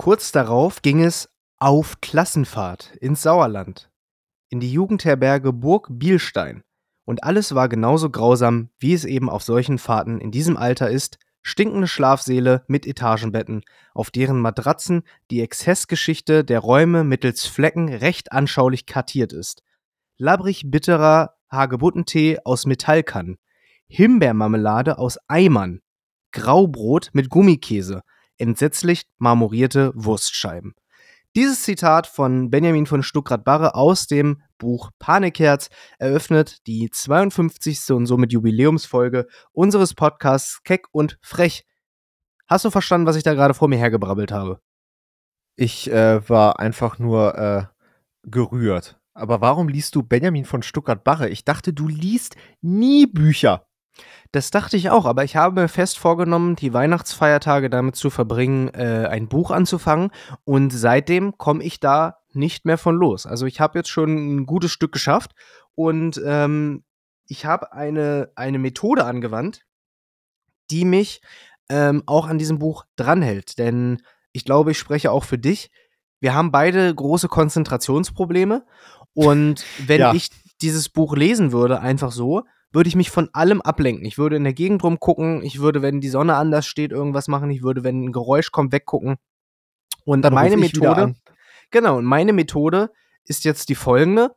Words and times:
Kurz 0.00 0.32
darauf 0.32 0.80
ging 0.80 1.04
es 1.04 1.28
auf 1.58 2.00
Klassenfahrt 2.00 2.96
ins 3.02 3.20
Sauerland, 3.20 3.90
in 4.48 4.58
die 4.58 4.72
Jugendherberge 4.72 5.52
Burg 5.52 5.88
Bielstein. 5.90 6.62
Und 7.04 7.22
alles 7.22 7.54
war 7.54 7.68
genauso 7.68 8.08
grausam, 8.08 8.70
wie 8.78 8.94
es 8.94 9.04
eben 9.04 9.28
auf 9.28 9.42
solchen 9.42 9.76
Fahrten 9.76 10.18
in 10.18 10.30
diesem 10.30 10.56
Alter 10.56 10.88
ist. 10.88 11.18
Stinkende 11.42 11.86
Schlafsäle 11.86 12.64
mit 12.66 12.86
Etagenbetten, 12.86 13.60
auf 13.92 14.10
deren 14.10 14.40
Matratzen 14.40 15.02
die 15.30 15.42
Exzessgeschichte 15.42 16.44
der 16.44 16.60
Räume 16.60 17.04
mittels 17.04 17.44
Flecken 17.44 17.92
recht 17.92 18.32
anschaulich 18.32 18.86
kartiert 18.86 19.34
ist. 19.34 19.62
Labbrig 20.16 20.70
bitterer 20.70 21.34
Hagebuttentee 21.52 22.38
aus 22.42 22.64
Metallkannen, 22.64 23.36
Himbeermarmelade 23.86 24.96
aus 24.96 25.18
Eimern, 25.28 25.82
Graubrot 26.32 27.10
mit 27.12 27.28
Gummikäse, 27.28 28.00
entsetzlich 28.40 29.06
marmorierte 29.18 29.92
Wurstscheiben. 29.94 30.74
Dieses 31.36 31.62
Zitat 31.62 32.08
von 32.08 32.50
Benjamin 32.50 32.86
von 32.86 33.04
Stuckrad-Barre 33.04 33.76
aus 33.76 34.08
dem 34.08 34.42
Buch 34.58 34.90
Panikherz 34.98 35.70
eröffnet 35.98 36.66
die 36.66 36.90
52. 36.90 37.92
und 37.92 38.06
somit 38.06 38.32
Jubiläumsfolge 38.32 39.28
unseres 39.52 39.94
Podcasts 39.94 40.64
Keck 40.64 40.86
und 40.90 41.18
Frech. 41.22 41.64
Hast 42.48 42.64
du 42.64 42.70
verstanden, 42.70 43.06
was 43.06 43.14
ich 43.14 43.22
da 43.22 43.34
gerade 43.34 43.54
vor 43.54 43.68
mir 43.68 43.78
hergebrabbelt 43.78 44.32
habe? 44.32 44.60
Ich 45.54 45.88
äh, 45.88 46.28
war 46.28 46.58
einfach 46.58 46.98
nur 46.98 47.38
äh, 47.38 47.64
gerührt. 48.24 48.98
Aber 49.14 49.40
warum 49.40 49.68
liest 49.68 49.94
du 49.94 50.02
Benjamin 50.02 50.44
von 50.44 50.64
Stuckrad-Barre? 50.64 51.28
Ich 51.28 51.44
dachte, 51.44 51.72
du 51.72 51.86
liest 51.86 52.34
nie 52.60 53.06
Bücher. 53.06 53.66
Das 54.32 54.50
dachte 54.50 54.76
ich 54.76 54.90
auch, 54.90 55.06
aber 55.06 55.24
ich 55.24 55.36
habe 55.36 55.62
mir 55.62 55.68
fest 55.68 55.98
vorgenommen, 55.98 56.56
die 56.56 56.72
Weihnachtsfeiertage 56.72 57.68
damit 57.68 57.96
zu 57.96 58.10
verbringen, 58.10 58.68
äh, 58.68 59.08
ein 59.10 59.28
Buch 59.28 59.50
anzufangen. 59.50 60.10
Und 60.44 60.70
seitdem 60.70 61.36
komme 61.36 61.64
ich 61.64 61.80
da 61.80 62.18
nicht 62.32 62.64
mehr 62.64 62.78
von 62.78 62.96
los. 62.96 63.26
Also 63.26 63.46
ich 63.46 63.60
habe 63.60 63.78
jetzt 63.78 63.90
schon 63.90 64.36
ein 64.36 64.46
gutes 64.46 64.70
Stück 64.70 64.92
geschafft 64.92 65.32
und 65.74 66.20
ähm, 66.24 66.84
ich 67.26 67.44
habe 67.44 67.72
eine, 67.72 68.30
eine 68.34 68.58
Methode 68.58 69.04
angewandt, 69.04 69.66
die 70.70 70.84
mich 70.84 71.20
ähm, 71.68 72.02
auch 72.06 72.26
an 72.26 72.38
diesem 72.38 72.58
Buch 72.58 72.84
dranhält. 72.96 73.58
Denn 73.58 74.02
ich 74.32 74.44
glaube, 74.44 74.72
ich 74.72 74.78
spreche 74.78 75.10
auch 75.10 75.24
für 75.24 75.38
dich. 75.38 75.70
Wir 76.20 76.34
haben 76.34 76.52
beide 76.52 76.94
große 76.94 77.28
Konzentrationsprobleme. 77.28 78.64
Und 79.14 79.64
wenn 79.86 80.00
ja. 80.00 80.12
ich 80.14 80.30
dieses 80.60 80.88
Buch 80.88 81.16
lesen 81.16 81.52
würde, 81.52 81.80
einfach 81.80 82.12
so, 82.12 82.44
würde 82.72 82.88
ich 82.88 82.96
mich 82.96 83.10
von 83.10 83.28
allem 83.32 83.60
ablenken. 83.60 84.04
Ich 84.04 84.18
würde 84.18 84.36
in 84.36 84.44
der 84.44 84.52
Gegend 84.52 84.82
rumgucken, 84.82 85.42
ich 85.42 85.60
würde, 85.60 85.82
wenn 85.82 86.00
die 86.00 86.08
Sonne 86.08 86.36
anders 86.36 86.66
steht, 86.66 86.92
irgendwas 86.92 87.28
machen, 87.28 87.50
ich 87.50 87.62
würde, 87.62 87.82
wenn 87.82 88.04
ein 88.04 88.12
Geräusch 88.12 88.52
kommt, 88.52 88.72
weggucken. 88.72 89.16
Und 90.04 90.22
Dann 90.22 90.34
meine 90.34 90.56
Methode, 90.56 91.14
genau, 91.70 91.98
und 91.98 92.04
meine 92.04 92.32
Methode 92.32 92.90
ist 93.24 93.44
jetzt 93.44 93.68
die 93.68 93.74
folgende, 93.74 94.34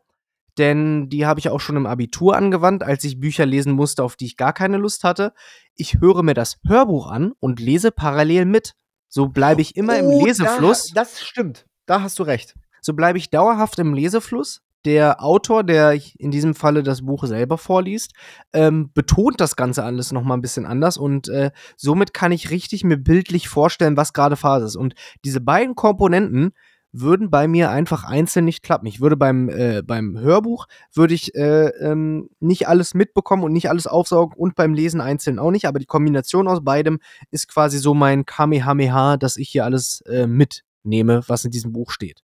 denn 0.57 1.09
die 1.09 1.25
habe 1.25 1.39
ich 1.39 1.49
auch 1.49 1.59
schon 1.59 1.77
im 1.77 1.85
Abitur 1.85 2.35
angewandt, 2.35 2.83
als 2.83 3.03
ich 3.03 3.19
Bücher 3.19 3.45
lesen 3.45 3.73
musste, 3.73 4.03
auf 4.03 4.15
die 4.15 4.25
ich 4.25 4.37
gar 4.37 4.53
keine 4.53 4.77
Lust 4.77 5.03
hatte. 5.03 5.33
Ich 5.75 5.99
höre 5.99 6.21
mir 6.21 6.35
das 6.35 6.59
Hörbuch 6.67 7.07
an 7.07 7.33
und 7.39 7.59
lese 7.59 7.91
parallel 7.91 8.45
mit. 8.45 8.75
So 9.09 9.29
bleibe 9.29 9.61
ich 9.61 9.75
immer 9.75 9.93
oh, 9.93 9.97
im 9.97 10.25
Lesefluss. 10.25 10.91
Da, 10.93 11.01
das 11.01 11.23
stimmt. 11.23 11.65
Da 11.85 12.01
hast 12.01 12.19
du 12.19 12.23
recht. 12.23 12.55
So 12.81 12.93
bleibe 12.93 13.17
ich 13.17 13.29
dauerhaft 13.29 13.79
im 13.79 13.93
Lesefluss 13.93 14.61
der 14.85 15.23
Autor, 15.23 15.63
der 15.63 15.99
in 16.17 16.31
diesem 16.31 16.55
Falle 16.55 16.83
das 16.83 17.05
Buch 17.05 17.25
selber 17.25 17.57
vorliest, 17.57 18.13
ähm, 18.53 18.91
betont 18.93 19.39
das 19.39 19.55
Ganze 19.55 19.83
alles 19.83 20.11
noch 20.11 20.23
mal 20.23 20.35
ein 20.35 20.41
bisschen 20.41 20.65
anders 20.65 20.97
und 20.97 21.29
äh, 21.29 21.51
somit 21.77 22.13
kann 22.13 22.31
ich 22.31 22.49
richtig 22.49 22.83
mir 22.83 22.97
bildlich 22.97 23.47
vorstellen, 23.47 23.97
was 23.97 24.13
gerade 24.13 24.35
Phase 24.35 24.65
ist. 24.65 24.75
Und 24.75 24.95
diese 25.23 25.41
beiden 25.41 25.75
Komponenten 25.75 26.53
würden 26.93 27.31
bei 27.31 27.47
mir 27.47 27.71
einfach 27.71 28.03
einzeln 28.03 28.45
nicht 28.45 28.61
klappen. 28.61 28.85
Ich 28.85 29.01
würde 29.01 29.17
beim, 29.17 29.49
äh, 29.49 29.81
beim 29.81 30.17
Hörbuch 30.17 30.67
würde 30.93 31.15
ich 31.15 31.33
äh, 31.35 31.69
ähm, 31.79 32.29
nicht 32.39 32.67
alles 32.67 32.93
mitbekommen 32.93 33.43
und 33.43 33.51
nicht 33.51 33.69
alles 33.69 33.87
aufsaugen 33.87 34.37
und 34.37 34.55
beim 34.55 34.73
Lesen 34.73 35.01
einzeln 35.01 35.39
auch 35.39 35.51
nicht, 35.51 35.65
aber 35.65 35.79
die 35.79 35.87
Kombination 35.87 36.47
aus 36.47 36.63
beidem 36.63 36.99
ist 37.31 37.47
quasi 37.47 37.79
so 37.79 37.93
mein 37.95 38.25
Kamehameha, 38.25 39.17
dass 39.17 39.37
ich 39.37 39.49
hier 39.49 39.65
alles 39.65 40.01
äh, 40.01 40.27
mitnehme, 40.27 41.21
was 41.27 41.43
in 41.43 41.51
diesem 41.51 41.73
Buch 41.73 41.89
steht. 41.89 42.21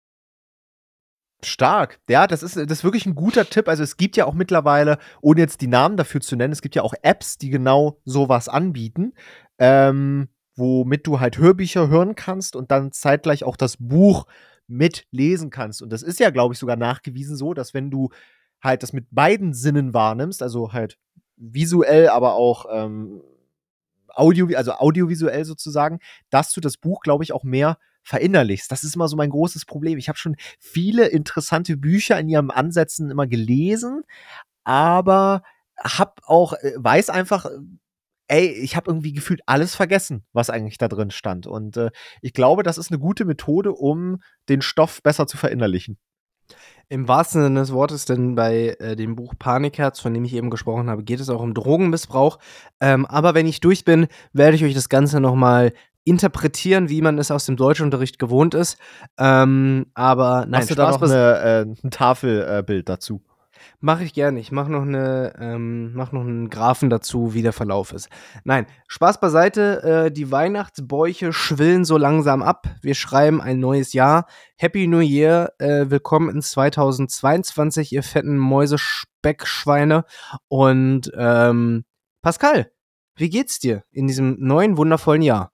Stark. 1.43 1.99
Ja, 2.09 2.27
das 2.27 2.43
ist, 2.43 2.55
das 2.55 2.71
ist 2.71 2.83
wirklich 2.83 3.05
ein 3.05 3.15
guter 3.15 3.49
Tipp. 3.49 3.67
Also 3.67 3.83
es 3.83 3.97
gibt 3.97 4.17
ja 4.17 4.25
auch 4.25 4.33
mittlerweile, 4.33 4.97
ohne 5.21 5.41
jetzt 5.41 5.61
die 5.61 5.67
Namen 5.67 5.97
dafür 5.97 6.21
zu 6.21 6.35
nennen, 6.35 6.53
es 6.53 6.61
gibt 6.61 6.75
ja 6.75 6.81
auch 6.81 6.93
Apps, 7.01 7.37
die 7.37 7.49
genau 7.49 7.99
sowas 8.05 8.49
anbieten, 8.49 9.13
ähm, 9.57 10.29
womit 10.55 11.07
du 11.07 11.19
halt 11.19 11.37
Hörbücher 11.37 11.87
hören 11.87 12.15
kannst 12.15 12.55
und 12.55 12.71
dann 12.71 12.91
zeitgleich 12.91 13.43
auch 13.43 13.57
das 13.57 13.77
Buch 13.77 14.25
mitlesen 14.67 15.49
kannst. 15.49 15.81
Und 15.81 15.91
das 15.91 16.03
ist 16.03 16.19
ja, 16.19 16.29
glaube 16.29 16.53
ich, 16.53 16.59
sogar 16.59 16.75
nachgewiesen 16.75 17.35
so, 17.35 17.53
dass 17.53 17.73
wenn 17.73 17.91
du 17.91 18.09
halt 18.61 18.83
das 18.83 18.93
mit 18.93 19.07
beiden 19.11 19.53
Sinnen 19.53 19.93
wahrnimmst, 19.93 20.41
also 20.41 20.73
halt 20.73 20.97
visuell, 21.35 22.09
aber 22.09 22.35
auch 22.35 22.65
ähm, 22.71 23.21
Audio, 24.15 24.47
also 24.55 24.73
audiovisuell 24.73 25.43
sozusagen, 25.43 25.99
dass 26.29 26.53
du 26.53 26.61
das 26.61 26.77
Buch, 26.77 27.01
glaube 27.01 27.23
ich, 27.23 27.33
auch 27.33 27.43
mehr 27.43 27.77
verinnerlichst. 28.03 28.71
Das 28.71 28.83
ist 28.83 28.95
immer 28.95 29.07
so 29.07 29.15
mein 29.15 29.29
großes 29.29 29.65
Problem. 29.65 29.97
Ich 29.97 30.09
habe 30.09 30.17
schon 30.17 30.35
viele 30.59 31.07
interessante 31.07 31.77
Bücher 31.77 32.19
in 32.19 32.29
ihren 32.29 32.51
Ansätzen 32.51 33.09
immer 33.09 33.27
gelesen, 33.27 34.03
aber 34.63 35.43
hab 35.77 36.21
auch 36.25 36.53
äh, 36.53 36.73
weiß 36.77 37.09
einfach 37.09 37.45
ey, 38.27 38.47
ich 38.47 38.75
habe 38.75 38.89
irgendwie 38.89 39.13
gefühlt 39.13 39.41
alles 39.45 39.75
vergessen, 39.75 40.25
was 40.33 40.49
eigentlich 40.49 40.77
da 40.77 40.87
drin 40.87 41.11
stand 41.11 41.45
und 41.45 41.77
äh, 41.77 41.91
ich 42.21 42.33
glaube, 42.33 42.63
das 42.63 42.77
ist 42.77 42.89
eine 42.89 42.99
gute 42.99 43.25
Methode, 43.25 43.73
um 43.73 44.21
den 44.49 44.61
Stoff 44.61 45.03
besser 45.03 45.27
zu 45.27 45.37
verinnerlichen. 45.37 45.97
Im 46.89 47.07
wahrsten 47.07 47.41
Sinne 47.41 47.59
des 47.59 47.71
Wortes, 47.71 48.05
denn 48.05 48.35
bei 48.35 48.75
äh, 48.79 48.95
dem 48.95 49.15
Buch 49.15 49.33
Panikherz, 49.37 49.99
von 49.99 50.13
dem 50.13 50.25
ich 50.25 50.33
eben 50.33 50.49
gesprochen 50.49 50.89
habe, 50.89 51.03
geht 51.03 51.19
es 51.19 51.29
auch 51.29 51.41
um 51.41 51.53
Drogenmissbrauch. 51.53 52.39
Ähm, 52.81 53.05
aber 53.05 53.33
wenn 53.33 53.47
ich 53.47 53.61
durch 53.61 53.85
bin, 53.85 54.07
werde 54.33 54.55
ich 54.55 54.63
euch 54.63 54.73
das 54.73 54.89
Ganze 54.89 55.19
nochmal 55.19 55.73
interpretieren, 56.05 56.89
wie 56.89 57.01
man 57.01 57.17
es 57.17 57.31
aus 57.31 57.45
dem 57.45 57.55
Deutschunterricht 57.55 58.19
gewohnt 58.19 58.53
ist. 58.53 58.77
Ähm, 59.17 59.87
aber 59.93 60.45
nein, 60.47 60.61
Hast 60.61 60.69
du 60.69 60.73
Spaß 60.75 60.99
da 60.99 61.05
noch 61.05 61.11
eine, 61.11 61.39
äh, 61.39 61.85
ein 61.85 61.91
Tafelbild 61.91 62.81
äh, 62.81 62.83
dazu? 62.83 63.21
Mache 63.79 64.03
ich 64.03 64.13
gerne. 64.13 64.39
Ich 64.39 64.51
mache 64.51 64.71
noch, 64.71 64.81
eine, 64.81 65.33
ähm, 65.39 65.93
mach 65.93 66.11
noch 66.11 66.21
einen 66.21 66.49
Graphen 66.49 66.89
dazu, 66.89 67.33
wie 67.33 67.41
der 67.41 67.53
Verlauf 67.53 67.93
ist. 67.93 68.09
Nein, 68.43 68.65
Spaß 68.87 69.19
beiseite. 69.19 69.83
Äh, 69.83 70.11
die 70.11 70.31
Weihnachtsbäuche 70.31 71.33
schwillen 71.33 71.85
so 71.85 71.97
langsam 71.97 72.41
ab. 72.41 72.67
Wir 72.81 72.95
schreiben 72.95 73.41
ein 73.41 73.59
neues 73.59 73.93
Jahr. 73.93 74.25
Happy 74.57 74.87
New 74.87 74.99
Year. 74.99 75.53
Äh, 75.59 75.89
willkommen 75.89 76.29
in 76.29 76.41
2022, 76.41 77.93
ihr 77.93 78.03
fetten 78.03 78.37
Mäusespeckschweine. 78.37 80.05
Und 80.47 81.11
ähm, 81.17 81.85
Pascal, 82.21 82.71
wie 83.15 83.29
geht's 83.29 83.59
dir 83.59 83.83
in 83.91 84.07
diesem 84.07 84.37
neuen, 84.39 84.77
wundervollen 84.77 85.21
Jahr? 85.21 85.52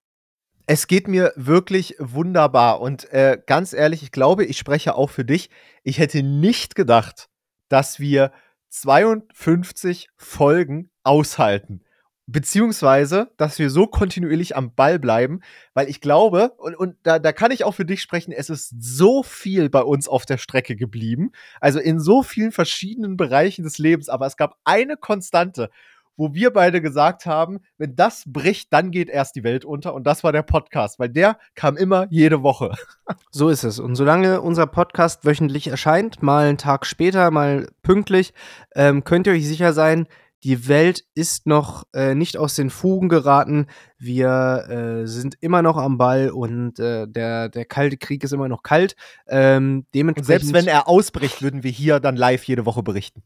Es 0.71 0.85
geht 0.85 1.07
mir 1.07 1.33
wirklich 1.35 1.95
wunderbar. 1.97 2.79
Und 2.79 3.11
äh, 3.11 3.41
ganz 3.43 3.73
ehrlich, 3.73 4.03
ich 4.03 4.11
glaube, 4.11 4.45
ich 4.45 4.59
spreche 4.59 4.93
auch 4.93 5.09
für 5.09 5.25
dich. 5.25 5.49
Ich 5.81 5.97
hätte 5.97 6.21
nicht 6.21 6.75
gedacht, 6.75 7.27
dass 7.69 7.99
wir 7.99 8.31
52 8.69 10.09
Folgen 10.15 10.91
aushalten. 11.01 11.81
Beziehungsweise, 12.27 13.31
dass 13.37 13.57
wir 13.57 13.71
so 13.71 13.87
kontinuierlich 13.87 14.55
am 14.55 14.75
Ball 14.75 14.99
bleiben, 14.99 15.39
weil 15.73 15.89
ich 15.89 16.01
glaube, 16.01 16.51
und, 16.57 16.75
und 16.75 16.97
da, 17.01 17.17
da 17.17 17.31
kann 17.31 17.49
ich 17.49 17.63
auch 17.63 17.73
für 17.73 17.85
dich 17.85 18.03
sprechen, 18.03 18.31
es 18.31 18.51
ist 18.51 18.71
so 18.79 19.23
viel 19.23 19.71
bei 19.71 19.81
uns 19.81 20.07
auf 20.07 20.27
der 20.27 20.37
Strecke 20.37 20.75
geblieben. 20.75 21.31
Also 21.59 21.79
in 21.79 21.99
so 21.99 22.21
vielen 22.21 22.51
verschiedenen 22.51 23.17
Bereichen 23.17 23.63
des 23.63 23.79
Lebens, 23.79 24.07
aber 24.07 24.27
es 24.27 24.37
gab 24.37 24.55
eine 24.65 24.97
Konstante 24.97 25.71
wo 26.19 26.33
wir 26.33 26.51
beide 26.51 26.81
gesagt 26.81 27.25
haben, 27.25 27.59
wenn 27.77 27.95
das 27.95 28.25
bricht, 28.27 28.73
dann 28.73 28.91
geht 28.91 29.07
erst 29.07 29.37
die 29.37 29.43
Welt 29.45 29.63
unter. 29.63 29.93
Und 29.93 30.05
das 30.05 30.21
war 30.21 30.33
der 30.33 30.43
Podcast, 30.43 30.99
weil 30.99 31.07
der 31.07 31.39
kam 31.55 31.77
immer 31.77 32.07
jede 32.09 32.43
Woche. 32.43 32.73
So 33.31 33.49
ist 33.49 33.63
es. 33.63 33.79
Und 33.79 33.95
solange 33.95 34.41
unser 34.41 34.67
Podcast 34.67 35.25
wöchentlich 35.25 35.67
erscheint, 35.67 36.21
mal 36.21 36.47
einen 36.47 36.57
Tag 36.57 36.85
später, 36.85 37.31
mal 37.31 37.67
pünktlich, 37.81 38.33
ähm, 38.75 39.03
könnt 39.03 39.27
ihr 39.27 39.33
euch 39.33 39.47
sicher 39.47 39.73
sein, 39.73 40.07
die 40.43 40.67
Welt 40.67 41.05
ist 41.15 41.47
noch 41.47 41.83
äh, 41.93 42.15
nicht 42.15 42.37
aus 42.37 42.55
den 42.55 42.69
Fugen 42.69 43.09
geraten. 43.09 43.67
Wir 43.97 44.65
äh, 45.03 45.07
sind 45.07 45.35
immer 45.41 45.61
noch 45.61 45.77
am 45.77 45.97
Ball 45.97 46.29
und 46.29 46.79
äh, 46.79 47.07
der, 47.07 47.49
der 47.49 47.65
kalte 47.65 47.97
Krieg 47.97 48.23
ist 48.23 48.33
immer 48.33 48.47
noch 48.47 48.63
kalt. 48.63 48.95
Ähm, 49.27 49.85
dementsprechend 49.93 50.19
und 50.19 50.25
selbst 50.25 50.53
wenn 50.53 50.67
er 50.67 50.87
ausbricht, 50.87 51.41
würden 51.41 51.63
wir 51.63 51.71
hier 51.71 51.99
dann 51.99 52.15
live 52.15 52.43
jede 52.43 52.65
Woche 52.65 52.83
berichten. 52.83 53.23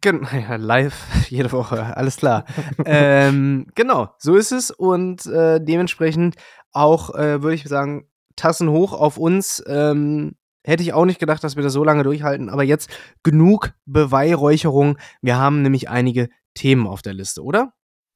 Genau, 0.00 0.28
ja, 0.32 0.56
live 0.56 0.94
jede 1.28 1.52
Woche, 1.52 1.96
alles 1.96 2.16
klar. 2.16 2.44
ähm, 2.84 3.66
genau, 3.74 4.14
so 4.18 4.36
ist 4.36 4.52
es 4.52 4.70
und 4.70 5.26
äh, 5.26 5.60
dementsprechend 5.60 6.36
auch, 6.72 7.14
äh, 7.14 7.42
würde 7.42 7.54
ich 7.54 7.64
sagen, 7.64 8.08
Tassen 8.36 8.68
hoch 8.68 8.92
auf 8.92 9.16
uns. 9.16 9.62
Ähm, 9.66 10.36
hätte 10.64 10.82
ich 10.82 10.92
auch 10.92 11.04
nicht 11.04 11.20
gedacht, 11.20 11.44
dass 11.44 11.56
wir 11.56 11.62
das 11.62 11.72
so 11.72 11.84
lange 11.84 12.02
durchhalten, 12.02 12.48
aber 12.48 12.62
jetzt 12.64 12.90
genug 13.22 13.72
Beweihräucherung. 13.84 14.98
Wir 15.20 15.36
haben 15.36 15.62
nämlich 15.62 15.88
einige 15.88 16.30
Themen 16.54 16.86
auf 16.86 17.02
der 17.02 17.14
Liste, 17.14 17.42
oder? 17.42 17.74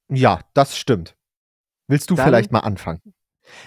Ja, 0.09 0.41
das 0.55 0.77
stimmt. 0.77 1.17
Willst 1.87 2.11
du 2.11 2.15
Dann, 2.15 2.27
vielleicht 2.27 2.53
mal 2.53 2.61
anfangen? 2.61 3.01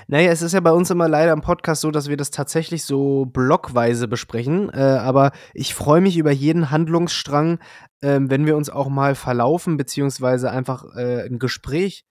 Naja, 0.08 0.32
es 0.32 0.42
ist 0.42 0.54
ja 0.54 0.60
bei 0.60 0.72
uns 0.72 0.90
immer 0.90 1.08
leider 1.08 1.34
im 1.34 1.42
Podcast 1.42 1.82
so, 1.82 1.92
dass 1.92 2.10
wir 2.10 2.18
das 2.18 2.32
tatsächlich 2.32 2.86
so 2.86 3.26
blockweise 3.26 4.08
besprechen. 4.08 4.70
Äh, 4.74 4.82
aber 4.82 5.32
ich 5.54 5.74
freue 5.74 6.02
mich 6.02 6.18
über 6.18 6.32
jeden 6.32 6.72
Handlungsstrang, 6.72 7.60
äh, 8.02 8.20
wenn 8.22 8.46
wir 8.46 8.56
uns 8.56 8.70
auch 8.70 8.90
mal 8.90 9.16
verlaufen, 9.16 9.78
beziehungsweise 9.78 10.52
einfach 10.52 10.86
äh, 10.96 11.26
ein 11.26 11.40
Gespräch 11.40 12.06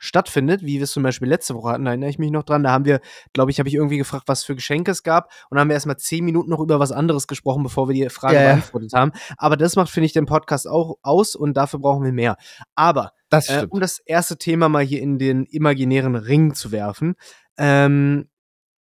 stattfindet, 0.00 0.62
wie 0.62 0.78
wir 0.78 0.84
es 0.84 0.92
zum 0.92 1.02
Beispiel 1.02 1.28
letzte 1.28 1.54
Woche 1.54 1.72
hatten, 1.72 1.84
da 1.84 1.90
erinnere 1.90 2.10
ich 2.10 2.18
mich 2.18 2.30
noch 2.30 2.42
dran. 2.42 2.64
Da 2.64 2.70
haben 2.70 2.86
wir, 2.86 3.00
glaube 3.34 3.50
ich, 3.50 3.58
habe 3.58 3.68
ich 3.68 3.74
irgendwie 3.74 3.98
gefragt, 3.98 4.24
was 4.26 4.44
für 4.44 4.54
Geschenke 4.54 4.90
es 4.90 5.02
gab. 5.02 5.26
Und 5.50 5.56
dann 5.56 5.60
haben 5.60 5.68
wir 5.68 5.74
erstmal 5.74 5.98
zehn 5.98 6.24
Minuten 6.24 6.50
noch 6.50 6.60
über 6.60 6.80
was 6.80 6.90
anderes 6.90 7.26
gesprochen, 7.26 7.62
bevor 7.62 7.88
wir 7.88 7.94
die 7.94 8.08
Frage 8.08 8.36
ja, 8.36 8.42
beantwortet 8.54 8.92
haben. 8.94 9.12
Aber 9.36 9.58
das 9.58 9.76
macht, 9.76 9.90
finde 9.90 10.06
ich, 10.06 10.14
den 10.14 10.24
Podcast 10.24 10.66
auch 10.66 10.96
aus 11.02 11.36
und 11.36 11.54
dafür 11.54 11.80
brauchen 11.80 12.02
wir 12.02 12.12
mehr. 12.12 12.36
Aber 12.74 13.12
das 13.30 13.48
äh, 13.48 13.66
um 13.70 13.80
das 13.80 14.00
erste 14.00 14.36
Thema 14.36 14.68
mal 14.68 14.84
hier 14.84 15.00
in 15.00 15.18
den 15.18 15.46
imaginären 15.46 16.16
Ring 16.16 16.54
zu 16.54 16.72
werfen. 16.72 17.14
Ähm, 17.56 18.28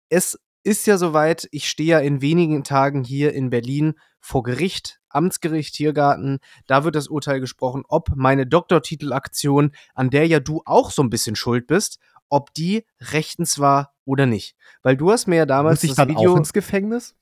es 0.08 0.38
ist 0.64 0.86
ja 0.86 0.98
soweit, 0.98 1.48
ich 1.52 1.68
stehe 1.68 1.90
ja 1.90 1.98
in 2.00 2.20
wenigen 2.20 2.64
Tagen 2.64 3.04
hier 3.04 3.32
in 3.32 3.50
Berlin 3.50 3.94
vor 4.20 4.42
Gericht, 4.42 5.00
Amtsgericht, 5.08 5.74
Tiergarten. 5.74 6.38
Da 6.66 6.84
wird 6.84 6.94
das 6.94 7.08
Urteil 7.08 7.40
gesprochen, 7.40 7.84
ob 7.88 8.10
meine 8.14 8.46
Doktortitelaktion, 8.46 9.72
an 9.94 10.10
der 10.10 10.26
ja 10.26 10.40
du 10.40 10.62
auch 10.64 10.90
so 10.90 11.02
ein 11.02 11.10
bisschen 11.10 11.36
schuld 11.36 11.66
bist, 11.66 11.98
ob 12.28 12.52
die 12.54 12.84
rechtens 13.00 13.58
war 13.58 13.94
oder 14.04 14.26
nicht. 14.26 14.56
Weil 14.82 14.96
du 14.96 15.10
hast 15.10 15.26
mir 15.26 15.36
ja 15.36 15.46
damals 15.46 15.82
Muss 15.82 15.90
ich 15.90 15.96
dann 15.96 16.08
Video, 16.08 16.32
auch 16.32 16.36
ins 16.36 16.52
Gefängnis? 16.52 17.14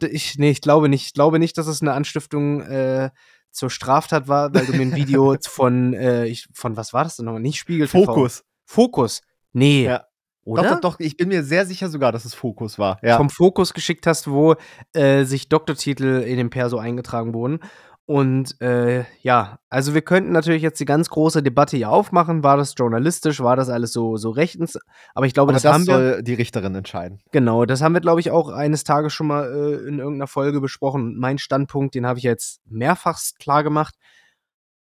Ich, 0.00 0.38
nee, 0.38 0.50
ich 0.50 0.60
glaube 0.60 0.88
nicht. 0.88 1.06
Ich 1.06 1.12
glaube 1.12 1.38
nicht, 1.38 1.58
dass 1.58 1.66
es 1.66 1.82
eine 1.82 1.92
Anstiftung 1.92 2.62
äh, 2.62 3.10
zur 3.50 3.70
Straftat 3.70 4.28
war, 4.28 4.54
weil 4.54 4.66
du 4.66 4.72
mir 4.72 4.82
ein 4.82 4.94
Video 4.94 5.36
von, 5.48 5.94
äh, 5.94 6.26
ich, 6.26 6.48
von 6.52 6.76
was 6.76 6.92
war 6.92 7.04
das 7.04 7.16
denn 7.16 7.26
nochmal? 7.26 7.42
Nicht 7.42 7.58
Spiegel 7.58 7.88
Fokus. 7.88 8.44
Fokus. 8.64 9.22
Nee. 9.52 9.84
Ja. 9.84 10.04
Oder? 10.44 10.62
Doch, 10.62 10.70
doch, 10.70 10.80
doch, 10.80 11.00
ich 11.00 11.16
bin 11.16 11.28
mir 11.28 11.42
sehr 11.42 11.66
sicher 11.66 11.88
sogar, 11.88 12.12
dass 12.12 12.24
es 12.24 12.34
Fokus 12.34 12.78
war. 12.78 12.98
Ja. 13.02 13.18
Vom 13.18 13.28
Fokus 13.28 13.74
geschickt 13.74 14.06
hast, 14.06 14.28
wo 14.28 14.56
äh, 14.94 15.24
sich 15.24 15.48
Doktortitel 15.48 16.24
in 16.26 16.38
dem 16.38 16.50
Perso 16.50 16.78
eingetragen 16.78 17.34
wurden. 17.34 17.60
Und 18.06 18.60
äh, 18.60 19.04
ja, 19.22 19.60
also 19.68 19.94
wir 19.94 20.02
könnten 20.02 20.32
natürlich 20.32 20.62
jetzt 20.62 20.80
die 20.80 20.84
ganz 20.84 21.10
große 21.10 21.44
Debatte 21.44 21.76
hier 21.76 21.90
aufmachen. 21.90 22.42
War 22.42 22.56
das 22.56 22.74
journalistisch? 22.76 23.40
War 23.40 23.54
das 23.54 23.68
alles 23.68 23.92
so, 23.92 24.16
so 24.16 24.30
rechtens? 24.30 24.76
Aber 25.14 25.26
ich 25.26 25.34
glaube, 25.34 25.50
Aber 25.50 25.52
das, 25.54 25.62
das 25.62 25.72
haben 25.72 25.84
soll 25.84 26.16
wir. 26.16 26.22
die 26.22 26.34
Richterin 26.34 26.74
entscheiden. 26.74 27.20
Genau, 27.30 27.64
das 27.66 27.82
haben 27.82 27.94
wir, 27.94 28.00
glaube 28.00 28.18
ich, 28.18 28.32
auch 28.32 28.48
eines 28.48 28.82
Tages 28.82 29.12
schon 29.12 29.28
mal 29.28 29.44
äh, 29.44 29.88
in 29.88 30.00
irgendeiner 30.00 30.26
Folge 30.26 30.60
besprochen. 30.60 31.18
Mein 31.18 31.38
Standpunkt, 31.38 31.94
den 31.94 32.04
habe 32.04 32.18
ich 32.18 32.24
jetzt 32.24 32.60
mehrfach 32.66 33.20
klar 33.38 33.62
gemacht. 33.62 33.94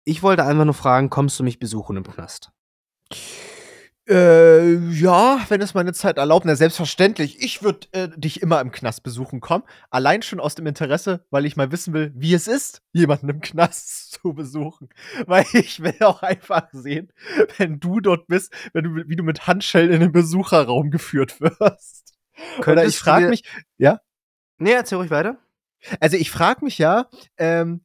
Ich 0.05 0.23
wollte 0.23 0.44
einfach 0.44 0.67
nur 0.67 0.75
fragen, 0.75 1.09
kommst 1.09 1.38
du 1.41 1.44
mich 1.44 1.59
besuchen 1.59 1.97
im 1.97 2.05
Knast? 2.05 2.50
Äh, 4.08 4.76
ja, 4.91 5.44
wenn 5.49 5.61
es 5.61 5.75
meine 5.75 5.93
Zeit 5.93 6.17
erlaubt, 6.17 6.47
na 6.47 6.55
selbstverständlich. 6.55 7.43
Ich 7.43 7.62
würde 7.62 7.88
äh, 7.91 8.08
dich 8.17 8.41
immer 8.41 8.61
im 8.61 8.70
Knast 8.70 9.03
besuchen 9.03 9.41
kommen. 9.41 9.64
Allein 9.91 10.23
schon 10.23 10.38
aus 10.38 10.55
dem 10.55 10.67
Interesse, 10.67 11.25
weil 11.31 11.44
ich 11.44 11.56
mal 11.56 11.73
wissen 11.73 11.93
will, 11.93 12.12
wie 12.14 12.32
es 12.32 12.47
ist, 12.47 12.82
jemanden 12.93 13.29
im 13.29 13.41
Knast 13.41 14.12
zu 14.23 14.32
besuchen. 14.32 14.91
Weil 15.26 15.44
ich 15.55 15.82
will 15.82 15.97
auch 16.00 16.23
einfach 16.23 16.69
sehen, 16.73 17.12
wenn 17.58 17.81
du 17.81 18.00
dort 18.00 18.29
bist, 18.29 18.53
wenn 18.73 18.85
du, 18.85 19.08
wie 19.08 19.17
du 19.17 19.25
mit 19.25 19.49
Handschellen 19.49 19.91
in 19.91 20.00
den 20.00 20.12
Besucherraum 20.12 20.91
geführt 20.91 21.41
wirst. 21.41 22.14
Könntest 22.61 22.69
Oder 22.69 22.85
ich 22.85 22.99
frage 22.99 23.29
mich, 23.29 23.43
ja? 23.76 24.00
Nee, 24.59 24.73
erzähl 24.73 24.99
ruhig 24.99 25.11
weiter. 25.11 25.38
Also 26.00 26.17
ich 26.17 26.31
frage 26.31 26.64
mich 26.64 26.79
ja, 26.79 27.09
ähm, 27.38 27.85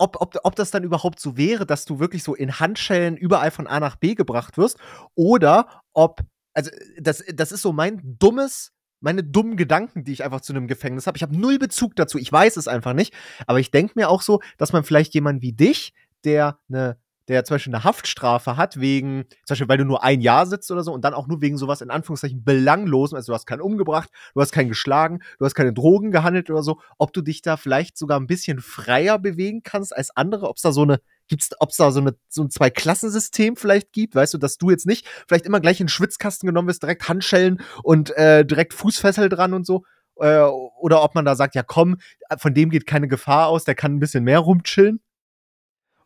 ob, 0.00 0.20
ob, 0.20 0.36
ob 0.42 0.56
das 0.56 0.70
dann 0.70 0.82
überhaupt 0.82 1.20
so 1.20 1.36
wäre, 1.36 1.66
dass 1.66 1.84
du 1.84 1.98
wirklich 1.98 2.22
so 2.22 2.34
in 2.34 2.58
Handschellen 2.58 3.16
überall 3.16 3.50
von 3.50 3.66
A 3.66 3.80
nach 3.80 3.96
B 3.96 4.14
gebracht 4.14 4.56
wirst 4.56 4.78
oder 5.14 5.82
ob, 5.92 6.22
also 6.54 6.70
das, 6.98 7.22
das 7.32 7.52
ist 7.52 7.62
so 7.62 7.72
mein 7.72 8.00
dummes, 8.18 8.72
meine 9.00 9.22
dummen 9.22 9.56
Gedanken, 9.56 10.04
die 10.04 10.12
ich 10.12 10.24
einfach 10.24 10.40
zu 10.40 10.52
einem 10.52 10.68
Gefängnis 10.68 11.06
habe. 11.06 11.16
Ich 11.16 11.22
habe 11.22 11.38
null 11.38 11.58
Bezug 11.58 11.96
dazu, 11.96 12.18
ich 12.18 12.32
weiß 12.32 12.56
es 12.56 12.66
einfach 12.66 12.94
nicht, 12.94 13.14
aber 13.46 13.60
ich 13.60 13.70
denke 13.70 13.92
mir 13.96 14.08
auch 14.08 14.22
so, 14.22 14.40
dass 14.56 14.72
man 14.72 14.84
vielleicht 14.84 15.12
jemanden 15.14 15.42
wie 15.42 15.52
dich, 15.52 15.92
der 16.24 16.58
eine 16.70 16.98
der 17.30 17.44
zum 17.44 17.54
Beispiel 17.54 17.74
eine 17.74 17.84
Haftstrafe 17.84 18.56
hat, 18.56 18.80
wegen, 18.80 19.24
zum 19.44 19.54
Beispiel, 19.54 19.68
weil 19.68 19.78
du 19.78 19.84
nur 19.84 20.02
ein 20.02 20.20
Jahr 20.20 20.46
sitzt 20.46 20.70
oder 20.70 20.82
so 20.82 20.92
und 20.92 21.04
dann 21.04 21.14
auch 21.14 21.28
nur 21.28 21.40
wegen 21.40 21.56
sowas 21.56 21.80
in 21.80 21.90
Anführungszeichen 21.90 22.44
belanglosen, 22.44 23.16
also 23.16 23.32
du 23.32 23.34
hast 23.34 23.46
keinen 23.46 23.60
umgebracht, 23.60 24.10
du 24.34 24.40
hast 24.40 24.52
keinen 24.52 24.68
geschlagen, 24.68 25.20
du 25.38 25.44
hast 25.44 25.54
keine 25.54 25.72
Drogen 25.72 26.10
gehandelt 26.10 26.50
oder 26.50 26.62
so, 26.62 26.80
ob 26.98 27.12
du 27.12 27.22
dich 27.22 27.40
da 27.40 27.56
vielleicht 27.56 27.96
sogar 27.96 28.18
ein 28.18 28.26
bisschen 28.26 28.58
freier 28.60 29.18
bewegen 29.18 29.62
kannst 29.62 29.96
als 29.96 30.14
andere, 30.16 30.48
ob 30.48 30.56
es 30.56 30.62
da 30.62 30.72
so 30.72 30.82
eine, 30.82 31.00
gibt's, 31.28 31.50
ob 31.60 31.70
es 31.70 31.76
da 31.76 31.92
so, 31.92 32.00
eine, 32.00 32.16
so 32.28 32.42
ein 32.42 32.50
Zwei-Klassensystem 32.50 33.56
vielleicht 33.56 33.92
gibt, 33.92 34.14
weißt 34.14 34.34
du, 34.34 34.38
dass 34.38 34.58
du 34.58 34.70
jetzt 34.70 34.86
nicht 34.86 35.06
vielleicht 35.28 35.46
immer 35.46 35.60
gleich 35.60 35.80
in 35.80 35.86
den 35.86 35.90
Schwitzkasten 35.90 36.46
genommen 36.46 36.68
wirst, 36.68 36.82
direkt 36.82 37.08
Handschellen 37.08 37.62
und 37.84 38.10
äh, 38.16 38.44
direkt 38.44 38.74
Fußfessel 38.74 39.28
dran 39.28 39.54
und 39.54 39.64
so, 39.64 39.84
äh, 40.16 40.40
oder 40.40 41.02
ob 41.02 41.14
man 41.14 41.24
da 41.24 41.36
sagt, 41.36 41.54
ja 41.54 41.62
komm, 41.62 41.98
von 42.38 42.54
dem 42.54 42.70
geht 42.70 42.86
keine 42.86 43.08
Gefahr 43.08 43.46
aus, 43.46 43.64
der 43.64 43.74
kann 43.74 43.94
ein 43.94 44.00
bisschen 44.00 44.24
mehr 44.24 44.40
rumchillen. 44.40 45.00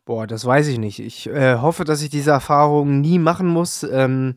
Boah, 0.05 0.27
das 0.27 0.45
weiß 0.45 0.67
ich 0.67 0.77
nicht. 0.77 0.99
Ich 0.99 1.27
äh, 1.27 1.57
hoffe, 1.57 1.83
dass 1.83 2.03
ich 2.03 2.09
diese 2.09 2.29
Erfahrung 2.29 3.01
nie 3.01 3.17
machen 3.17 3.47
muss, 3.47 3.81
ähm, 3.81 4.35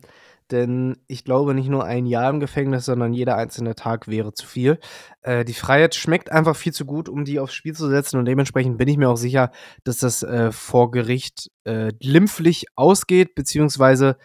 denn 0.49 0.97
ich 1.05 1.23
glaube, 1.23 1.53
nicht 1.53 1.69
nur 1.69 1.85
ein 1.85 2.07
Jahr 2.07 2.31
im 2.31 2.39
Gefängnis, 2.39 2.85
sondern 2.85 3.13
jeder 3.13 3.37
einzelne 3.37 3.75
Tag 3.75 4.07
wäre 4.07 4.33
zu 4.33 4.47
viel. 4.47 4.79
Äh, 5.21 5.45
die 5.45 5.53
Freiheit 5.53 5.93
schmeckt 5.93 6.31
einfach 6.31 6.55
viel 6.55 6.73
zu 6.73 6.85
gut, 6.85 7.07
um 7.07 7.23
die 7.23 7.39
aufs 7.39 7.53
Spiel 7.53 7.75
zu 7.75 7.87
setzen 7.87 8.17
und 8.17 8.25
dementsprechend 8.25 8.79
bin 8.79 8.87
ich 8.87 8.97
mir 8.97 9.09
auch 9.09 9.15
sicher, 9.17 9.51
dass 9.83 9.99
das 9.99 10.23
äh, 10.23 10.51
vor 10.51 10.89
Gericht 10.89 11.51
äh, 11.65 11.93
glimpflich 11.93 12.65
ausgeht, 12.75 13.35
beziehungsweise 13.35 14.17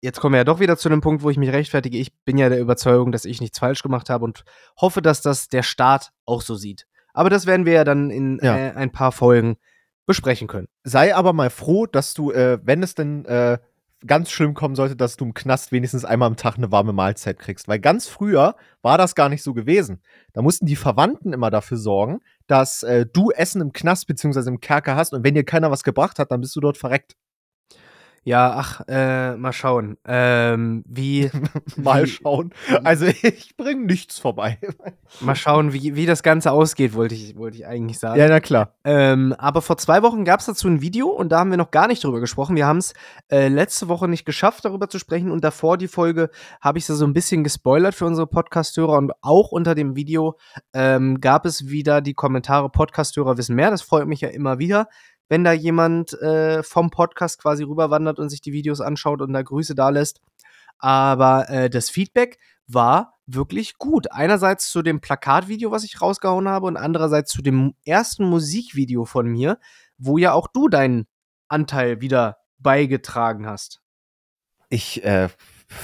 jetzt 0.00 0.20
kommen 0.20 0.32
wir 0.32 0.38
ja 0.38 0.44
doch 0.44 0.58
wieder 0.58 0.76
zu 0.76 0.88
dem 0.88 1.02
Punkt, 1.02 1.22
wo 1.22 1.30
ich 1.30 1.36
mich 1.36 1.52
rechtfertige. 1.52 1.98
Ich 1.98 2.12
bin 2.24 2.36
ja 2.36 2.48
der 2.48 2.60
Überzeugung, 2.60 3.12
dass 3.12 3.24
ich 3.24 3.40
nichts 3.40 3.60
falsch 3.60 3.84
gemacht 3.84 4.10
habe 4.10 4.24
und 4.24 4.44
hoffe, 4.80 5.02
dass 5.02 5.22
das 5.22 5.48
der 5.48 5.62
Staat 5.62 6.10
auch 6.24 6.42
so 6.42 6.56
sieht. 6.56 6.86
Aber 7.14 7.30
das 7.30 7.46
werden 7.46 7.64
wir 7.64 7.74
ja 7.74 7.84
dann 7.84 8.10
in 8.10 8.40
ja. 8.42 8.56
Äh, 8.56 8.72
ein 8.72 8.90
paar 8.90 9.12
Folgen 9.12 9.56
besprechen 10.06 10.48
können. 10.48 10.68
Sei 10.84 11.14
aber 11.14 11.32
mal 11.32 11.50
froh, 11.50 11.86
dass 11.86 12.14
du, 12.14 12.32
äh, 12.32 12.58
wenn 12.62 12.82
es 12.82 12.94
denn 12.94 13.24
äh, 13.26 13.58
ganz 14.06 14.30
schlimm 14.30 14.54
kommen 14.54 14.74
sollte, 14.74 14.96
dass 14.96 15.16
du 15.16 15.24
im 15.24 15.34
Knast 15.34 15.72
wenigstens 15.72 16.04
einmal 16.04 16.28
am 16.28 16.36
Tag 16.36 16.56
eine 16.56 16.70
warme 16.70 16.92
Mahlzeit 16.92 17.38
kriegst. 17.38 17.68
Weil 17.68 17.80
ganz 17.80 18.06
früher 18.06 18.56
war 18.82 18.98
das 18.98 19.14
gar 19.14 19.28
nicht 19.28 19.42
so 19.42 19.54
gewesen. 19.54 20.02
Da 20.32 20.42
mussten 20.42 20.66
die 20.66 20.76
Verwandten 20.76 21.32
immer 21.32 21.50
dafür 21.50 21.78
sorgen, 21.78 22.20
dass 22.46 22.82
äh, 22.82 23.06
du 23.06 23.30
Essen 23.30 23.60
im 23.60 23.72
Knast 23.72 24.06
bzw. 24.06 24.48
im 24.48 24.60
Kerker 24.60 24.96
hast 24.96 25.12
und 25.12 25.24
wenn 25.24 25.34
dir 25.34 25.44
keiner 25.44 25.70
was 25.70 25.82
gebracht 25.82 26.18
hat, 26.18 26.30
dann 26.30 26.40
bist 26.40 26.54
du 26.56 26.60
dort 26.60 26.76
verreckt. 26.76 27.16
Ja, 28.26 28.54
ach, 28.56 28.80
äh, 28.88 29.36
mal 29.36 29.52
schauen. 29.52 29.98
Ähm, 30.04 30.82
wie. 30.88 31.30
mal 31.76 32.08
schauen. 32.08 32.52
Also 32.82 33.06
ich 33.22 33.56
bringe 33.56 33.86
nichts 33.86 34.18
vorbei. 34.18 34.58
mal 35.20 35.36
schauen, 35.36 35.72
wie, 35.72 35.94
wie 35.94 36.06
das 36.06 36.24
Ganze 36.24 36.50
ausgeht, 36.50 36.94
wollte 36.94 37.14
ich, 37.14 37.36
wollte 37.36 37.58
ich 37.58 37.68
eigentlich 37.68 38.00
sagen. 38.00 38.18
Ja, 38.18 38.26
na 38.26 38.40
klar. 38.40 38.74
Ähm, 38.82 39.32
aber 39.38 39.62
vor 39.62 39.76
zwei 39.76 40.02
Wochen 40.02 40.24
gab 40.24 40.40
es 40.40 40.46
dazu 40.46 40.66
ein 40.66 40.80
Video 40.80 41.06
und 41.06 41.30
da 41.30 41.38
haben 41.38 41.52
wir 41.52 41.56
noch 41.56 41.70
gar 41.70 41.86
nicht 41.86 42.02
drüber 42.02 42.18
gesprochen. 42.18 42.56
Wir 42.56 42.66
haben 42.66 42.78
es 42.78 42.94
äh, 43.30 43.46
letzte 43.46 43.86
Woche 43.86 44.08
nicht 44.08 44.24
geschafft, 44.24 44.64
darüber 44.64 44.88
zu 44.88 44.98
sprechen 44.98 45.30
und 45.30 45.44
davor 45.44 45.78
die 45.78 45.86
Folge 45.86 46.30
habe 46.60 46.78
ich 46.78 46.86
so 46.86 47.06
ein 47.06 47.12
bisschen 47.12 47.44
gespoilert 47.44 47.94
für 47.94 48.06
unsere 48.06 48.26
Podcast-Hörer 48.26 48.98
und 48.98 49.12
auch 49.22 49.52
unter 49.52 49.76
dem 49.76 49.94
Video 49.94 50.36
ähm, 50.72 51.20
gab 51.20 51.46
es 51.46 51.68
wieder 51.68 52.00
die 52.00 52.14
Kommentare 52.14 52.70
Podcast-Hörer 52.70 53.38
wissen 53.38 53.54
mehr. 53.54 53.70
Das 53.70 53.82
freut 53.82 54.08
mich 54.08 54.20
ja 54.20 54.30
immer 54.30 54.58
wieder 54.58 54.88
wenn 55.28 55.44
da 55.44 55.52
jemand 55.52 56.12
äh, 56.20 56.62
vom 56.62 56.90
Podcast 56.90 57.40
quasi 57.40 57.64
rüberwandert 57.64 58.18
und 58.18 58.28
sich 58.28 58.40
die 58.40 58.52
Videos 58.52 58.80
anschaut 58.80 59.22
und 59.22 59.32
da 59.32 59.42
Grüße 59.42 59.74
da 59.74 59.88
lässt. 59.88 60.20
Aber 60.78 61.48
äh, 61.48 61.70
das 61.70 61.90
Feedback 61.90 62.38
war 62.66 63.14
wirklich 63.26 63.78
gut. 63.78 64.12
Einerseits 64.12 64.70
zu 64.70 64.82
dem 64.82 65.00
Plakatvideo, 65.00 65.70
was 65.70 65.84
ich 65.84 66.00
rausgehauen 66.00 66.48
habe, 66.48 66.66
und 66.66 66.76
andererseits 66.76 67.32
zu 67.32 67.42
dem 67.42 67.74
ersten 67.84 68.24
Musikvideo 68.24 69.04
von 69.04 69.26
mir, 69.26 69.58
wo 69.98 70.18
ja 70.18 70.32
auch 70.32 70.48
du 70.48 70.68
deinen 70.68 71.06
Anteil 71.48 72.00
wieder 72.00 72.38
beigetragen 72.58 73.46
hast. 73.46 73.80
Ich 74.68 75.04
äh, 75.04 75.28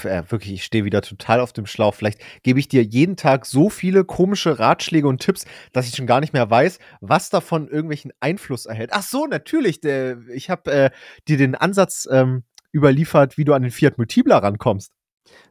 äh, 0.04 0.22
wirklich, 0.28 0.54
ich 0.54 0.64
stehe 0.64 0.84
wieder 0.84 1.02
total 1.02 1.40
auf 1.40 1.52
dem 1.52 1.66
Schlauch. 1.66 1.94
Vielleicht 1.94 2.20
gebe 2.42 2.58
ich 2.58 2.68
dir 2.68 2.82
jeden 2.82 3.16
Tag 3.16 3.46
so 3.46 3.70
viele 3.70 4.04
komische 4.04 4.58
Ratschläge 4.58 5.08
und 5.08 5.20
Tipps, 5.20 5.44
dass 5.72 5.88
ich 5.88 5.96
schon 5.96 6.06
gar 6.06 6.20
nicht 6.20 6.32
mehr 6.32 6.50
weiß, 6.50 6.78
was 7.00 7.30
davon 7.30 7.68
irgendwelchen 7.68 8.12
Einfluss 8.20 8.66
erhält. 8.66 8.90
Ach 8.92 9.02
so, 9.02 9.26
natürlich. 9.26 9.80
Der, 9.80 10.18
ich 10.32 10.50
habe 10.50 10.72
äh, 10.72 10.90
dir 11.28 11.36
den 11.36 11.54
Ansatz 11.54 12.08
ähm, 12.10 12.44
überliefert, 12.72 13.36
wie 13.36 13.44
du 13.44 13.52
an 13.52 13.62
den 13.62 13.70
Fiat 13.70 13.98
Multipla 13.98 14.38
rankommst. 14.38 14.92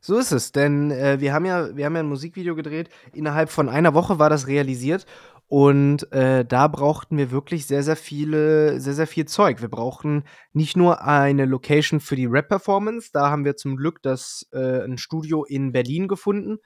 So 0.01 0.17
ist 0.17 0.31
es, 0.31 0.51
denn 0.51 0.91
äh, 0.91 1.19
wir, 1.19 1.33
haben 1.33 1.45
ja, 1.45 1.75
wir 1.75 1.85
haben 1.85 1.95
ja 1.95 2.01
ein 2.01 2.09
Musikvideo 2.09 2.55
gedreht. 2.55 2.89
Innerhalb 3.13 3.49
von 3.49 3.69
einer 3.69 3.93
Woche 3.93 4.19
war 4.19 4.29
das 4.29 4.47
realisiert 4.47 5.05
und 5.51 6.09
äh, 6.13 6.45
da 6.45 6.69
brauchten 6.69 7.17
wir 7.17 7.29
wirklich 7.29 7.65
sehr, 7.65 7.83
sehr 7.83 7.97
viele, 7.97 8.79
sehr, 8.79 8.93
sehr 8.93 9.05
viel 9.05 9.25
Zeug. 9.25 9.59
Wir 9.59 9.67
brauchten 9.67 10.23
nicht 10.53 10.77
nur 10.77 11.03
eine 11.03 11.43
Location 11.43 11.99
für 11.99 12.15
die 12.15 12.25
Rap-Performance, 12.25 13.09
da 13.11 13.29
haben 13.29 13.43
wir 13.43 13.57
zum 13.57 13.75
Glück 13.75 14.01
das 14.01 14.47
äh, 14.53 14.81
ein 14.85 14.97
Studio 14.97 15.43
in 15.43 15.73
Berlin 15.73 16.07
gefunden, 16.07 16.59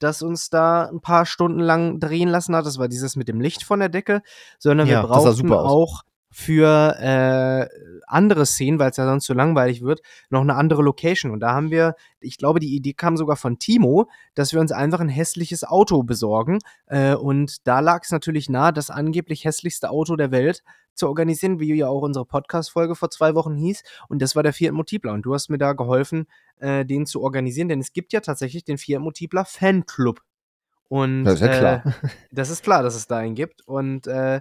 das 0.00 0.22
uns 0.22 0.50
da 0.50 0.86
ein 0.86 1.00
paar 1.00 1.24
Stunden 1.24 1.60
lang 1.60 2.00
drehen 2.00 2.28
lassen 2.28 2.56
hat. 2.56 2.66
Das 2.66 2.78
war 2.78 2.88
dieses 2.88 3.14
mit 3.14 3.28
dem 3.28 3.40
Licht 3.40 3.62
von 3.62 3.78
der 3.78 3.88
Decke, 3.88 4.22
sondern 4.58 4.88
ja, 4.88 5.02
wir 5.02 5.08
brauchten 5.08 5.52
auch 5.52 6.02
für 6.32 6.96
äh, 6.98 7.68
andere 8.06 8.46
Szenen, 8.46 8.78
weil 8.78 8.90
es 8.90 8.96
ja 8.96 9.04
sonst 9.04 9.26
zu 9.26 9.34
langweilig 9.34 9.82
wird, 9.82 10.00
noch 10.30 10.40
eine 10.40 10.54
andere 10.54 10.82
Location. 10.82 11.30
Und 11.30 11.40
da 11.40 11.52
haben 11.52 11.70
wir, 11.70 11.94
ich 12.20 12.38
glaube, 12.38 12.58
die 12.58 12.74
Idee 12.74 12.94
kam 12.94 13.16
sogar 13.16 13.36
von 13.36 13.58
Timo, 13.58 14.08
dass 14.34 14.52
wir 14.52 14.60
uns 14.60 14.72
einfach 14.72 15.00
ein 15.00 15.10
hässliches 15.10 15.62
Auto 15.62 16.02
besorgen. 16.02 16.58
Äh, 16.86 17.14
und 17.14 17.66
da 17.66 17.80
lag 17.80 18.02
es 18.02 18.10
natürlich 18.10 18.48
nahe, 18.48 18.72
das 18.72 18.90
angeblich 18.90 19.44
hässlichste 19.44 19.90
Auto 19.90 20.16
der 20.16 20.30
Welt 20.30 20.62
zu 20.94 21.06
organisieren, 21.06 21.60
wie 21.60 21.74
ja 21.74 21.88
auch 21.88 22.02
unsere 22.02 22.24
Podcast-Folge 22.24 22.94
vor 22.94 23.10
zwei 23.10 23.34
Wochen 23.34 23.54
hieß. 23.54 23.82
Und 24.08 24.22
das 24.22 24.34
war 24.34 24.42
der 24.42 24.52
Fiat 24.52 24.72
Multipler. 24.72 25.12
Und 25.12 25.22
du 25.22 25.34
hast 25.34 25.50
mir 25.50 25.58
da 25.58 25.74
geholfen, 25.74 26.26
äh, 26.60 26.84
den 26.84 27.06
zu 27.06 27.22
organisieren, 27.22 27.68
denn 27.68 27.80
es 27.80 27.92
gibt 27.92 28.12
ja 28.12 28.20
tatsächlich 28.20 28.64
den 28.64 28.78
Fiat 28.78 29.00
Multipler 29.00 29.44
Fanclub. 29.44 30.20
Und 30.88 31.24
Das 31.24 31.34
ist 31.34 31.40
ja 31.40 31.58
klar. 31.58 31.86
äh, 31.86 32.08
das 32.30 32.50
ist 32.50 32.62
klar, 32.62 32.82
dass 32.82 32.94
es 32.94 33.06
da 33.06 33.18
einen 33.18 33.34
gibt. 33.34 33.66
Und 33.66 34.06
äh, 34.06 34.40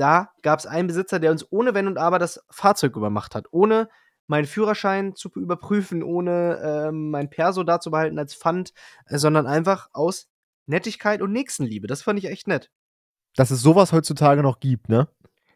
da 0.00 0.30
gab 0.42 0.58
es 0.58 0.66
einen 0.66 0.88
Besitzer, 0.88 1.18
der 1.18 1.30
uns 1.30 1.46
ohne 1.50 1.74
Wenn 1.74 1.86
und 1.86 1.98
Aber 1.98 2.18
das 2.18 2.42
Fahrzeug 2.50 2.96
übermacht 2.96 3.34
hat. 3.34 3.46
Ohne 3.50 3.88
meinen 4.26 4.46
Führerschein 4.46 5.14
zu 5.14 5.28
überprüfen, 5.34 6.02
ohne 6.02 6.58
ähm, 6.62 7.10
mein 7.10 7.28
Perso 7.28 7.64
da 7.64 7.80
zu 7.80 7.90
behalten 7.90 8.18
als 8.18 8.34
Pfand, 8.34 8.72
äh, 9.06 9.18
sondern 9.18 9.46
einfach 9.46 9.88
aus 9.92 10.28
Nettigkeit 10.66 11.20
und 11.20 11.32
Nächstenliebe. 11.32 11.86
Das 11.86 12.02
fand 12.02 12.18
ich 12.18 12.26
echt 12.26 12.48
nett. 12.48 12.70
Dass 13.34 13.50
es 13.50 13.60
sowas 13.60 13.92
heutzutage 13.92 14.42
noch 14.42 14.60
gibt, 14.60 14.88
ne? 14.88 15.08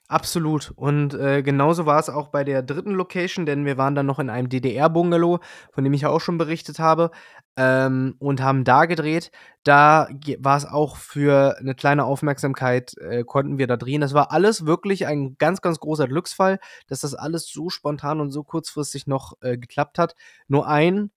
Absolut. 0.08 0.70
Und 0.76 1.14
äh, 1.14 1.42
genauso 1.42 1.87
war 1.87 1.99
es 1.99 2.11
auch 2.11 2.28
bei 2.28 2.44
der 2.44 2.62
dritten 2.62 2.90
Location, 2.90 3.46
denn 3.46 3.64
wir 3.64 3.78
waren 3.78 3.94
dann 3.94 4.04
noch 4.04 4.18
in 4.18 4.28
einem 4.28 4.50
DDR-Bungalow, 4.50 5.38
von 5.73 5.82
dem 5.82 5.94
ich 5.94 6.02
ja 6.02 6.11
auch 6.11 6.20
schon 6.20 6.37
berichtet 6.37 6.78
habe, 6.78 7.11
ähm, 7.56 8.14
und 8.18 8.42
haben 8.42 8.64
da 8.64 8.84
gedreht. 8.84 9.30
Da 9.62 10.08
war 10.40 10.58
es 10.58 10.66
auch 10.66 10.96
für 10.99 11.56
eine 11.58 11.75
kleine 11.75 12.04
Aufmerksamkeit, 12.04 12.94
äh, 12.99 13.25
konnten 13.25 13.56
wir 13.56 13.66
da 13.66 13.78
drehen. 13.78 14.02
Das 14.02 14.12
war 14.12 14.30
alles 14.30 14.66
wirklich 14.66 15.06
ein 15.06 15.37
ganz, 15.38 15.62
ganz 15.62 15.80
großer 15.80 16.06
Glücksfall, 16.06 16.58
dass 16.87 17.00
das 17.00 17.14
alles 17.14 17.49
so 17.49 17.70
spontan 17.70 18.20
und 18.20 18.30
so 18.30 18.44
kurzfristig 18.44 19.06
noch 19.06 19.32
äh, 19.40 19.56
geklappt 19.56 19.99
hat. 19.99 20.14
Nur 20.49 20.68
ein 20.68 21.12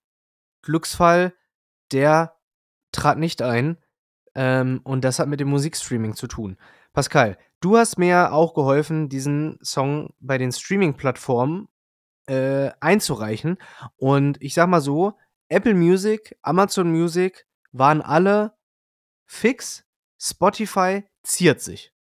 Glücksfall, 0.61 1.33
der 1.91 2.35
trat 2.93 3.17
nicht 3.17 3.41
ein. 3.41 3.77
Ähm, 4.35 4.81
und 4.83 5.03
das 5.03 5.19
hat 5.19 5.27
mit 5.27 5.39
dem 5.41 5.49
Musikstreaming 5.49 6.15
zu 6.15 6.27
tun. 6.27 6.57
Pascal, 6.93 7.37
du 7.61 7.77
hast 7.77 7.97
mir 7.97 8.31
auch 8.33 8.53
geholfen, 8.53 9.09
diesen 9.09 9.57
Song 9.61 10.13
bei 10.19 10.37
den 10.37 10.51
Streaming-Plattformen 10.51 11.67
äh, 12.27 12.71
einzureichen. 12.79 13.57
Und 13.95 14.41
ich 14.41 14.53
sag 14.53 14.67
mal 14.69 14.81
so, 14.81 15.13
Apple 15.49 15.73
Music, 15.75 16.37
Amazon 16.41 16.91
Music 16.91 17.47
waren 17.71 18.01
alle 18.01 18.53
fix. 19.25 19.83
Spotify 20.19 21.03
ziert 21.23 21.61
sich. 21.61 21.93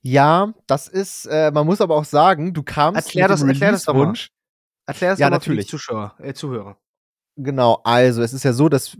Ja, 0.00 0.52
das 0.66 0.88
ist, 0.88 1.26
äh, 1.26 1.50
man 1.52 1.66
muss 1.66 1.80
aber 1.80 1.96
auch 1.96 2.04
sagen, 2.04 2.52
du 2.54 2.62
kamst 2.62 3.06
Erklär 3.06 3.24
mit 3.24 3.30
das- 3.32 3.40
dem 3.40 3.48
erklär 3.50 3.72
das 3.72 3.84
doch 3.84 3.94
mal. 3.94 4.12
Erklär 4.86 5.12
es 5.12 5.18
Ja, 5.18 5.30
natürlich. 5.30 5.68
Zuschauer, 5.68 6.14
äh, 6.18 6.34
Zuhörer. 6.34 6.76
Genau, 7.36 7.80
also 7.82 8.22
es 8.22 8.32
ist 8.32 8.44
ja 8.44 8.52
so, 8.52 8.68
dass 8.68 8.96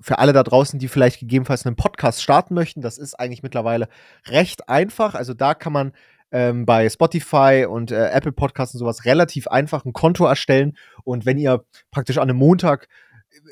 für 0.00 0.18
alle 0.18 0.32
da 0.32 0.42
draußen, 0.42 0.78
die 0.78 0.88
vielleicht 0.88 1.20
gegebenenfalls 1.20 1.66
einen 1.66 1.76
Podcast 1.76 2.20
starten 2.20 2.54
möchten, 2.54 2.80
das 2.80 2.98
ist 2.98 3.14
eigentlich 3.14 3.44
mittlerweile 3.44 3.88
recht 4.26 4.68
einfach. 4.68 5.14
Also 5.14 5.34
da 5.34 5.54
kann 5.54 5.72
man 5.72 5.92
ähm, 6.32 6.66
bei 6.66 6.88
Spotify 6.88 7.64
und 7.68 7.92
äh, 7.92 8.08
Apple 8.10 8.32
Podcasts 8.32 8.74
und 8.74 8.80
sowas 8.80 9.04
relativ 9.04 9.46
einfach 9.46 9.84
ein 9.84 9.92
Konto 9.92 10.26
erstellen. 10.26 10.76
Und 11.04 11.26
wenn 11.26 11.38
ihr 11.38 11.64
praktisch 11.92 12.18
an 12.18 12.28
einem 12.28 12.38
Montag 12.38 12.88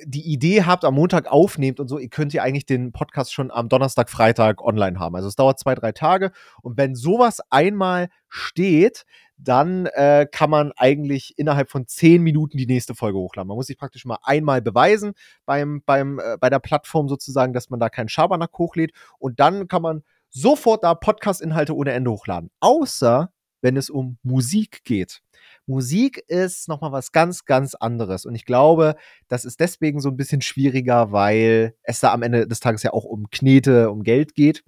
die 0.04 0.32
Idee 0.32 0.64
habt, 0.64 0.84
am 0.84 0.94
Montag 0.94 1.30
aufnehmt 1.30 1.78
und 1.78 1.88
so, 1.88 1.98
ihr 1.98 2.08
könnt 2.08 2.34
ihr 2.34 2.42
eigentlich 2.42 2.66
den 2.66 2.92
Podcast 2.92 3.32
schon 3.32 3.50
am 3.50 3.68
Donnerstag, 3.68 4.10
Freitag 4.10 4.62
online 4.62 4.98
haben. 4.98 5.14
Also 5.14 5.28
es 5.28 5.36
dauert 5.36 5.58
zwei, 5.58 5.74
drei 5.74 5.92
Tage. 5.92 6.32
Und 6.62 6.76
wenn 6.76 6.94
sowas 6.94 7.40
einmal 7.50 8.08
steht, 8.28 9.04
dann 9.36 9.86
äh, 9.86 10.26
kann 10.30 10.50
man 10.50 10.72
eigentlich 10.76 11.34
innerhalb 11.36 11.70
von 11.70 11.86
zehn 11.86 12.22
Minuten 12.22 12.56
die 12.56 12.66
nächste 12.66 12.94
Folge 12.94 13.18
hochladen. 13.18 13.48
Man 13.48 13.56
muss 13.56 13.66
sich 13.66 13.78
praktisch 13.78 14.04
mal 14.04 14.18
einmal 14.22 14.62
beweisen 14.62 15.14
beim, 15.44 15.82
beim, 15.84 16.18
äh, 16.18 16.36
bei 16.38 16.50
der 16.50 16.60
Plattform 16.60 17.08
sozusagen, 17.08 17.52
dass 17.52 17.70
man 17.70 17.80
da 17.80 17.88
keinen 17.88 18.08
Schabernack 18.08 18.56
hochlädt. 18.58 18.92
Und 19.18 19.40
dann 19.40 19.68
kann 19.68 19.82
man 19.82 20.02
sofort 20.30 20.84
da 20.84 20.94
Podcast-Inhalte 20.94 21.74
ohne 21.74 21.92
Ende 21.92 22.10
hochladen. 22.10 22.50
Außer 22.60 23.30
wenn 23.64 23.78
es 23.78 23.88
um 23.88 24.18
Musik 24.22 24.84
geht. 24.84 25.22
Musik 25.66 26.22
ist 26.28 26.68
nochmal 26.68 26.92
was 26.92 27.12
ganz, 27.12 27.44
ganz 27.44 27.74
anderes. 27.74 28.26
Und 28.26 28.34
ich 28.34 28.44
glaube, 28.44 28.96
das 29.28 29.44
ist 29.44 29.60
deswegen 29.60 30.00
so 30.00 30.08
ein 30.08 30.16
bisschen 30.16 30.40
schwieriger, 30.40 31.12
weil 31.12 31.74
es 31.82 32.00
da 32.00 32.12
am 32.12 32.22
Ende 32.22 32.46
des 32.46 32.60
Tages 32.60 32.82
ja 32.82 32.92
auch 32.92 33.04
um 33.04 33.30
Knete, 33.30 33.90
um 33.90 34.02
Geld 34.02 34.34
geht. 34.34 34.62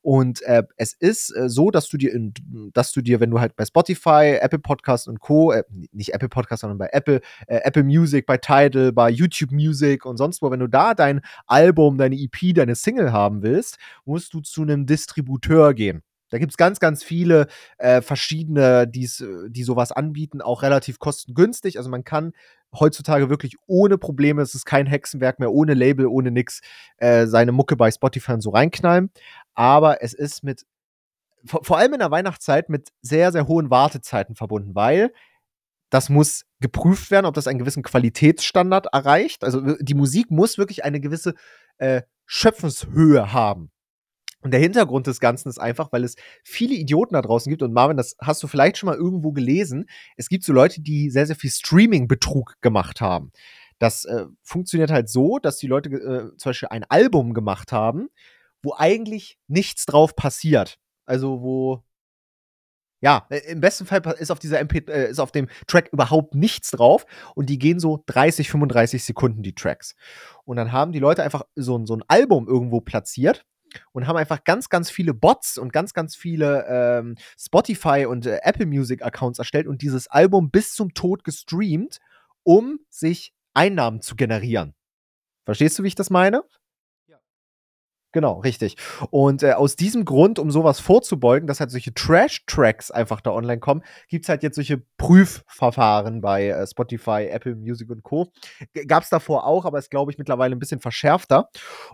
Und 0.00 0.42
äh, 0.42 0.64
es 0.76 0.94
ist 0.94 1.34
äh, 1.36 1.48
so, 1.48 1.70
dass 1.70 1.88
du 1.88 1.96
dir, 1.96 2.12
in, 2.12 2.34
dass 2.72 2.92
du 2.92 3.02
dir, 3.02 3.20
wenn 3.20 3.30
du 3.30 3.40
halt 3.40 3.56
bei 3.56 3.64
Spotify, 3.64 4.38
Apple 4.40 4.58
Podcast 4.58 5.08
und 5.08 5.20
Co., 5.20 5.52
äh, 5.52 5.62
nicht 5.92 6.14
Apple 6.14 6.28
Podcast, 6.28 6.62
sondern 6.62 6.78
bei 6.78 6.88
Apple, 6.92 7.20
äh, 7.46 7.60
Apple 7.62 7.84
Music, 7.84 8.26
bei 8.26 8.36
Tidal, 8.36 8.92
bei 8.92 9.10
YouTube 9.10 9.52
Music 9.52 10.04
und 10.04 10.16
sonst 10.16 10.42
wo, 10.42 10.50
wenn 10.50 10.60
du 10.60 10.68
da 10.68 10.94
dein 10.94 11.20
Album, 11.46 11.98
deine 11.98 12.16
EP, 12.16 12.54
deine 12.54 12.74
Single 12.74 13.12
haben 13.12 13.42
willst, 13.42 13.78
musst 14.04 14.34
du 14.34 14.40
zu 14.40 14.62
einem 14.62 14.86
Distributeur 14.86 15.74
gehen. 15.74 16.02
Da 16.32 16.38
gibt 16.38 16.52
es 16.52 16.56
ganz, 16.56 16.80
ganz 16.80 17.04
viele 17.04 17.46
äh, 17.76 18.00
verschiedene, 18.00 18.88
die's, 18.88 19.20
äh, 19.20 19.50
die 19.50 19.64
sowas 19.64 19.92
anbieten, 19.92 20.40
auch 20.40 20.62
relativ 20.62 20.98
kostengünstig. 20.98 21.76
Also 21.76 21.90
man 21.90 22.04
kann 22.04 22.32
heutzutage 22.74 23.28
wirklich 23.28 23.56
ohne 23.66 23.98
Probleme, 23.98 24.40
es 24.40 24.54
ist 24.54 24.64
kein 24.64 24.86
Hexenwerk 24.86 25.38
mehr, 25.38 25.52
ohne 25.52 25.74
Label, 25.74 26.06
ohne 26.06 26.30
nix, 26.30 26.62
äh, 26.96 27.26
seine 27.26 27.52
Mucke 27.52 27.76
bei 27.76 27.90
Spotify 27.90 28.32
und 28.32 28.40
so 28.40 28.48
reinknallen. 28.48 29.10
Aber 29.52 30.02
es 30.02 30.14
ist 30.14 30.42
mit, 30.42 30.64
vor, 31.44 31.62
vor 31.64 31.76
allem 31.76 31.92
in 31.92 31.98
der 31.98 32.10
Weihnachtszeit, 32.10 32.70
mit 32.70 32.88
sehr, 33.02 33.30
sehr 33.30 33.46
hohen 33.46 33.68
Wartezeiten 33.68 34.34
verbunden, 34.34 34.74
weil 34.74 35.12
das 35.90 36.08
muss 36.08 36.46
geprüft 36.60 37.10
werden, 37.10 37.26
ob 37.26 37.34
das 37.34 37.46
einen 37.46 37.58
gewissen 37.58 37.82
Qualitätsstandard 37.82 38.86
erreicht. 38.94 39.44
Also 39.44 39.76
die 39.80 39.92
Musik 39.92 40.30
muss 40.30 40.56
wirklich 40.56 40.82
eine 40.82 41.00
gewisse 41.00 41.34
äh, 41.76 42.00
Schöpfenshöhe 42.24 43.34
haben. 43.34 43.70
Und 44.42 44.50
der 44.50 44.60
Hintergrund 44.60 45.06
des 45.06 45.20
Ganzen 45.20 45.48
ist 45.48 45.58
einfach, 45.58 45.92
weil 45.92 46.04
es 46.04 46.16
viele 46.44 46.74
Idioten 46.74 47.14
da 47.14 47.22
draußen 47.22 47.48
gibt. 47.48 47.62
Und 47.62 47.72
Marvin, 47.72 47.96
das 47.96 48.16
hast 48.20 48.42
du 48.42 48.48
vielleicht 48.48 48.76
schon 48.76 48.88
mal 48.88 48.96
irgendwo 48.96 49.32
gelesen. 49.32 49.86
Es 50.16 50.28
gibt 50.28 50.44
so 50.44 50.52
Leute, 50.52 50.80
die 50.80 51.10
sehr, 51.10 51.26
sehr 51.26 51.36
viel 51.36 51.50
Streaming-Betrug 51.50 52.56
gemacht 52.60 53.00
haben. 53.00 53.32
Das 53.78 54.04
äh, 54.04 54.26
funktioniert 54.42 54.90
halt 54.90 55.08
so, 55.08 55.38
dass 55.38 55.58
die 55.58 55.66
Leute 55.66 55.90
äh, 55.90 56.36
zum 56.36 56.50
Beispiel 56.50 56.68
ein 56.68 56.84
Album 56.88 57.34
gemacht 57.34 57.72
haben, 57.72 58.08
wo 58.62 58.74
eigentlich 58.76 59.38
nichts 59.48 59.86
drauf 59.86 60.14
passiert. 60.16 60.78
Also 61.06 61.40
wo 61.42 61.82
ja, 63.02 63.26
äh, 63.30 63.38
im 63.50 63.60
besten 63.60 63.84
Fall 63.84 64.00
ist 64.18 64.30
auf 64.30 64.38
dieser 64.38 64.60
MP, 64.60 64.84
äh, 64.88 65.10
ist 65.10 65.18
auf 65.18 65.32
dem 65.32 65.48
Track 65.66 65.90
überhaupt 65.92 66.34
nichts 66.34 66.70
drauf 66.70 67.04
und 67.34 67.50
die 67.50 67.58
gehen 67.58 67.80
so 67.80 68.02
30, 68.06 68.48
35 68.48 69.04
Sekunden, 69.04 69.42
die 69.42 69.54
Tracks. 69.54 69.94
Und 70.44 70.56
dann 70.56 70.72
haben 70.72 70.92
die 70.92 71.00
Leute 71.00 71.22
einfach 71.22 71.42
so, 71.56 71.84
so 71.84 71.96
ein 71.96 72.04
Album 72.06 72.46
irgendwo 72.48 72.80
platziert 72.80 73.44
und 73.92 74.06
haben 74.06 74.16
einfach 74.16 74.44
ganz, 74.44 74.68
ganz 74.68 74.90
viele 74.90 75.14
Bots 75.14 75.58
und 75.58 75.72
ganz, 75.72 75.94
ganz 75.94 76.16
viele 76.16 76.66
ähm, 76.68 77.16
Spotify 77.38 78.06
und 78.06 78.26
äh, 78.26 78.40
Apple 78.42 78.66
Music 78.66 79.02
Accounts 79.02 79.38
erstellt 79.38 79.66
und 79.66 79.82
dieses 79.82 80.08
Album 80.08 80.50
bis 80.50 80.74
zum 80.74 80.94
Tod 80.94 81.24
gestreamt, 81.24 81.98
um 82.42 82.80
sich 82.88 83.34
Einnahmen 83.54 84.00
zu 84.00 84.16
generieren. 84.16 84.74
Verstehst 85.44 85.78
du, 85.78 85.82
wie 85.82 85.88
ich 85.88 85.94
das 85.94 86.10
meine? 86.10 86.44
Genau, 88.12 88.40
richtig. 88.40 88.76
Und 89.10 89.42
äh, 89.42 89.52
aus 89.52 89.74
diesem 89.74 90.04
Grund, 90.04 90.38
um 90.38 90.50
sowas 90.50 90.80
vorzubeugen, 90.80 91.46
dass 91.46 91.60
halt 91.60 91.70
solche 91.70 91.94
Trash-Tracks 91.94 92.90
einfach 92.90 93.22
da 93.22 93.30
online 93.32 93.58
kommen, 93.58 93.82
gibt 94.08 94.26
es 94.26 94.28
halt 94.28 94.42
jetzt 94.42 94.56
solche 94.56 94.82
Prüfverfahren 94.98 96.20
bei 96.20 96.48
äh, 96.48 96.66
Spotify, 96.66 97.28
Apple 97.30 97.56
Music 97.56 97.88
und 97.88 98.02
Co. 98.02 98.28
Gab 98.86 99.02
es 99.02 99.08
davor 99.08 99.46
auch, 99.46 99.64
aber 99.64 99.78
ist, 99.78 99.90
glaube 99.90 100.12
ich, 100.12 100.18
mittlerweile 100.18 100.54
ein 100.54 100.58
bisschen 100.58 100.80
verschärfter. 100.80 101.48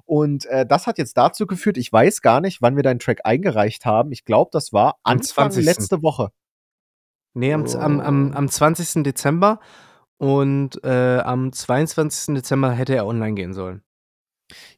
Und 0.04 0.46
äh, 0.46 0.66
das 0.66 0.88
hat 0.88 0.98
jetzt 0.98 1.16
dazu 1.16 1.46
geführt, 1.46 1.78
ich 1.78 1.92
weiß 1.92 2.20
gar 2.20 2.40
nicht, 2.40 2.60
wann 2.60 2.74
wir 2.74 2.82
deinen 2.82 2.98
Track 2.98 3.20
eingereicht 3.22 3.86
haben. 3.86 4.10
Ich 4.10 4.24
glaube, 4.24 4.50
das 4.52 4.72
war 4.72 4.98
Anfang 5.04 5.52
20.. 5.52 5.64
letzte 5.64 6.02
Woche. 6.02 6.30
Nee, 7.34 7.52
am, 7.52 7.64
am, 7.64 8.00
am, 8.00 8.32
am 8.32 8.48
20. 8.48 9.04
Dezember 9.04 9.60
und 10.16 10.82
äh, 10.82 11.18
am 11.20 11.52
22. 11.52 12.34
Dezember 12.34 12.72
hätte 12.72 12.96
er 12.96 13.06
online 13.06 13.34
gehen 13.34 13.54
sollen. 13.54 13.82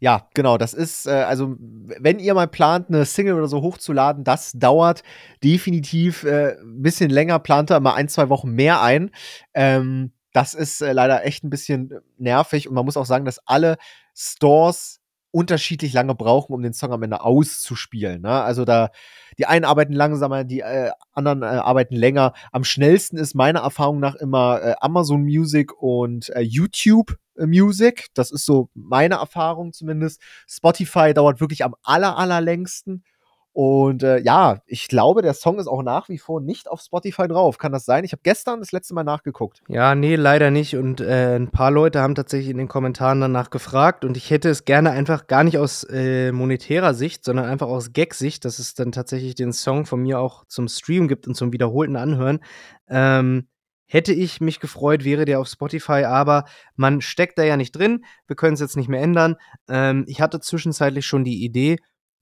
Ja, 0.01 0.29
genau, 0.35 0.59
das 0.59 0.75
ist, 0.75 1.07
äh, 1.07 1.11
also, 1.11 1.57
wenn 1.59 2.19
ihr 2.19 2.35
mal 2.35 2.49
plant, 2.49 2.89
eine 2.89 3.05
Single 3.05 3.35
oder 3.35 3.49
so 3.49 3.63
hochzuladen, 3.63 4.25
das 4.25 4.53
dauert 4.53 5.03
definitiv 5.45 6.25
äh, 6.25 6.57
ein 6.61 6.83
bisschen 6.83 7.11
länger, 7.11 7.39
plant 7.39 7.71
da 7.71 7.81
mal 7.81 7.95
ein, 7.95 8.09
zwei 8.09 8.29
Wochen 8.29 8.51
mehr 8.53 8.83
ein. 8.83 9.11
Ähm, 9.55 10.13
das 10.33 10.55
ist 10.55 10.81
äh, 10.81 10.93
leider 10.93 11.25
echt 11.25 11.45
ein 11.45 11.51
bisschen 11.51 12.01
nervig 12.19 12.69
und 12.69 12.75
man 12.75 12.85
muss 12.85 12.97
auch 12.97 13.07
sagen, 13.07 13.25
dass 13.25 13.47
alle 13.47 13.77
Stores 14.15 15.00
unterschiedlich 15.33 15.93
lange 15.93 16.15
brauchen, 16.15 16.53
um 16.53 16.63
den 16.63 16.73
Song 16.73 16.93
am 16.93 17.03
Ende 17.03 17.23
auszuspielen. 17.23 18.23
Ne? 18.23 18.31
Also 18.31 18.65
da, 18.65 18.91
die 19.39 19.47
einen 19.47 19.65
arbeiten 19.65 19.93
langsamer, 19.93 20.45
die 20.45 20.61
äh, 20.61 20.91
anderen 21.13 21.43
äh, 21.43 21.47
arbeiten 21.47 21.95
länger. 21.95 22.35
Am 22.53 22.65
schnellsten 22.65 23.17
ist 23.17 23.35
meiner 23.35 23.61
Erfahrung 23.61 24.01
nach 24.01 24.15
immer 24.17 24.61
äh, 24.63 24.75
Amazon 24.81 25.23
Music 25.23 25.73
und 25.81 26.31
äh, 26.31 26.41
YouTube 26.41 27.17
Music. 27.37 28.09
Das 28.15 28.31
ist 28.31 28.45
so 28.45 28.69
meine 28.75 29.17
Erfahrung 29.17 29.73
zumindest. 29.73 30.21
Spotify 30.49 31.15
dauert 31.15 31.41
wirklich 31.41 31.65
am 31.65 31.75
aller, 31.83 32.19
allerlängsten. 32.19 33.05
Und 33.53 34.05
äh, 34.05 34.21
ja, 34.21 34.63
ich 34.67 34.87
glaube, 34.87 35.23
der 35.23 35.35
Song 35.35 35.59
ist 35.59 35.67
auch 35.67 35.83
nach 35.83 36.09
wie 36.09 36.19
vor 36.19 36.41
nicht 36.41 36.69
auf 36.69 36.81
Spotify 36.81 37.27
drauf. 37.27 37.59
Kann 37.59 37.73
das 37.73 37.85
sein? 37.85 38.05
Ich 38.05 38.13
habe 38.13 38.23
gestern 38.23 38.61
das 38.61 38.71
letzte 38.71 38.95
Mal 38.95 39.03
nachgeguckt. 39.03 39.63
Ja, 39.69 39.95
nee, 39.95 40.15
leider 40.15 40.51
nicht. 40.53 40.77
Und 40.77 41.01
äh, 41.01 41.37
ein 41.37 41.51
paar 41.51 41.73
Leute 41.73 42.01
haben 42.01 42.15
tatsächlich 42.15 42.51
in 42.51 42.59
den 42.59 42.69
Kommentaren 42.69 43.21
danach 43.21 43.51
gefragt. 43.51 44.05
Und 44.05 44.17
ich 44.17 44.31
hätte 44.31 44.49
es 44.49 44.65
gerne 44.65 44.91
einfach 44.91 45.27
gar 45.27 45.43
nicht 45.43 45.59
aus 45.59 45.85
äh, 45.85 46.31
monetärer 46.31 46.95
Sicht, 46.95 47.25
sondern 47.25 47.47
einfach 47.47 47.69
aus 47.69 47.93
Gag-Sicht, 47.93 48.45
dass 48.45 48.61
es 48.61 48.75
dann 48.75 48.93
tatsächlich 48.93 49.35
den 49.35 49.53
Song 49.53 49.85
von 49.85 50.01
mir 50.01 50.21
auch 50.21 50.45
zum 50.47 50.69
Stream 50.69 51.09
gibt 51.09 51.27
und 51.27 51.35
zum 51.35 51.53
wiederholten 51.53 51.97
Anhören. 51.97 52.41
Ähm, 52.89 53.49
hätte 53.91 54.13
ich 54.13 54.41
mich 54.41 54.61
gefreut, 54.61 55.05
wäre 55.05 55.25
der 55.25 55.41
auf 55.41 55.49
Spotify, 55.49 56.05
aber 56.05 56.45
man 56.77 57.01
steckt 57.01 57.37
da 57.39 57.43
ja 57.43 57.57
nicht 57.57 57.73
drin. 57.73 58.05
Wir 58.29 58.37
können 58.37 58.55
es 58.55 58.61
jetzt 58.61 58.77
nicht 58.77 58.89
mehr 58.89 59.03
ändern. 59.03 59.35
Ähm, 59.69 60.05
ich 60.07 60.21
hatte 60.21 60.39
zwischenzeitlich 60.39 61.07
schon 61.07 61.25
die 61.25 61.45
Idee, 61.45 61.79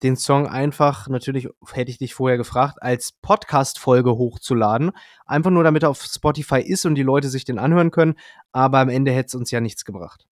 den 0.03 0.17
Song 0.17 0.47
einfach, 0.47 1.09
natürlich 1.09 1.49
hätte 1.73 1.91
ich 1.91 1.99
dich 1.99 2.15
vorher 2.15 2.39
gefragt, 2.39 2.83
als 2.83 3.13
Podcast-Folge 3.21 4.13
hochzuladen. 4.13 4.93
Einfach 5.27 5.51
nur, 5.51 5.65
damit 5.65 5.83
er 5.83 5.91
auf 5.91 6.03
Spotify 6.03 6.61
ist 6.61 6.87
und 6.87 6.95
die 6.95 7.03
Leute 7.03 7.29
sich 7.29 7.45
den 7.45 7.59
anhören 7.59 7.91
können. 7.91 8.15
Aber 8.53 8.79
am 8.79 8.89
Ende 8.89 9.13
hätte 9.13 9.29
es 9.29 9.35
uns 9.35 9.51
ja 9.51 9.61
nichts 9.61 9.85
gebracht. 9.85 10.27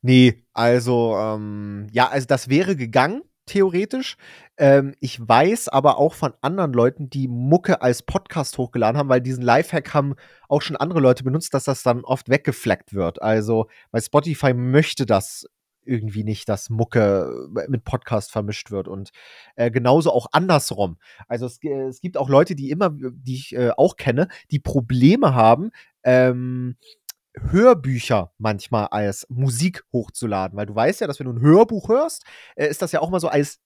Nee, 0.00 0.44
also, 0.52 1.16
ähm, 1.16 1.88
ja, 1.92 2.08
also 2.08 2.26
das 2.26 2.48
wäre 2.48 2.76
gegangen, 2.76 3.22
theoretisch. 3.46 4.16
Ähm, 4.56 4.94
ich 5.00 5.20
weiß 5.20 5.68
aber 5.68 5.98
auch 5.98 6.14
von 6.14 6.34
anderen 6.40 6.72
Leuten, 6.72 7.10
die 7.10 7.28
Mucke 7.28 7.82
als 7.82 8.02
Podcast 8.02 8.58
hochgeladen 8.58 8.98
haben, 8.98 9.08
weil 9.08 9.20
diesen 9.20 9.42
Lifehack 9.42 9.92
haben 9.94 10.14
auch 10.48 10.62
schon 10.62 10.76
andere 10.76 11.00
Leute 11.00 11.24
benutzt, 11.24 11.54
dass 11.54 11.64
das 11.64 11.82
dann 11.82 12.04
oft 12.04 12.28
weggefleckt 12.28 12.94
wird. 12.94 13.20
Also, 13.22 13.66
weil 13.90 14.02
Spotify 14.02 14.54
möchte 14.54 15.06
das 15.06 15.46
irgendwie 15.84 16.24
nicht, 16.24 16.48
dass 16.48 16.70
Mucke 16.70 17.48
äh, 17.56 17.68
mit 17.68 17.84
Podcast 17.84 18.30
vermischt 18.30 18.70
wird 18.70 18.88
und 18.88 19.10
äh, 19.56 19.70
genauso 19.70 20.12
auch 20.12 20.26
andersrum. 20.32 20.98
Also 21.28 21.46
es, 21.46 21.58
es, 21.62 22.00
gibt 22.00 22.16
auch 22.16 22.28
Leute, 22.28 22.54
die 22.54 22.70
immer, 22.70 22.90
die 22.90 23.34
ich 23.34 23.54
äh, 23.54 23.70
auch 23.76 23.96
kenne, 23.96 24.28
die 24.50 24.60
Probleme 24.60 25.34
haben, 25.34 25.70
ähm, 26.04 26.76
Hörbücher 27.34 28.32
manchmal 28.38 28.88
als 28.88 29.26
Musik 29.30 29.84
hochzuladen, 29.92 30.56
weil 30.56 30.66
du 30.66 30.74
weißt 30.74 31.00
ja, 31.00 31.06
dass 31.06 31.18
wenn 31.18 31.26
du 31.26 31.32
ein 31.32 31.40
Hörbuch 31.40 31.88
hörst, 31.88 32.24
äh, 32.56 32.66
ist 32.66 32.82
das 32.82 32.92
ja 32.92 33.00
auch 33.00 33.10
mal 33.10 33.20
so 33.20 33.28
als 33.28 33.60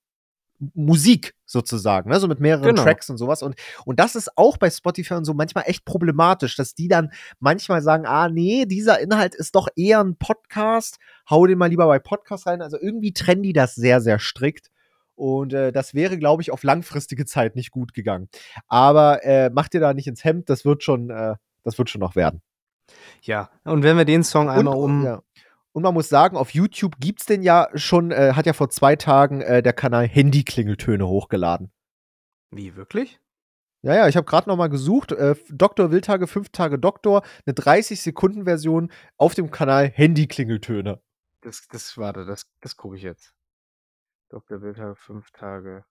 Musik 0.74 1.34
sozusagen, 1.44 2.10
ne? 2.10 2.18
so 2.18 2.28
mit 2.28 2.40
mehreren 2.40 2.64
genau. 2.64 2.82
Tracks 2.82 3.08
und 3.10 3.16
sowas. 3.16 3.42
Und, 3.42 3.56
und 3.84 4.00
das 4.00 4.14
ist 4.14 4.36
auch 4.36 4.56
bei 4.56 4.70
Spotify 4.70 5.14
und 5.14 5.24
so 5.24 5.34
manchmal 5.34 5.64
echt 5.66 5.84
problematisch, 5.84 6.56
dass 6.56 6.74
die 6.74 6.88
dann 6.88 7.10
manchmal 7.38 7.82
sagen, 7.82 8.06
ah 8.06 8.28
nee, 8.28 8.66
dieser 8.66 9.00
Inhalt 9.00 9.34
ist 9.34 9.54
doch 9.54 9.68
eher 9.76 10.00
ein 10.00 10.16
Podcast, 10.16 10.98
hau 11.28 11.46
den 11.46 11.58
mal 11.58 11.68
lieber 11.68 11.86
bei 11.86 11.98
Podcast 11.98 12.46
rein. 12.46 12.62
Also 12.62 12.78
irgendwie 12.80 13.12
trennen 13.12 13.42
die 13.42 13.52
das 13.52 13.74
sehr, 13.74 14.00
sehr 14.00 14.18
strikt. 14.18 14.70
Und 15.14 15.54
äh, 15.54 15.72
das 15.72 15.94
wäre, 15.94 16.18
glaube 16.18 16.42
ich, 16.42 16.52
auf 16.52 16.62
langfristige 16.62 17.24
Zeit 17.24 17.56
nicht 17.56 17.70
gut 17.70 17.94
gegangen. 17.94 18.28
Aber 18.68 19.24
äh, 19.24 19.50
macht 19.50 19.72
dir 19.72 19.80
da 19.80 19.94
nicht 19.94 20.06
ins 20.06 20.24
Hemd, 20.24 20.50
das 20.50 20.64
wird 20.64 20.82
schon, 20.82 21.10
äh, 21.10 21.36
das 21.62 21.78
wird 21.78 21.88
schon 21.88 22.00
noch 22.00 22.16
werden. 22.16 22.42
Ja, 23.22 23.50
und 23.64 23.82
wenn 23.82 23.96
wir 23.96 24.04
den 24.04 24.22
Song 24.22 24.48
einmal 24.48 24.76
und, 24.76 24.82
um. 24.82 25.04
Ja. 25.04 25.22
Und 25.76 25.82
man 25.82 25.92
muss 25.92 26.08
sagen, 26.08 26.38
auf 26.38 26.54
YouTube 26.54 27.00
gibt 27.00 27.20
es 27.20 27.26
den 27.26 27.42
ja 27.42 27.68
schon, 27.74 28.10
äh, 28.10 28.32
hat 28.32 28.46
ja 28.46 28.54
vor 28.54 28.70
zwei 28.70 28.96
Tagen 28.96 29.42
äh, 29.42 29.62
der 29.62 29.74
Kanal 29.74 30.08
Handy-Klingeltöne 30.08 31.06
hochgeladen. 31.06 31.70
Wie, 32.50 32.76
wirklich? 32.76 33.20
Ja, 33.82 33.94
ja, 33.94 34.08
ich 34.08 34.16
habe 34.16 34.24
gerade 34.24 34.48
noch 34.48 34.56
mal 34.56 34.70
gesucht. 34.70 35.12
Äh, 35.12 35.34
Dr. 35.50 35.90
Wildtage, 35.90 36.28
5 36.28 36.48
Tage 36.48 36.78
Doktor, 36.78 37.22
eine 37.44 37.54
30-Sekunden-Version 37.54 38.90
auf 39.18 39.34
dem 39.34 39.50
Kanal 39.50 39.90
Handy-Klingeltöne. 39.90 41.02
Das, 41.42 41.68
das, 41.68 41.98
warte, 41.98 42.24
das, 42.24 42.50
das 42.62 42.78
gucke 42.78 42.96
ich 42.96 43.02
jetzt. 43.02 43.34
Dr. 44.30 44.62
Wildtage, 44.62 44.96
5 44.96 45.30
Tage. 45.32 45.84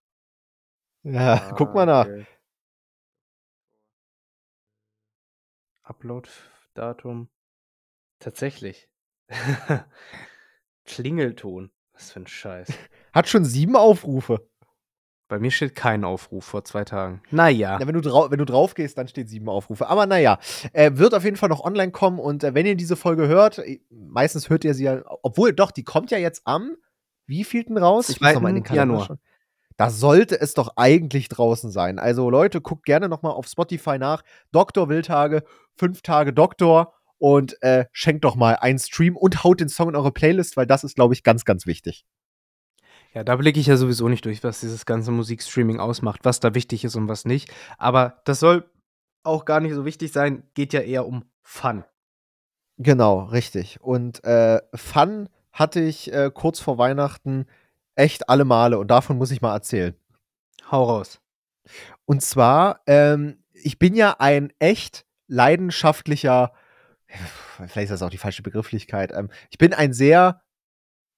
Ja, 1.04 1.38
Tage. 1.38 1.56
guck 1.58 1.76
mal 1.76 1.86
nach. 1.86 2.08
Upload-Datum. 5.84 7.30
Tatsächlich. 8.18 8.90
Klingelton. 10.86 11.72
Was 11.94 12.12
für 12.12 12.20
ein 12.22 12.28
Scheiß. 12.28 12.68
Hat 13.14 13.28
schon 13.28 13.46
sieben 13.46 13.76
Aufrufe. 13.76 14.48
Bei 15.28 15.40
mir 15.40 15.50
steht 15.50 15.74
kein 15.74 16.04
Aufruf 16.04 16.46
vor 16.46 16.64
zwei 16.66 16.84
Tagen. 16.84 17.24
Naja. 17.32 17.80
Ja, 17.80 17.88
wenn, 17.88 18.00
du 18.00 18.04
wenn 18.04 18.38
du 18.38 18.46
drauf 18.46 18.76
gehst, 18.76 18.98
dann 18.98 19.08
steht 19.08 19.28
sieben 19.28 19.50
Aufrufe. 19.50 19.88
Aber 19.88 20.06
naja, 20.06 20.38
äh, 20.72 20.92
wird 20.96 21.16
auf 21.16 21.24
jeden 21.24 21.38
Fall 21.38 21.50
noch 21.50 21.64
online 21.64 21.92
kommen. 21.92 22.20
Und 22.20 22.44
äh, 22.44 22.54
wenn 22.54 22.68
ihr 22.68 22.76
diese 22.76 22.96
Folge 22.96 23.28
hört, 23.28 23.58
äh, 23.58 23.80
meistens 23.90 24.50
hört 24.50 24.64
ihr 24.64 24.76
sie 24.76 24.84
ja, 24.84 25.02
obwohl 25.24 25.54
doch, 25.54 25.72
die 25.72 25.84
kommt 25.84 26.12
ja 26.12 26.20
jetzt 26.20 26.42
am 26.46 26.76
wie 27.28 27.44
vielten 27.44 27.78
raus? 27.78 28.10
Ich 28.10 28.22
weiß 28.22 28.36
noch 28.36 28.42
mal 28.42 28.56
in 28.56 28.64
den 28.64 28.76
Januar. 28.76 29.06
Schon. 29.06 29.20
Da 29.78 29.90
sollte 29.90 30.40
es 30.40 30.54
doch 30.54 30.74
eigentlich 30.78 31.28
draußen 31.28 31.70
sein. 31.70 32.00
Also 32.00 32.30
Leute, 32.30 32.62
guckt 32.62 32.86
gerne 32.86 33.10
noch 33.10 33.24
mal 33.24 33.32
auf 33.32 33.48
Spotify 33.48 33.98
nach. 33.98 34.24
Doktor 34.52 34.90
Wildtage, 34.90 35.44
fünf 35.76 36.02
Tage 36.02 36.32
Doktor 36.34 36.94
und 37.18 37.62
äh, 37.62 37.86
schenkt 37.92 38.24
doch 38.24 38.36
mal 38.36 38.56
einen 38.56 38.80
Stream 38.80 39.16
und 39.16 39.44
haut 39.44 39.60
den 39.60 39.70
Song 39.70 39.90
in 39.90 39.96
eure 39.96 40.12
Playlist, 40.12 40.58
weil 40.58 40.68
das 40.68 40.84
ist, 40.84 40.96
glaube 40.96 41.14
ich, 41.14 41.24
ganz, 41.24 41.46
ganz 41.46 41.66
wichtig. 41.66 42.06
Ja, 43.14 43.24
da 43.24 43.38
blicke 43.38 43.60
ich 43.60 43.68
ja 43.68 43.78
sowieso 43.78 44.10
nicht 44.10 44.26
durch, 44.26 44.44
was 44.44 44.60
dieses 44.60 44.86
ganze 44.86 45.12
Musikstreaming 45.12 45.80
ausmacht, 45.80 46.22
was 46.24 46.42
da 46.42 46.54
wichtig 46.54 46.84
ist 46.84 46.96
und 46.96 47.08
was 47.08 47.24
nicht. 47.24 47.50
Aber 47.78 48.22
das 48.26 48.42
soll 48.42 48.70
auch 49.24 49.46
gar 49.46 49.62
nicht 49.62 49.74
so 49.74 49.86
wichtig 49.86 50.12
sein, 50.12 50.44
geht 50.54 50.74
ja 50.74 50.82
eher 50.82 51.06
um 51.08 51.24
Fun. 51.42 51.86
Genau, 52.78 53.24
richtig. 53.26 53.80
Und 53.82 54.24
äh, 54.26 54.62
Fun 54.74 55.30
hatte 55.54 55.80
ich 55.80 56.12
äh, 56.12 56.30
kurz 56.34 56.60
vor 56.60 56.78
Weihnachten 56.78 57.46
echt 57.96 58.28
alle 58.28 58.44
Male 58.44 58.78
und 58.78 58.90
davon 58.90 59.18
muss 59.18 59.32
ich 59.32 59.42
mal 59.42 59.54
erzählen. 59.54 59.96
Hau 60.70 60.84
raus. 60.84 61.22
Und 62.04 62.22
zwar, 62.22 62.82
ähm, 62.86 63.38
ich 63.54 63.80
bin 63.80 63.96
ja 63.96 64.18
ein 64.20 64.52
echt 64.60 65.06
leidenschaftlicher 65.28 66.52
vielleicht 67.58 67.86
ist 67.86 67.92
das 67.92 68.02
auch 68.02 68.10
die 68.10 68.18
falsche 68.18 68.44
Begrifflichkeit. 68.44 69.12
Ähm, 69.14 69.30
ich 69.50 69.58
bin 69.58 69.74
ein 69.74 69.94
sehr, 69.94 70.42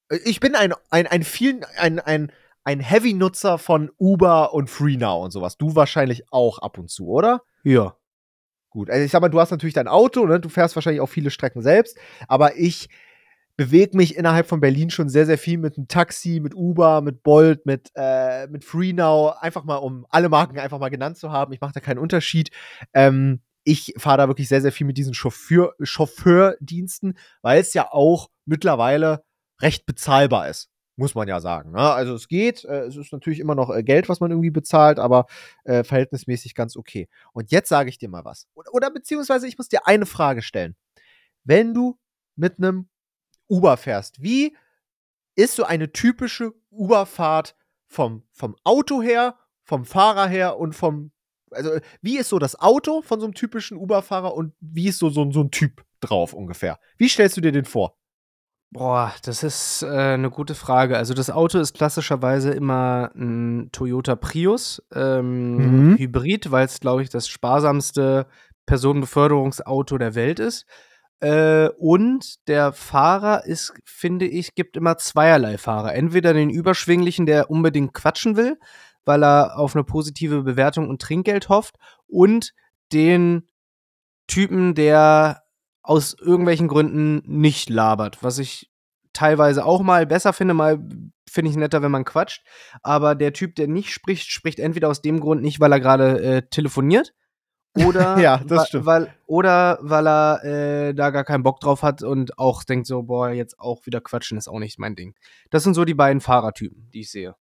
äh, 0.09 0.17
ich 0.25 0.39
bin 0.39 0.55
ein, 0.55 0.73
ein, 0.89 1.07
ein 1.07 1.23
vielen, 1.23 1.63
ein, 1.77 1.99
ein, 1.99 2.31
ein 2.63 2.79
Heavy-Nutzer 2.79 3.57
von 3.57 3.91
Uber 3.97 4.53
und 4.53 4.69
FreeNow 4.69 5.23
und 5.23 5.31
sowas. 5.31 5.57
Du 5.57 5.75
wahrscheinlich 5.75 6.31
auch 6.31 6.59
ab 6.59 6.77
und 6.77 6.89
zu, 6.89 7.07
oder? 7.07 7.43
Ja. 7.63 7.95
Gut, 8.69 8.89
also 8.89 9.03
ich 9.03 9.11
sag 9.11 9.21
mal, 9.21 9.29
du 9.29 9.39
hast 9.39 9.51
natürlich 9.51 9.73
dein 9.73 9.87
Auto, 9.87 10.25
ne? 10.25 10.39
du 10.39 10.49
fährst 10.49 10.75
wahrscheinlich 10.75 11.01
auch 11.01 11.07
viele 11.07 11.31
Strecken 11.31 11.61
selbst, 11.61 11.97
aber 12.27 12.57
ich 12.57 12.89
bewege 13.55 13.97
mich 13.97 14.15
innerhalb 14.15 14.47
von 14.47 14.59
Berlin 14.59 14.91
schon 14.91 15.09
sehr, 15.09 15.25
sehr 15.25 15.37
viel 15.37 15.57
mit 15.57 15.77
einem 15.77 15.87
Taxi, 15.87 16.39
mit 16.39 16.53
Uber, 16.53 17.01
mit 17.01 17.23
Bolt, 17.23 17.65
mit, 17.65 17.89
äh, 17.95 18.47
mit 18.47 18.63
FreeNow, 18.63 19.35
einfach 19.41 19.63
mal, 19.63 19.77
um 19.77 20.05
alle 20.09 20.29
Marken 20.29 20.59
einfach 20.59 20.77
mal 20.77 20.89
genannt 20.89 21.17
zu 21.17 21.31
haben. 21.31 21.53
Ich 21.53 21.61
mache 21.61 21.73
da 21.73 21.79
keinen 21.79 21.97
Unterschied. 21.97 22.51
Ähm, 22.93 23.41
ich 23.67 23.93
fahre 23.97 24.19
da 24.19 24.27
wirklich 24.29 24.47
sehr, 24.47 24.61
sehr 24.61 24.71
viel 24.71 24.87
mit 24.87 24.97
diesen 24.97 25.13
Chauffeur, 25.13 25.75
Chauffeurdiensten, 25.81 27.17
weil 27.41 27.59
es 27.59 27.73
ja 27.73 27.91
auch 27.91 28.29
mittlerweile 28.45 29.25
recht 29.61 29.85
bezahlbar 29.85 30.47
ist. 30.47 30.69
Muss 30.95 31.15
man 31.15 31.27
ja 31.27 31.41
sagen. 31.41 31.71
Ne? 31.71 31.79
Also 31.81 32.15
es 32.15 32.29
geht, 32.29 32.63
äh, 32.63 32.85
es 32.85 32.95
ist 32.95 33.11
natürlich 33.11 33.41
immer 33.41 33.55
noch 33.55 33.69
äh, 33.69 33.83
Geld, 33.83 34.07
was 34.07 34.21
man 34.21 34.31
irgendwie 34.31 34.51
bezahlt, 34.51 34.99
aber 34.99 35.25
äh, 35.65 35.83
verhältnismäßig 35.83 36.55
ganz 36.55 36.77
okay. 36.77 37.09
Und 37.33 37.51
jetzt 37.51 37.67
sage 37.67 37.89
ich 37.89 37.97
dir 37.97 38.07
mal 38.07 38.23
was. 38.23 38.47
Oder, 38.53 38.73
oder 38.73 38.89
beziehungsweise 38.89 39.49
ich 39.49 39.57
muss 39.57 39.67
dir 39.67 39.85
eine 39.85 40.05
Frage 40.05 40.41
stellen. 40.41 40.77
Wenn 41.43 41.73
du 41.73 41.99
mit 42.37 42.59
einem 42.59 42.87
Uber 43.49 43.75
fährst, 43.75 44.21
wie 44.21 44.55
ist 45.35 45.55
so 45.55 45.65
eine 45.65 45.91
typische 45.91 46.53
Uberfahrt 46.69 47.57
vom, 47.85 48.23
vom 48.31 48.55
Auto 48.63 49.01
her, 49.01 49.37
vom 49.65 49.83
Fahrer 49.83 50.27
her 50.27 50.57
und 50.57 50.73
vom 50.73 51.11
also 51.51 51.71
wie 52.01 52.17
ist 52.17 52.29
so 52.29 52.39
das 52.39 52.59
Auto 52.59 53.01
von 53.01 53.19
so 53.19 53.25
einem 53.25 53.33
typischen 53.33 53.77
Uber-Fahrer 53.77 54.33
und 54.33 54.53
wie 54.59 54.87
ist 54.87 54.99
so, 54.99 55.09
so, 55.09 55.29
so 55.31 55.41
ein 55.41 55.51
Typ 55.51 55.83
drauf 55.99 56.33
ungefähr? 56.33 56.79
Wie 56.97 57.09
stellst 57.09 57.37
du 57.37 57.41
dir 57.41 57.51
den 57.51 57.65
vor? 57.65 57.97
Boah, 58.71 59.13
das 59.23 59.43
ist 59.43 59.83
äh, 59.83 59.87
eine 59.87 60.29
gute 60.29 60.53
Frage. 60.53 60.97
Also 60.97 61.13
das 61.13 61.29
Auto 61.29 61.57
ist 61.57 61.73
klassischerweise 61.73 62.51
immer 62.51 63.11
ein 63.15 63.69
Toyota 63.71 64.15
Prius 64.17 64.83
ähm, 64.93 65.91
mhm. 65.91 65.97
Hybrid, 65.97 66.51
weil 66.51 66.65
es, 66.65 66.81
glaube 66.81 67.01
ich, 67.01 67.09
das 67.09 67.29
sparsamste 67.29 68.27
Personenbeförderungsauto 68.65 69.97
der 69.97 70.15
Welt 70.15 70.39
ist. 70.39 70.65
Äh, 71.21 71.69
und 71.79 72.47
der 72.47 72.73
Fahrer 72.73 73.45
ist, 73.45 73.73
finde 73.85 74.27
ich, 74.27 74.53
gibt 74.53 74.75
immer 74.75 74.97
zweierlei 74.97 75.57
Fahrer. 75.57 75.95
Entweder 75.95 76.33
den 76.33 76.49
überschwinglichen, 76.49 77.25
der 77.25 77.49
unbedingt 77.49 77.93
quatschen 77.93 78.35
will, 78.35 78.59
weil 79.07 79.23
er 79.23 79.57
auf 79.57 79.75
eine 79.75 79.83
positive 79.83 80.43
Bewertung 80.43 80.89
und 80.89 81.01
Trinkgeld 81.01 81.49
hofft 81.49 81.75
und 82.07 82.53
den 82.93 83.47
Typen, 84.27 84.75
der 84.75 85.43
aus 85.81 86.15
irgendwelchen 86.19 86.67
Gründen 86.67 87.21
nicht 87.25 87.69
labert, 87.69 88.21
was 88.21 88.39
ich 88.39 88.69
teilweise 89.13 89.65
auch 89.65 89.81
mal 89.81 90.05
besser 90.05 90.33
finde, 90.33 90.53
mal 90.53 90.79
finde 91.29 91.51
ich 91.51 91.57
netter, 91.57 91.81
wenn 91.81 91.91
man 91.91 92.05
quatscht, 92.05 92.43
aber 92.83 93.15
der 93.15 93.33
Typ, 93.33 93.55
der 93.55 93.67
nicht 93.67 93.91
spricht, 93.91 94.29
spricht 94.29 94.59
entweder 94.59 94.89
aus 94.89 95.01
dem 95.01 95.19
Grund 95.19 95.41
nicht, 95.41 95.59
weil 95.59 95.71
er 95.71 95.79
gerade 95.79 96.21
äh, 96.21 96.41
telefoniert 96.49 97.13
oder 97.85 98.17
ja, 98.19 98.37
das 98.45 98.67
stimmt. 98.67 98.85
weil 98.85 99.13
oder 99.25 99.79
weil 99.81 100.07
er 100.07 100.43
äh, 100.43 100.93
da 100.93 101.09
gar 101.09 101.23
keinen 101.23 101.43
Bock 101.43 101.59
drauf 101.59 101.83
hat 101.83 102.03
und 102.03 102.37
auch 102.37 102.63
denkt 102.63 102.87
so, 102.87 103.03
boah, 103.03 103.29
jetzt 103.29 103.59
auch 103.59 103.85
wieder 103.85 104.01
quatschen 104.01 104.37
ist 104.37 104.47
auch 104.47 104.59
nicht 104.59 104.79
mein 104.79 104.95
Ding. 104.95 105.15
Das 105.49 105.63
sind 105.63 105.73
so 105.73 105.85
die 105.85 105.93
beiden 105.93 106.21
Fahrertypen, 106.21 106.89
die 106.93 107.01
ich 107.01 107.11
sehe. 107.11 107.35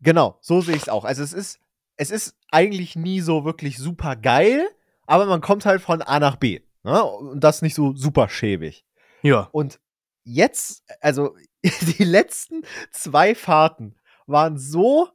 Genau, 0.00 0.38
so 0.40 0.60
sehe 0.60 0.76
ich 0.76 0.82
es 0.82 0.88
auch. 0.88 1.04
Also 1.04 1.22
es 1.22 1.32
ist, 1.32 1.58
es 1.96 2.10
ist 2.10 2.36
eigentlich 2.50 2.96
nie 2.96 3.20
so 3.20 3.44
wirklich 3.44 3.78
super 3.78 4.16
geil, 4.16 4.66
aber 5.06 5.26
man 5.26 5.40
kommt 5.40 5.66
halt 5.66 5.80
von 5.80 6.02
A 6.02 6.20
nach 6.20 6.36
B. 6.36 6.60
Ne? 6.82 7.02
Und 7.02 7.42
das 7.42 7.62
nicht 7.62 7.74
so 7.74 7.94
super 7.94 8.28
schäbig. 8.28 8.84
Ja. 9.22 9.48
Und 9.52 9.80
jetzt, 10.24 10.84
also 11.00 11.34
die 11.62 12.04
letzten 12.04 12.62
zwei 12.92 13.34
Fahrten 13.34 13.96
waren 14.26 14.58
so 14.58 15.08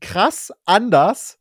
krass 0.00 0.52
anders. 0.64 1.38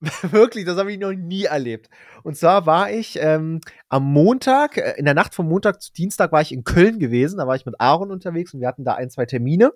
Wirklich, 0.22 0.64
das 0.64 0.78
habe 0.78 0.92
ich 0.92 0.98
noch 0.98 1.12
nie 1.12 1.44
erlebt. 1.44 1.90
Und 2.22 2.36
zwar 2.36 2.64
war 2.64 2.90
ich 2.90 3.18
ähm, 3.20 3.60
am 3.90 4.10
Montag, 4.10 4.78
äh, 4.78 4.94
in 4.96 5.04
der 5.04 5.14
Nacht 5.14 5.34
vom 5.34 5.46
Montag 5.46 5.82
zu 5.82 5.92
Dienstag 5.92 6.32
war 6.32 6.40
ich 6.40 6.52
in 6.52 6.64
Köln 6.64 6.98
gewesen. 6.98 7.38
Da 7.38 7.46
war 7.46 7.56
ich 7.56 7.66
mit 7.66 7.78
Aaron 7.78 8.10
unterwegs 8.10 8.54
und 8.54 8.60
wir 8.60 8.68
hatten 8.68 8.84
da 8.84 8.94
ein, 8.94 9.10
zwei 9.10 9.26
Termine. 9.26 9.72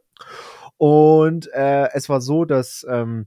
Und 0.85 1.51
äh, 1.55 1.89
es 1.95 2.11
war 2.11 2.21
so, 2.21 2.45
dass 2.45 2.87
ähm, 2.87 3.27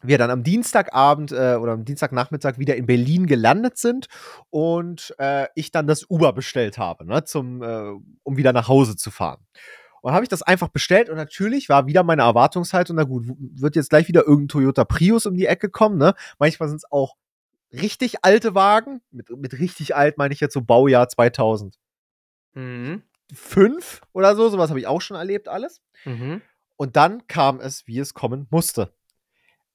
wir 0.00 0.16
dann 0.16 0.30
am 0.30 0.42
Dienstagabend 0.42 1.30
äh, 1.30 1.56
oder 1.60 1.72
am 1.72 1.84
Dienstagnachmittag 1.84 2.56
wieder 2.56 2.74
in 2.74 2.86
Berlin 2.86 3.26
gelandet 3.26 3.76
sind 3.76 4.06
und 4.48 5.14
äh, 5.18 5.46
ich 5.54 5.72
dann 5.72 5.86
das 5.86 6.08
Uber 6.08 6.32
bestellt 6.32 6.78
habe, 6.78 7.04
ne, 7.04 7.22
zum, 7.24 7.62
äh, 7.62 7.90
um 8.22 8.38
wieder 8.38 8.54
nach 8.54 8.68
Hause 8.68 8.96
zu 8.96 9.10
fahren. 9.10 9.44
Und 10.00 10.14
habe 10.14 10.22
ich 10.22 10.30
das 10.30 10.40
einfach 10.40 10.68
bestellt 10.68 11.10
und 11.10 11.16
natürlich 11.16 11.68
war 11.68 11.86
wieder 11.86 12.02
meine 12.02 12.22
Erwartungshaltung, 12.22 12.96
na 12.96 13.04
gut, 13.04 13.26
wird 13.28 13.76
jetzt 13.76 13.90
gleich 13.90 14.08
wieder 14.08 14.22
irgendein 14.22 14.48
Toyota 14.48 14.86
Prius 14.86 15.26
um 15.26 15.36
die 15.36 15.44
Ecke 15.44 15.68
kommen, 15.68 15.98
ne? 15.98 16.14
Manchmal 16.38 16.70
sind 16.70 16.78
es 16.78 16.90
auch 16.90 17.16
richtig 17.74 18.24
alte 18.24 18.54
Wagen, 18.54 19.02
mit, 19.10 19.28
mit 19.28 19.58
richtig 19.58 19.94
alt 19.94 20.16
meine 20.16 20.32
ich 20.32 20.40
jetzt 20.40 20.54
so 20.54 20.62
Baujahr 20.62 21.10
2000. 21.10 21.76
Mhm. 22.54 23.02
Fünf 23.34 24.00
oder 24.14 24.34
so, 24.34 24.48
sowas 24.48 24.70
habe 24.70 24.80
ich 24.80 24.86
auch 24.86 25.02
schon 25.02 25.18
erlebt, 25.18 25.46
alles. 25.46 25.82
Mhm. 26.06 26.40
Und 26.80 26.96
dann 26.96 27.26
kam 27.26 27.60
es, 27.60 27.86
wie 27.86 27.98
es 27.98 28.14
kommen 28.14 28.46
musste. 28.48 28.94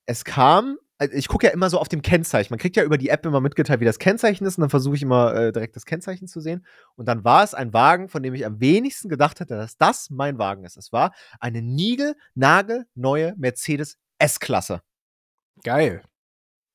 Es 0.08 0.26
kam, 0.26 0.80
also 0.98 1.14
ich 1.14 1.28
gucke 1.28 1.46
ja 1.46 1.54
immer 1.54 1.70
so 1.70 1.78
auf 1.78 1.88
dem 1.88 2.02
Kennzeichen. 2.02 2.52
Man 2.52 2.58
kriegt 2.58 2.76
ja 2.78 2.84
über 2.84 2.98
die 2.98 3.10
App 3.10 3.28
immer 3.28 3.42
mitgeteilt, 3.42 3.80
wie 3.80 3.86
das 3.86 4.00
Kennzeichen 4.00 4.44
ist, 4.44 4.58
und 4.58 4.62
dann 4.62 4.72
versuche 4.72 4.96
ich 4.96 5.04
immer 5.04 5.36
äh, 5.36 5.52
direkt 5.52 5.76
das 5.76 5.86
Kennzeichen 5.86 6.28
zu 6.28 6.42
sehen. 6.42 6.66
Und 6.96 7.08
dann 7.08 7.24
war 7.24 7.44
es 7.44 7.54
ein 7.54 7.74
Wagen, 7.74 8.10
von 8.10 8.24
dem 8.24 8.34
ich 8.34 8.44
am 8.44 8.60
wenigsten 8.60 9.08
gedacht 9.08 9.40
hätte, 9.40 9.56
dass 9.56 9.78
das 9.78 10.10
mein 10.10 10.40
Wagen 10.40 10.66
ist. 10.66 10.78
Es 10.78 10.92
war 10.92 11.14
eine 11.40 11.62
Nigel, 11.62 12.16
Nagel, 12.34 12.88
neue 12.96 13.36
Mercedes 13.38 14.00
S-Klasse. 14.18 14.82
Geil. 15.64 16.02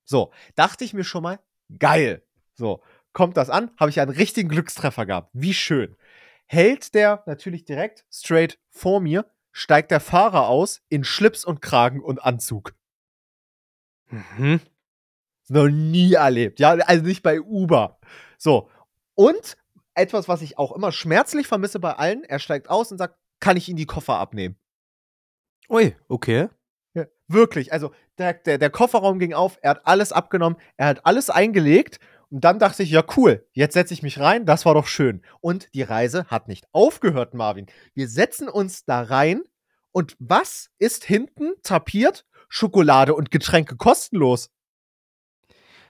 So, 0.05 0.33
dachte 0.55 0.85
ich 0.85 0.95
mir 0.95 1.03
schon 1.03 1.25
mal, 1.25 1.41
geil. 1.77 2.23
So, 2.55 2.85
kommt 3.13 3.37
das 3.37 3.51
an, 3.51 3.73
habe 3.81 3.91
ich 3.91 3.99
einen 3.99 4.13
richtigen 4.13 4.49
Glückstreffer 4.49 5.07
gehabt. 5.07 5.31
Wie 5.33 5.55
schön. 5.55 5.97
Hält 6.47 6.95
der 6.95 7.25
natürlich 7.27 7.65
direkt 7.65 8.07
straight 8.13 8.61
vor 8.69 9.01
mir, 9.01 9.29
steigt 9.53 9.91
der 9.91 10.01
Fahrer 10.01 10.49
aus 10.49 10.83
in 10.89 11.05
Schlips 11.05 11.45
und 11.45 11.63
Kragen 11.63 12.01
und 12.03 12.23
Anzug. 12.23 12.75
Mhm. 14.09 14.61
Noch 15.49 15.69
nie 15.69 16.15
erlebt. 16.15 16.61
Ja, 16.61 16.71
also 16.71 17.05
nicht 17.05 17.23
bei 17.23 17.41
Uber. 17.41 17.99
So. 18.39 18.71
Und 19.15 19.57
etwas, 19.95 20.29
was 20.29 20.43
ich 20.43 20.59
auch 20.59 20.73
immer 20.73 20.93
schmerzlich 20.93 21.47
vermisse 21.47 21.81
bei 21.81 21.95
allen, 21.95 22.25
er 22.25 22.39
steigt 22.39 22.71
aus 22.71 22.93
und 22.93 22.99
sagt, 22.99 23.17
kann 23.41 23.57
ich 23.57 23.69
Ihnen 23.69 23.77
die 23.77 23.87
Koffer 23.87 24.19
abnehmen? 24.19 24.57
Ui, 25.69 25.97
okay. 26.09 26.49
Ja, 26.95 27.07
wirklich, 27.29 27.73
also 27.73 27.93
der, 28.19 28.35
der, 28.35 28.59
der 28.59 28.71
Kofferraum 28.71 29.19
ging 29.19 29.35
auf, 29.35 29.59
er 29.63 29.71
hat 29.71 29.87
alles 29.87 30.13
abgenommen, 30.13 30.59
er 30.77 30.89
hat 30.89 31.07
alles 31.07 31.31
eingelegt 31.31 31.99
und 32.31 32.45
dann 32.45 32.59
dachte 32.59 32.83
ich, 32.83 32.91
ja 32.91 33.03
cool, 33.17 33.47
jetzt 33.53 33.75
setze 33.75 33.93
ich 33.93 34.03
mich 34.03 34.21
rein, 34.21 34.47
das 34.47 34.65
war 34.65 34.75
doch 34.75 34.87
schön. 34.87 35.23
Und 35.41 35.69
die 35.75 35.83
Reise 35.83 36.27
hat 36.27 36.49
nicht 36.49 36.67
aufgehört, 36.73 37.35
Marvin. 37.35 37.67
Wir 37.95 38.09
setzen 38.09 38.49
uns 38.49 38.85
da 38.85 39.03
rein 39.03 39.43
und 39.93 40.17
was 40.21 40.71
ist 40.79 41.05
hinten 41.05 41.55
tapiert? 41.63 42.25
Schokolade 42.49 43.15
und 43.15 43.31
Getränke 43.31 43.77
kostenlos. 43.77 44.51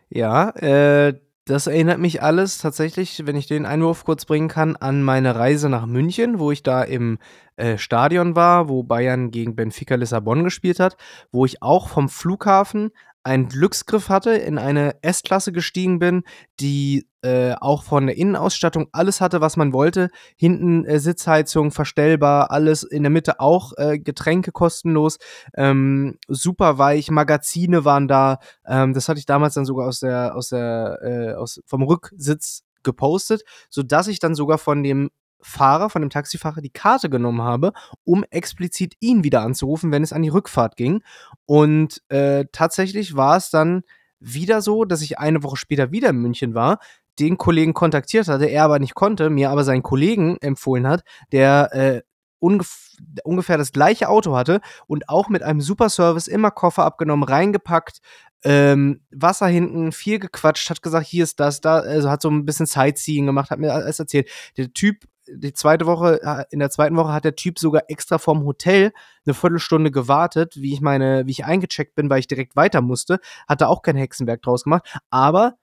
Ja, 0.08 0.50
äh, 0.50 1.18
das 1.46 1.66
erinnert 1.66 1.98
mich 1.98 2.22
alles 2.22 2.58
tatsächlich, 2.58 3.26
wenn 3.26 3.36
ich 3.36 3.46
den 3.46 3.66
Einwurf 3.66 4.04
kurz 4.04 4.24
bringen 4.24 4.48
kann, 4.48 4.76
an 4.76 5.02
meine 5.02 5.34
Reise 5.34 5.68
nach 5.68 5.86
München, 5.86 6.38
wo 6.38 6.50
ich 6.52 6.62
da 6.62 6.82
im 6.82 7.18
äh, 7.56 7.76
Stadion 7.76 8.36
war, 8.36 8.68
wo 8.68 8.82
Bayern 8.82 9.30
gegen 9.30 9.56
Benfica 9.56 9.94
Lissabon 9.94 10.44
gespielt 10.44 10.80
hat, 10.80 10.96
wo 11.32 11.44
ich 11.44 11.62
auch 11.62 11.88
vom 11.88 12.08
Flughafen 12.08 12.90
einen 13.22 13.48
Glücksgriff 13.48 14.08
hatte, 14.08 14.32
in 14.32 14.58
eine 14.58 15.02
S-Klasse 15.02 15.52
gestiegen 15.52 15.98
bin, 15.98 16.22
die 16.58 17.06
äh, 17.22 17.54
auch 17.60 17.82
von 17.82 18.06
der 18.06 18.16
Innenausstattung 18.16 18.88
alles 18.92 19.20
hatte, 19.20 19.40
was 19.40 19.56
man 19.56 19.72
wollte. 19.72 20.08
Hinten 20.36 20.86
äh, 20.86 20.98
Sitzheizung, 20.98 21.70
verstellbar, 21.70 22.50
alles 22.50 22.82
in 22.82 23.02
der 23.02 23.10
Mitte 23.10 23.40
auch 23.40 23.72
äh, 23.76 23.98
Getränke 23.98 24.52
kostenlos, 24.52 25.18
ähm, 25.54 26.18
super 26.28 26.78
weich, 26.78 27.10
Magazine 27.10 27.84
waren 27.84 28.08
da. 28.08 28.38
Ähm, 28.66 28.94
das 28.94 29.08
hatte 29.08 29.18
ich 29.18 29.26
damals 29.26 29.54
dann 29.54 29.66
sogar 29.66 29.86
aus 29.86 30.00
der, 30.00 30.34
aus 30.34 30.48
der, 30.48 30.98
äh, 31.02 31.34
aus, 31.34 31.60
vom 31.66 31.82
Rücksitz 31.82 32.62
gepostet, 32.82 33.42
sodass 33.68 34.08
ich 34.08 34.18
dann 34.18 34.34
sogar 34.34 34.56
von 34.56 34.82
dem 34.82 35.10
Fahrer, 35.42 35.90
von 35.90 36.02
dem 36.02 36.10
Taxifahrer 36.10 36.60
die 36.60 36.70
Karte 36.70 37.10
genommen 37.10 37.42
habe, 37.42 37.72
um 38.04 38.24
explizit 38.30 38.94
ihn 39.00 39.24
wieder 39.24 39.42
anzurufen, 39.42 39.92
wenn 39.92 40.02
es 40.02 40.12
an 40.12 40.22
die 40.22 40.28
Rückfahrt 40.28 40.76
ging. 40.76 41.02
Und 41.46 42.02
äh, 42.08 42.46
tatsächlich 42.52 43.16
war 43.16 43.36
es 43.36 43.50
dann 43.50 43.82
wieder 44.20 44.60
so, 44.62 44.84
dass 44.84 45.02
ich 45.02 45.18
eine 45.18 45.42
Woche 45.42 45.56
später 45.56 45.92
wieder 45.92 46.10
in 46.10 46.16
München 46.16 46.54
war, 46.54 46.78
den 47.18 47.38
Kollegen 47.38 47.74
kontaktiert 47.74 48.28
hatte, 48.28 48.46
er 48.46 48.64
aber 48.64 48.78
nicht 48.78 48.94
konnte, 48.94 49.30
mir 49.30 49.50
aber 49.50 49.64
seinen 49.64 49.82
Kollegen 49.82 50.36
empfohlen 50.40 50.86
hat, 50.86 51.02
der 51.32 51.74
äh, 51.74 52.02
ungef 52.38 52.90
ungefähr 53.24 53.56
das 53.56 53.72
gleiche 53.72 54.08
Auto 54.08 54.36
hatte 54.36 54.60
und 54.86 55.08
auch 55.08 55.30
mit 55.30 55.42
einem 55.42 55.60
super 55.62 55.88
Service 55.88 56.26
immer 56.26 56.50
Koffer 56.50 56.84
abgenommen, 56.84 57.26
reingepackt, 57.26 58.00
ähm, 58.42 59.00
Wasser 59.10 59.46
hinten, 59.46 59.92
viel 59.92 60.18
gequatscht, 60.18 60.68
hat 60.70 60.82
gesagt, 60.82 61.06
hier 61.06 61.24
ist 61.24 61.40
das, 61.40 61.60
da, 61.60 61.76
also 61.76 62.10
hat 62.10 62.22
so 62.22 62.30
ein 62.30 62.44
bisschen 62.44 62.66
Sightseeing 62.66 63.26
gemacht, 63.26 63.50
hat 63.50 63.58
mir 63.58 63.72
alles 63.72 63.98
erzählt. 63.98 64.30
Der 64.56 64.72
Typ 64.72 65.04
die 65.34 65.52
zweite 65.52 65.86
Woche, 65.86 66.46
in 66.50 66.58
der 66.58 66.70
zweiten 66.70 66.96
Woche 66.96 67.12
hat 67.12 67.24
der 67.24 67.36
Typ 67.36 67.58
sogar 67.58 67.82
extra 67.88 68.18
vorm 68.18 68.44
Hotel 68.44 68.92
eine 69.24 69.34
Viertelstunde 69.34 69.90
gewartet, 69.90 70.56
wie 70.56 70.72
ich 70.72 70.80
meine, 70.80 71.26
wie 71.26 71.32
ich 71.32 71.44
eingecheckt 71.44 71.94
bin, 71.94 72.10
weil 72.10 72.20
ich 72.20 72.26
direkt 72.28 72.56
weiter 72.56 72.80
musste. 72.80 73.20
Hat 73.48 73.60
da 73.60 73.66
auch 73.66 73.82
kein 73.82 73.96
Hexenwerk 73.96 74.42
draus 74.42 74.64
gemacht. 74.64 74.98
Aber, 75.10 75.54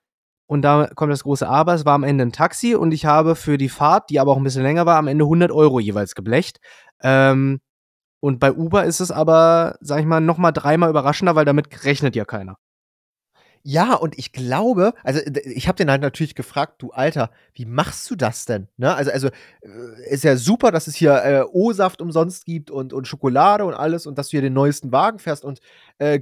und 0.46 0.62
da 0.62 0.88
kommt 0.94 1.12
das 1.12 1.24
große 1.24 1.48
Aber, 1.48 1.74
es 1.74 1.84
war 1.84 1.94
am 1.94 2.04
Ende 2.04 2.24
ein 2.24 2.32
Taxi 2.32 2.74
und 2.74 2.92
ich 2.92 3.06
habe 3.06 3.34
für 3.34 3.58
die 3.58 3.68
Fahrt, 3.68 4.10
die 4.10 4.20
aber 4.20 4.32
auch 4.32 4.36
ein 4.38 4.44
bisschen 4.44 4.62
länger 4.62 4.86
war, 4.86 4.96
am 4.96 5.08
Ende 5.08 5.24
100 5.24 5.52
Euro 5.52 5.80
jeweils 5.80 6.14
geblecht. 6.14 6.60
Ähm, 7.02 7.60
und 8.20 8.40
bei 8.40 8.52
Uber 8.52 8.84
ist 8.84 9.00
es 9.00 9.12
aber, 9.12 9.76
sag 9.80 10.00
ich 10.00 10.06
mal, 10.06 10.20
noch 10.20 10.38
mal 10.38 10.52
dreimal 10.52 10.90
überraschender, 10.90 11.36
weil 11.36 11.44
damit 11.44 11.84
rechnet 11.84 12.16
ja 12.16 12.24
keiner. 12.24 12.56
Ja, 13.62 13.94
und 13.94 14.18
ich 14.18 14.32
glaube, 14.32 14.94
also 15.02 15.20
ich 15.44 15.68
habe 15.68 15.76
den 15.76 15.90
halt 15.90 16.00
natürlich 16.00 16.34
gefragt, 16.34 16.80
du 16.82 16.90
Alter, 16.90 17.30
wie 17.54 17.66
machst 17.66 18.10
du 18.10 18.16
das 18.16 18.44
denn? 18.44 18.68
Ne? 18.76 18.94
Also, 18.94 19.10
also 19.10 19.28
äh, 19.28 20.10
ist 20.10 20.24
ja 20.24 20.36
super, 20.36 20.70
dass 20.70 20.86
es 20.86 20.94
hier 20.94 21.22
äh, 21.24 21.42
O-Saft 21.42 22.00
umsonst 22.00 22.46
gibt 22.46 22.70
und, 22.70 22.92
und 22.92 23.06
Schokolade 23.06 23.64
und 23.64 23.74
alles 23.74 24.06
und 24.06 24.16
dass 24.16 24.28
du 24.28 24.32
hier 24.32 24.42
den 24.42 24.52
neuesten 24.52 24.92
Wagen 24.92 25.18
fährst 25.18 25.44
und 25.44 25.60
äh, 25.98 26.20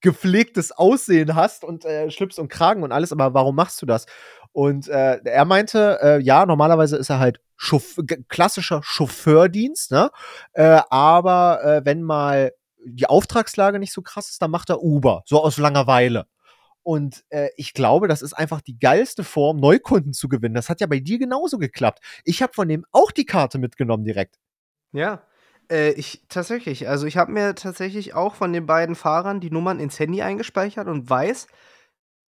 gepflegtes 0.00 0.72
Aussehen 0.72 1.34
hast 1.34 1.64
und 1.64 1.84
äh, 1.84 2.10
Schlips 2.10 2.38
und 2.38 2.48
Kragen 2.48 2.82
und 2.82 2.92
alles, 2.92 3.12
aber 3.12 3.34
warum 3.34 3.56
machst 3.56 3.80
du 3.82 3.86
das? 3.86 4.06
Und 4.52 4.88
äh, 4.88 5.20
er 5.24 5.44
meinte, 5.44 5.98
äh, 6.02 6.20
ja, 6.20 6.46
normalerweise 6.46 6.96
ist 6.96 7.10
er 7.10 7.18
halt 7.18 7.40
Chauff 7.56 7.98
klassischer 8.28 8.80
Chauffeurdienst, 8.82 9.90
ne? 9.90 10.10
Äh, 10.52 10.80
aber 10.88 11.64
äh, 11.64 11.84
wenn 11.84 12.02
mal 12.02 12.52
die 12.84 13.06
Auftragslage 13.06 13.78
nicht 13.78 13.92
so 13.92 14.02
krass 14.02 14.30
ist, 14.30 14.40
dann 14.40 14.50
macht 14.50 14.70
er 14.70 14.82
Uber, 14.82 15.22
so 15.26 15.42
aus 15.42 15.58
Langeweile. 15.58 16.26
Und 16.86 17.24
äh, 17.30 17.48
ich 17.56 17.74
glaube, 17.74 18.06
das 18.06 18.22
ist 18.22 18.32
einfach 18.32 18.60
die 18.60 18.78
geilste 18.78 19.24
Form, 19.24 19.56
Neukunden 19.56 20.12
zu 20.12 20.28
gewinnen. 20.28 20.54
Das 20.54 20.68
hat 20.68 20.80
ja 20.80 20.86
bei 20.86 21.00
dir 21.00 21.18
genauso 21.18 21.58
geklappt. 21.58 21.98
Ich 22.22 22.42
habe 22.42 22.52
von 22.52 22.68
dem 22.68 22.86
auch 22.92 23.10
die 23.10 23.26
Karte 23.26 23.58
mitgenommen 23.58 24.04
direkt. 24.04 24.38
Ja, 24.92 25.24
äh, 25.68 25.90
ich 25.94 26.22
tatsächlich. 26.28 26.88
Also 26.88 27.08
ich 27.08 27.16
habe 27.16 27.32
mir 27.32 27.56
tatsächlich 27.56 28.14
auch 28.14 28.36
von 28.36 28.52
den 28.52 28.66
beiden 28.66 28.94
Fahrern 28.94 29.40
die 29.40 29.50
Nummern 29.50 29.80
ins 29.80 29.98
Handy 29.98 30.22
eingespeichert 30.22 30.86
und 30.86 31.10
weiß, 31.10 31.48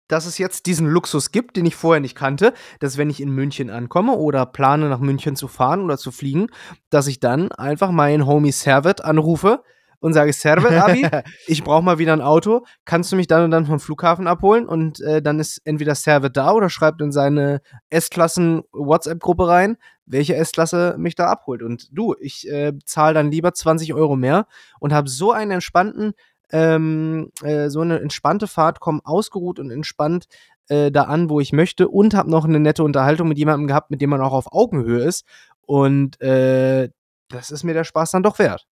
dass 0.07 0.25
es 0.25 0.37
jetzt 0.37 0.67
diesen 0.67 0.87
Luxus 0.87 1.33
gibt, 1.33 1.57
den 1.57 1.65
ich 1.65 1.75
vorher 1.75 1.99
nicht 1.99 2.15
kannte, 2.15 2.53
dass 2.79 2.97
wenn 2.97 3.09
ich 3.09 3.19
in 3.19 3.31
München 3.31 3.69
ankomme 3.69 4.13
oder 4.13 4.45
plane 4.45 4.87
nach 4.87 4.99
München 4.99 5.35
zu 5.35 5.49
fahren 5.49 5.81
oder 5.81 5.97
zu 5.97 6.13
fliegen, 6.13 6.47
dass 6.89 7.07
ich 7.07 7.19
dann 7.19 7.51
einfach 7.51 7.91
meinen 7.91 8.25
Homie 8.25 8.53
Servet 8.53 9.03
anrufe 9.03 9.63
und 10.05 10.13
sage, 10.13 10.33
Servet, 10.33 10.73
Abi, 10.73 11.03
ich 11.47 11.63
brauche 11.63 11.83
mal 11.83 11.97
wieder 11.97 12.13
ein 12.13 12.21
Auto. 12.21 12.63
Kannst 12.85 13.11
du 13.11 13.15
mich 13.15 13.25
dann 13.25 13.43
und 13.43 13.49
dann 13.49 13.65
vom 13.65 13.79
Flughafen 13.79 14.27
abholen? 14.27 14.67
Und 14.67 15.01
äh, 15.01 15.19
dann 15.19 15.39
ist 15.39 15.63
entweder 15.65 15.95
Servet 15.95 16.37
da 16.37 16.51
oder 16.51 16.69
schreibt 16.69 17.01
in 17.01 17.11
seine 17.11 17.59
S-Klassen-WhatsApp-Gruppe 17.89 19.47
rein, 19.47 19.77
welche 20.05 20.35
S-Klasse 20.35 20.93
mich 20.99 21.15
da 21.15 21.25
abholt. 21.25 21.63
Und 21.63 21.87
du, 21.91 22.13
ich 22.19 22.47
äh, 22.47 22.73
zahle 22.85 23.15
dann 23.15 23.31
lieber 23.31 23.55
20 23.55 23.95
Euro 23.95 24.15
mehr 24.15 24.45
und 24.79 24.93
habe 24.93 25.09
so 25.09 25.31
einen 25.31 25.49
entspannten, 25.49 26.13
ähm, 26.51 27.31
äh, 27.41 27.69
so 27.69 27.81
eine 27.81 27.99
entspannte 27.99 28.45
Fahrt, 28.45 28.79
komme 28.79 29.01
ausgeruht 29.05 29.57
und 29.57 29.71
entspannt 29.71 30.25
äh, 30.67 30.91
da 30.91 31.05
an, 31.05 31.31
wo 31.31 31.39
ich 31.39 31.51
möchte 31.51 31.87
und 31.87 32.13
habe 32.13 32.29
noch 32.29 32.45
eine 32.45 32.59
nette 32.59 32.83
Unterhaltung 32.83 33.27
mit 33.27 33.39
jemandem 33.39 33.65
gehabt, 33.65 33.89
mit 33.89 34.01
dem 34.01 34.11
man 34.11 34.21
auch 34.21 34.33
auf 34.33 34.53
Augenhöhe 34.53 35.03
ist. 35.03 35.25
Und 35.61 36.21
äh, 36.21 36.89
das 37.29 37.49
ist 37.49 37.63
mir 37.63 37.73
der 37.73 37.85
Spaß 37.85 38.11
dann 38.11 38.21
doch 38.21 38.37
wert. 38.37 38.67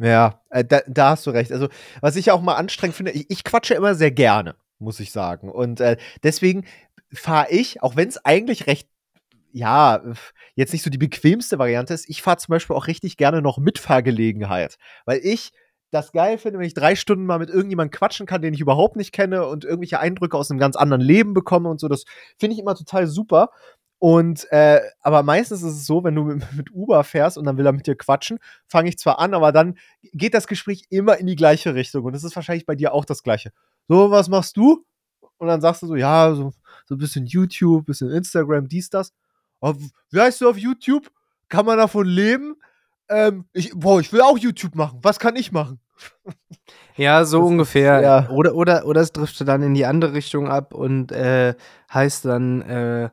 Ja, 0.00 0.40
äh, 0.48 0.64
da, 0.64 0.80
da 0.86 1.10
hast 1.10 1.26
du 1.26 1.30
recht. 1.30 1.52
Also, 1.52 1.68
was 2.00 2.16
ich 2.16 2.30
auch 2.30 2.40
mal 2.40 2.54
anstrengend 2.54 2.96
finde, 2.96 3.12
ich, 3.12 3.28
ich 3.28 3.44
quatsche 3.44 3.74
immer 3.74 3.94
sehr 3.94 4.10
gerne, 4.10 4.54
muss 4.78 4.98
ich 4.98 5.12
sagen. 5.12 5.50
Und 5.50 5.80
äh, 5.80 5.98
deswegen 6.22 6.64
fahre 7.12 7.50
ich, 7.50 7.82
auch 7.82 7.96
wenn 7.96 8.08
es 8.08 8.24
eigentlich 8.24 8.66
recht, 8.66 8.88
ja, 9.52 10.02
jetzt 10.54 10.72
nicht 10.72 10.82
so 10.82 10.90
die 10.90 10.98
bequemste 10.98 11.58
Variante 11.58 11.92
ist, 11.92 12.08
ich 12.08 12.22
fahre 12.22 12.38
zum 12.38 12.52
Beispiel 12.52 12.76
auch 12.76 12.86
richtig 12.86 13.18
gerne 13.18 13.42
noch 13.42 13.58
Mitfahrgelegenheit. 13.58 14.78
Weil 15.04 15.20
ich 15.22 15.52
das 15.90 16.12
geil 16.12 16.38
finde, 16.38 16.60
wenn 16.60 16.66
ich 16.66 16.74
drei 16.74 16.94
Stunden 16.94 17.26
mal 17.26 17.38
mit 17.38 17.50
irgendjemandem 17.50 17.90
quatschen 17.90 18.26
kann, 18.26 18.42
den 18.42 18.54
ich 18.54 18.60
überhaupt 18.60 18.96
nicht 18.96 19.12
kenne 19.12 19.46
und 19.46 19.64
irgendwelche 19.64 19.98
Eindrücke 19.98 20.36
aus 20.36 20.50
einem 20.50 20.60
ganz 20.60 20.76
anderen 20.76 21.02
Leben 21.02 21.34
bekomme 21.34 21.68
und 21.68 21.80
so. 21.80 21.88
Das 21.88 22.04
finde 22.38 22.54
ich 22.54 22.60
immer 22.60 22.76
total 22.76 23.06
super. 23.06 23.50
Und 24.00 24.50
äh, 24.50 24.80
aber 25.02 25.22
meistens 25.22 25.62
ist 25.62 25.74
es 25.74 25.86
so, 25.86 26.02
wenn 26.02 26.14
du 26.14 26.24
mit, 26.24 26.52
mit, 26.56 26.72
Uber 26.72 27.04
fährst 27.04 27.36
und 27.36 27.44
dann 27.44 27.58
will 27.58 27.66
er 27.66 27.72
mit 27.72 27.86
dir 27.86 27.94
quatschen, 27.94 28.38
fange 28.66 28.88
ich 28.88 28.98
zwar 28.98 29.18
an, 29.18 29.34
aber 29.34 29.52
dann 29.52 29.76
geht 30.14 30.32
das 30.32 30.46
Gespräch 30.46 30.84
immer 30.88 31.18
in 31.18 31.26
die 31.26 31.36
gleiche 31.36 31.74
Richtung. 31.74 32.04
Und 32.04 32.14
das 32.14 32.24
ist 32.24 32.34
wahrscheinlich 32.34 32.64
bei 32.64 32.74
dir 32.74 32.94
auch 32.94 33.04
das 33.04 33.22
gleiche. 33.22 33.52
So, 33.88 34.10
was 34.10 34.30
machst 34.30 34.56
du? 34.56 34.86
Und 35.36 35.48
dann 35.48 35.60
sagst 35.60 35.82
du 35.82 35.86
so, 35.86 35.96
ja, 35.96 36.34
so, 36.34 36.50
so 36.86 36.94
ein 36.94 36.98
bisschen 36.98 37.26
YouTube, 37.26 37.84
bisschen 37.84 38.10
Instagram, 38.10 38.68
dies, 38.68 38.88
das. 38.88 39.12
Oh, 39.60 39.74
wie 40.10 40.20
heißt 40.20 40.40
du 40.40 40.48
auf 40.48 40.56
YouTube? 40.56 41.10
Kann 41.50 41.66
man 41.66 41.76
davon 41.76 42.06
leben? 42.06 42.56
Ähm, 43.10 43.44
ich, 43.52 43.72
boah, 43.74 44.00
ich 44.00 44.10
will 44.14 44.22
auch 44.22 44.38
YouTube 44.38 44.74
machen. 44.74 44.98
Was 45.02 45.18
kann 45.18 45.36
ich 45.36 45.52
machen? 45.52 45.78
Ja, 46.96 47.24
so 47.26 47.40
das 47.40 47.48
ungefähr. 47.48 47.98
Ist, 47.98 48.04
ja. 48.04 48.30
Oder, 48.30 48.54
oder, 48.54 48.86
oder 48.86 49.02
es 49.02 49.12
driftet 49.12 49.46
dann 49.48 49.62
in 49.62 49.74
die 49.74 49.84
andere 49.84 50.14
Richtung 50.14 50.48
ab 50.48 50.72
und 50.72 51.12
äh, 51.12 51.54
heißt 51.92 52.24
dann, 52.24 52.62
äh, 52.62 53.10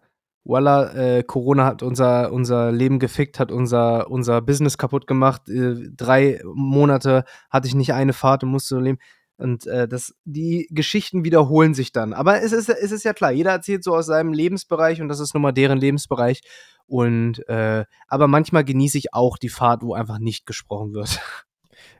voila, 0.47 0.93
äh, 0.93 1.23
Corona 1.23 1.65
hat 1.65 1.83
unser, 1.83 2.31
unser 2.31 2.71
Leben 2.71 2.99
gefickt, 2.99 3.39
hat 3.39 3.51
unser, 3.51 4.10
unser 4.10 4.41
Business 4.41 4.77
kaputt 4.77 5.05
gemacht. 5.05 5.49
Äh, 5.49 5.89
drei 5.95 6.41
Monate 6.45 7.25
hatte 7.49 7.67
ich 7.67 7.75
nicht 7.75 7.93
eine 7.93 8.13
Fahrt 8.13 8.43
und 8.43 8.51
musste 8.51 8.79
leben. 8.79 8.99
Und 9.38 9.67
äh, 9.67 9.88
das, 9.88 10.15
die 10.25 10.67
Geschichten 10.71 11.23
wiederholen 11.23 11.73
sich 11.75 11.91
dann. 11.91 12.13
Aber 12.13 12.41
es 12.41 12.53
ist, 12.53 12.69
es 12.69 12.91
ist 12.91 13.03
ja 13.03 13.13
klar, 13.13 13.31
jeder 13.31 13.51
erzählt 13.51 13.83
so 13.83 13.95
aus 13.95 14.07
seinem 14.07 14.33
Lebensbereich 14.33 15.01
und 15.01 15.10
das 15.10 15.19
ist 15.19 15.33
nun 15.33 15.43
mal 15.43 15.51
deren 15.51 15.77
Lebensbereich. 15.77 16.41
Und 16.88 17.47
äh, 17.49 17.86
aber 18.07 18.27
manchmal 18.27 18.63
genieße 18.63 18.97
ich 18.97 19.13
auch 19.13 19.38
die 19.38 19.49
Fahrt, 19.49 19.83
wo 19.83 19.93
einfach 19.93 20.19
nicht 20.19 20.45
gesprochen 20.45 20.93
wird. 20.93 21.19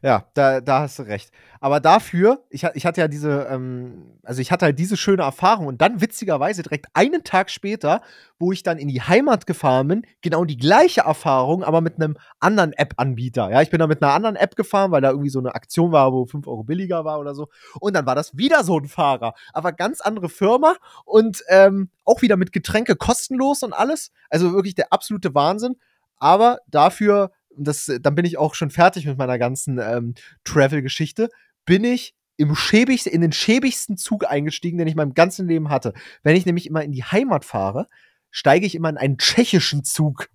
Ja, 0.02 0.26
da, 0.34 0.62
da 0.62 0.82
hast 0.82 1.00
du 1.00 1.04
recht. 1.04 1.32
Aber 1.60 1.80
dafür, 1.80 2.44
ich, 2.50 2.64
ich 2.76 2.86
hatte 2.86 3.02
ja 3.02 3.08
diese, 3.08 3.48
ähm, 3.50 4.20
also 4.24 4.42
ich 4.42 4.52
hatte 4.52 4.66
halt 4.66 4.78
diese 4.78 4.96
schöne 4.96 5.24
Erfahrung 5.24 5.68
und 5.68 5.82
dann 5.82 6.02
witzigerweise 6.02 6.62
direkt 6.62 6.88
einen 6.94 7.24
Tag 7.24 7.50
später, 7.50 8.02
wo 8.38 8.52
ich 8.52 8.62
dann 8.62 8.78
in 8.78 8.88
die 8.88 9.02
Heimat 9.02 9.48
gefahren 9.48 9.88
bin, 9.88 10.06
genau 10.22 10.46
die 10.46 10.58
gleiche 10.58 11.02
Erfahrung, 11.02 11.64
aber 11.64 11.82
mit 11.82 11.96
einem 11.96 12.16
anderen 12.40 12.74
App-Anbieter. 12.74 13.50
Ja, 13.50 13.62
ich 13.62 13.72
bin 13.72 13.80
da 13.80 13.88
mit 13.88 14.04
einer 14.04 14.14
anderen 14.14 14.36
App 14.36 14.56
gefahren, 14.56 14.92
weil 14.92 15.02
da 15.02 15.10
irgendwie 15.10 15.30
so 15.30 15.40
eine 15.40 15.56
Aktion 15.56 15.92
war, 15.92 16.14
wo 16.14 16.26
5 16.26 16.48
Euro 16.48 16.64
billiger 16.64 17.04
war 17.04 17.20
oder 17.20 17.34
so. 17.34 17.48
Und 17.80 17.96
dann 17.96 18.06
war 18.06 18.16
das 18.16 18.38
wieder 18.38 18.64
so 18.64 18.78
ein 18.78 18.88
Fahrer, 18.88 19.34
aber 19.54 19.72
ganz 19.72 20.02
andere 20.02 20.30
Firma 20.30 20.76
und 21.06 21.44
ähm, 21.50 21.90
auch 22.06 22.22
wieder 22.22 22.38
mit 22.38 22.52
Getränke 22.52 22.96
kostenlos 22.96 23.64
und 23.64 23.74
alles. 23.74 24.12
Also 24.30 24.54
wirklich 24.54 24.76
der 24.76 24.94
absolute 24.94 25.34
Wahnsinn. 25.34 25.76
Aber 26.20 26.60
dafür 26.68 27.32
das, 27.58 27.92
dann 28.02 28.16
bin 28.16 28.26
ich 28.26 28.38
auch 28.38 28.54
schon 28.54 28.70
fertig 28.70 29.06
mit 29.06 29.18
meiner 29.18 29.38
ganzen 29.38 29.80
ähm, 29.80 30.14
Travel-Geschichte, 30.44 31.30
bin 31.66 31.84
ich 31.84 32.16
im 32.38 32.56
schäbigsten, 32.56 33.12
in 33.12 33.22
den 33.22 33.32
schäbigsten 33.32 33.98
Zug 33.98 34.30
eingestiegen, 34.30 34.78
den 34.78 34.88
ich 34.88 34.94
in 34.94 34.98
meinem 34.98 35.14
ganzen 35.14 35.48
Leben 35.48 35.70
hatte. 35.70 35.94
Wenn 36.24 36.36
ich 36.36 36.46
nämlich 36.46 36.68
immer 36.68 36.84
in 36.84 36.92
die 36.92 37.04
Heimat 37.04 37.44
fahre, 37.46 37.88
steige 38.30 38.66
ich 38.66 38.76
immer 38.76 38.90
in 38.90 38.98
einen 38.98 39.18
tschechischen 39.18 39.84
Zug. 39.84 40.30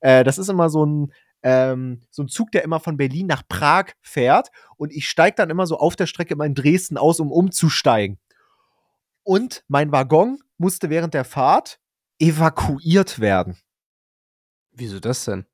Äh, 0.00 0.24
das 0.24 0.38
ist 0.38 0.50
immer 0.50 0.68
so 0.68 0.84
ein, 0.84 1.12
ähm, 1.42 2.02
so 2.10 2.22
ein 2.22 2.28
Zug, 2.28 2.52
der 2.52 2.62
immer 2.62 2.80
von 2.80 2.96
Berlin 2.96 3.26
nach 3.26 3.42
Prag 3.48 3.92
fährt. 4.02 4.50
Und 4.76 4.92
ich 4.92 5.08
steige 5.08 5.36
dann 5.36 5.50
immer 5.50 5.66
so 5.66 5.78
auf 5.78 5.96
der 5.96 6.06
Strecke 6.06 6.34
immer 6.34 6.44
in 6.44 6.54
Dresden 6.54 6.98
aus, 6.98 7.20
um 7.20 7.32
umzusteigen. 7.32 8.18
Und 9.22 9.64
mein 9.68 9.90
Waggon 9.92 10.38
musste 10.58 10.90
während 10.90 11.14
der 11.14 11.24
Fahrt 11.24 11.80
evakuiert 12.18 13.18
werden. 13.18 13.56
Wieso 14.72 15.00
das 15.00 15.24
denn? 15.24 15.46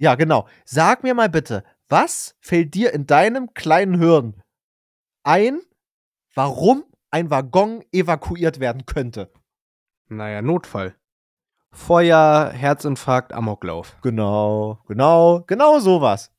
Ja, 0.00 0.14
genau. 0.14 0.48
Sag 0.64 1.02
mir 1.02 1.14
mal 1.14 1.28
bitte, 1.28 1.62
was 1.90 2.34
fällt 2.40 2.72
dir 2.72 2.94
in 2.94 3.06
deinem 3.06 3.52
kleinen 3.52 3.98
Hirn 3.98 4.42
ein, 5.22 5.60
warum 6.34 6.84
ein 7.10 7.30
Waggon 7.30 7.84
evakuiert 7.92 8.60
werden 8.60 8.86
könnte? 8.86 9.30
Naja, 10.08 10.40
Notfall. 10.40 10.94
Feuer, 11.70 12.50
Herzinfarkt, 12.50 13.34
Amoklauf. 13.34 13.98
Genau, 14.00 14.78
genau, 14.88 15.44
genau 15.46 15.80
sowas. 15.80 16.32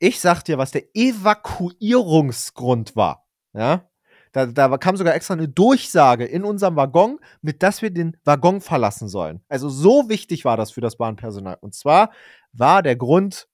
Ich 0.00 0.20
sag 0.20 0.42
dir, 0.42 0.58
was 0.58 0.72
der 0.72 0.86
Evakuierungsgrund 0.94 2.96
war. 2.96 3.28
Ja? 3.52 3.88
Da, 4.36 4.44
da 4.44 4.76
kam 4.76 4.98
sogar 4.98 5.14
extra 5.14 5.32
eine 5.32 5.48
Durchsage 5.48 6.26
in 6.26 6.44
unserem 6.44 6.76
Waggon, 6.76 7.18
mit 7.40 7.62
dass 7.62 7.80
wir 7.80 7.88
den 7.88 8.18
Waggon 8.22 8.60
verlassen 8.60 9.08
sollen. 9.08 9.42
Also 9.48 9.70
so 9.70 10.10
wichtig 10.10 10.44
war 10.44 10.58
das 10.58 10.72
für 10.72 10.82
das 10.82 10.98
Bahnpersonal. 10.98 11.56
Und 11.58 11.74
zwar 11.74 12.10
war 12.52 12.82
der 12.82 12.96
Grund, 12.96 13.48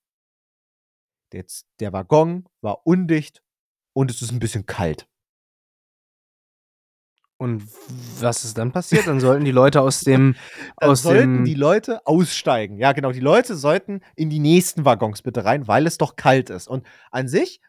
der, 1.30 1.44
der 1.78 1.92
Waggon 1.92 2.48
war 2.62 2.84
undicht 2.84 3.44
und 3.92 4.10
es 4.10 4.22
ist 4.22 4.32
ein 4.32 4.40
bisschen 4.40 4.66
kalt. 4.66 5.06
Und 7.36 7.62
was 8.18 8.44
ist 8.44 8.58
dann 8.58 8.72
passiert? 8.72 9.06
Dann 9.06 9.20
sollten 9.20 9.44
die 9.44 9.52
Leute 9.52 9.82
aus 9.82 10.00
dem. 10.00 10.34
dann 10.78 10.90
aus 10.90 11.02
sollten 11.02 11.38
dem 11.38 11.44
die 11.44 11.54
Leute 11.54 12.04
aussteigen. 12.08 12.78
Ja, 12.78 12.90
genau. 12.90 13.12
Die 13.12 13.20
Leute 13.20 13.54
sollten 13.54 14.00
in 14.16 14.30
die 14.30 14.40
nächsten 14.40 14.84
Waggons 14.84 15.22
bitte 15.22 15.44
rein, 15.44 15.68
weil 15.68 15.86
es 15.86 15.96
doch 15.96 16.16
kalt 16.16 16.50
ist. 16.50 16.66
Und 16.66 16.84
an 17.12 17.28
sich 17.28 17.60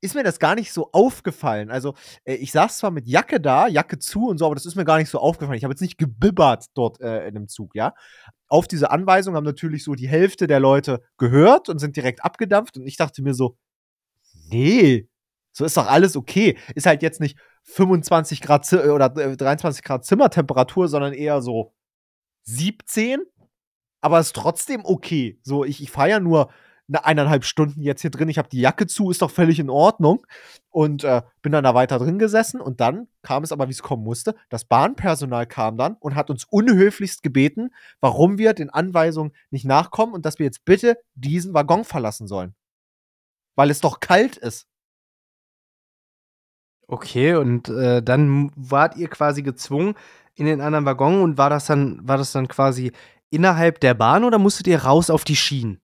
ist 0.00 0.14
mir 0.14 0.22
das 0.22 0.38
gar 0.38 0.54
nicht 0.54 0.72
so 0.72 0.90
aufgefallen. 0.92 1.70
Also, 1.70 1.94
äh, 2.24 2.34
ich 2.34 2.52
saß 2.52 2.78
zwar 2.78 2.90
mit 2.90 3.08
Jacke 3.08 3.40
da, 3.40 3.68
Jacke 3.68 3.98
zu 3.98 4.28
und 4.28 4.38
so, 4.38 4.46
aber 4.46 4.54
das 4.54 4.66
ist 4.66 4.74
mir 4.74 4.84
gar 4.84 4.98
nicht 4.98 5.10
so 5.10 5.18
aufgefallen. 5.18 5.56
Ich 5.56 5.64
habe 5.64 5.72
jetzt 5.72 5.80
nicht 5.80 5.98
gebibbert 5.98 6.66
dort 6.74 7.00
äh, 7.00 7.26
in 7.26 7.34
dem 7.34 7.48
Zug, 7.48 7.74
ja. 7.74 7.94
Auf 8.48 8.68
diese 8.68 8.90
Anweisung 8.90 9.34
haben 9.34 9.44
natürlich 9.44 9.84
so 9.84 9.94
die 9.94 10.08
Hälfte 10.08 10.46
der 10.46 10.60
Leute 10.60 11.02
gehört 11.16 11.68
und 11.68 11.78
sind 11.78 11.96
direkt 11.96 12.24
abgedampft. 12.24 12.76
Und 12.76 12.86
ich 12.86 12.96
dachte 12.96 13.22
mir 13.22 13.34
so, 13.34 13.56
nee, 14.50 15.08
so 15.52 15.64
ist 15.64 15.76
doch 15.76 15.86
alles 15.86 16.16
okay. 16.16 16.58
Ist 16.74 16.86
halt 16.86 17.02
jetzt 17.02 17.20
nicht 17.20 17.38
25 17.62 18.40
Grad 18.42 18.70
oder 18.72 19.08
23 19.08 19.82
äh, 19.82 19.86
Grad 19.86 20.04
Zimmertemperatur, 20.04 20.88
sondern 20.88 21.12
eher 21.12 21.40
so 21.40 21.72
17. 22.42 23.20
Aber 24.00 24.20
ist 24.20 24.34
trotzdem 24.34 24.84
okay. 24.84 25.38
So, 25.42 25.64
ich, 25.64 25.82
ich 25.82 25.90
fahre 25.90 26.20
nur 26.20 26.50
eine 26.88 27.04
eineinhalb 27.04 27.44
Stunden 27.44 27.80
jetzt 27.80 28.02
hier 28.02 28.10
drin. 28.10 28.28
Ich 28.28 28.38
habe 28.38 28.48
die 28.48 28.60
Jacke 28.60 28.86
zu, 28.86 29.10
ist 29.10 29.22
doch 29.22 29.30
völlig 29.30 29.58
in 29.58 29.70
Ordnung. 29.70 30.26
Und 30.68 31.04
äh, 31.04 31.22
bin 31.40 31.52
dann 31.52 31.64
da 31.64 31.74
weiter 31.74 31.98
drin 31.98 32.18
gesessen. 32.18 32.60
Und 32.60 32.80
dann 32.80 33.08
kam 33.22 33.42
es 33.42 33.52
aber, 33.52 33.68
wie 33.68 33.72
es 33.72 33.82
kommen 33.82 34.04
musste. 34.04 34.34
Das 34.48 34.64
Bahnpersonal 34.64 35.46
kam 35.46 35.76
dann 35.76 35.96
und 36.00 36.14
hat 36.14 36.30
uns 36.30 36.44
unhöflichst 36.44 37.22
gebeten, 37.22 37.70
warum 38.00 38.38
wir 38.38 38.54
den 38.54 38.70
Anweisungen 38.70 39.32
nicht 39.50 39.64
nachkommen 39.64 40.12
und 40.12 40.26
dass 40.26 40.38
wir 40.38 40.46
jetzt 40.46 40.64
bitte 40.64 40.98
diesen 41.14 41.54
Waggon 41.54 41.84
verlassen 41.84 42.26
sollen. 42.26 42.54
Weil 43.56 43.70
es 43.70 43.80
doch 43.80 44.00
kalt 44.00 44.36
ist. 44.36 44.66
Okay, 46.86 47.34
und 47.34 47.68
äh, 47.68 48.02
dann 48.02 48.50
wart 48.56 48.96
ihr 48.96 49.08
quasi 49.08 49.42
gezwungen 49.42 49.94
in 50.34 50.44
den 50.46 50.60
anderen 50.60 50.84
Waggon 50.84 51.22
und 51.22 51.38
war 51.38 51.48
das 51.48 51.66
dann, 51.66 52.06
war 52.06 52.18
das 52.18 52.32
dann 52.32 52.48
quasi 52.48 52.92
innerhalb 53.30 53.80
der 53.80 53.94
Bahn 53.94 54.24
oder 54.24 54.38
musstet 54.38 54.66
ihr 54.66 54.82
raus 54.82 55.08
auf 55.08 55.24
die 55.24 55.36
Schienen? 55.36 55.80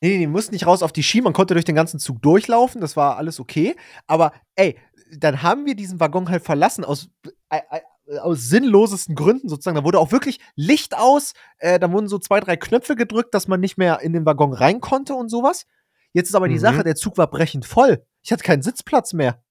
Nee, 0.00 0.08
nee, 0.10 0.18
die 0.18 0.26
mussten 0.26 0.54
nicht 0.54 0.66
raus 0.66 0.82
auf 0.82 0.92
die 0.92 1.02
Ski, 1.02 1.20
man 1.20 1.32
konnte 1.32 1.54
durch 1.54 1.64
den 1.64 1.74
ganzen 1.74 1.98
Zug 1.98 2.22
durchlaufen, 2.22 2.80
das 2.80 2.96
war 2.96 3.16
alles 3.16 3.40
okay. 3.40 3.76
Aber 4.06 4.32
ey, 4.54 4.78
dann 5.16 5.42
haben 5.42 5.66
wir 5.66 5.74
diesen 5.74 6.00
Waggon 6.00 6.28
halt 6.28 6.42
verlassen 6.42 6.84
aus, 6.84 7.08
äh, 7.50 7.60
äh, 8.06 8.18
aus 8.18 8.48
sinnlosesten 8.48 9.14
Gründen 9.14 9.48
sozusagen. 9.48 9.76
Da 9.76 9.84
wurde 9.84 9.98
auch 9.98 10.12
wirklich 10.12 10.40
Licht 10.56 10.96
aus, 10.96 11.34
äh, 11.58 11.78
da 11.78 11.90
wurden 11.92 12.08
so 12.08 12.18
zwei, 12.18 12.40
drei 12.40 12.56
Knöpfe 12.56 12.96
gedrückt, 12.96 13.34
dass 13.34 13.48
man 13.48 13.60
nicht 13.60 13.78
mehr 13.78 14.00
in 14.00 14.12
den 14.12 14.26
Waggon 14.26 14.52
rein 14.52 14.80
konnte 14.80 15.14
und 15.14 15.28
sowas. 15.28 15.66
Jetzt 16.12 16.28
ist 16.28 16.34
aber 16.34 16.46
mhm. 16.46 16.52
die 16.52 16.58
Sache, 16.58 16.84
der 16.84 16.96
Zug 16.96 17.18
war 17.18 17.26
brechend 17.26 17.66
voll. 17.66 18.04
Ich 18.22 18.32
hatte 18.32 18.44
keinen 18.44 18.62
Sitzplatz 18.62 19.12
mehr. 19.12 19.42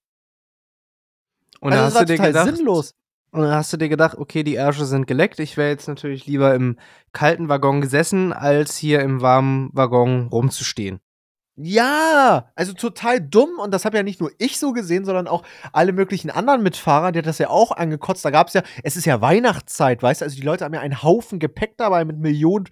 Und 1.60 1.74
also, 1.74 1.86
das 1.86 1.96
war 1.96 2.06
total 2.06 2.28
gedacht, 2.28 2.56
sinnlos. 2.56 2.96
Und 3.34 3.42
dann 3.42 3.52
hast 3.52 3.74
du 3.74 3.78
dir 3.78 3.90
gedacht, 3.90 4.16
okay, 4.16 4.44
die 4.44 4.54
Ärsche 4.54 4.86
sind 4.86 5.08
geleckt. 5.08 5.40
Ich 5.40 5.58
wäre 5.58 5.72
jetzt 5.72 5.88
natürlich 5.88 6.28
lieber 6.28 6.54
im 6.54 6.78
kalten 7.14 7.50
Waggon 7.50 7.82
gesessen, 7.82 8.32
als 8.32 8.78
hier 8.78 9.02
im 9.02 9.22
warmen 9.22 9.72
Waggon 9.74 10.28
rumzustehen. 10.28 11.00
Ja, 11.56 12.52
also 12.56 12.74
total 12.74 13.22
dumm 13.22 13.60
und 13.60 13.72
das 13.72 13.86
habe 13.86 13.98
ja 13.98 14.02
nicht 14.02 14.20
nur 14.20 14.32
ich 14.40 14.58
so 14.58 14.72
gesehen, 14.72 15.06
sondern 15.06 15.28
auch 15.28 15.44
alle 15.72 15.94
möglichen 15.94 16.32
anderen 16.32 16.64
Mitfahrer, 16.64 17.12
die 17.12 17.20
hat 17.20 17.28
das 17.28 17.38
ja 17.38 17.50
auch 17.50 17.72
angekotzt. 17.72 18.26
Da 18.26 18.32
gab 18.32 18.48
es 18.48 18.56
ja, 18.56 18.64
es 18.84 18.96
ist 18.96 19.06
ja 19.06 19.22
Weihnachtszeit, 19.22 20.02
weißt 20.02 20.22
du, 20.22 20.26
also 20.26 20.36
die 20.36 20.42
Leute 20.42 20.66
haben 20.66 20.74
ja 20.74 20.80
einen 20.80 21.04
Haufen 21.04 21.38
Gepäck 21.38 21.78
dabei 21.78 22.06
mit 22.06 22.18
Millionen 22.18 22.66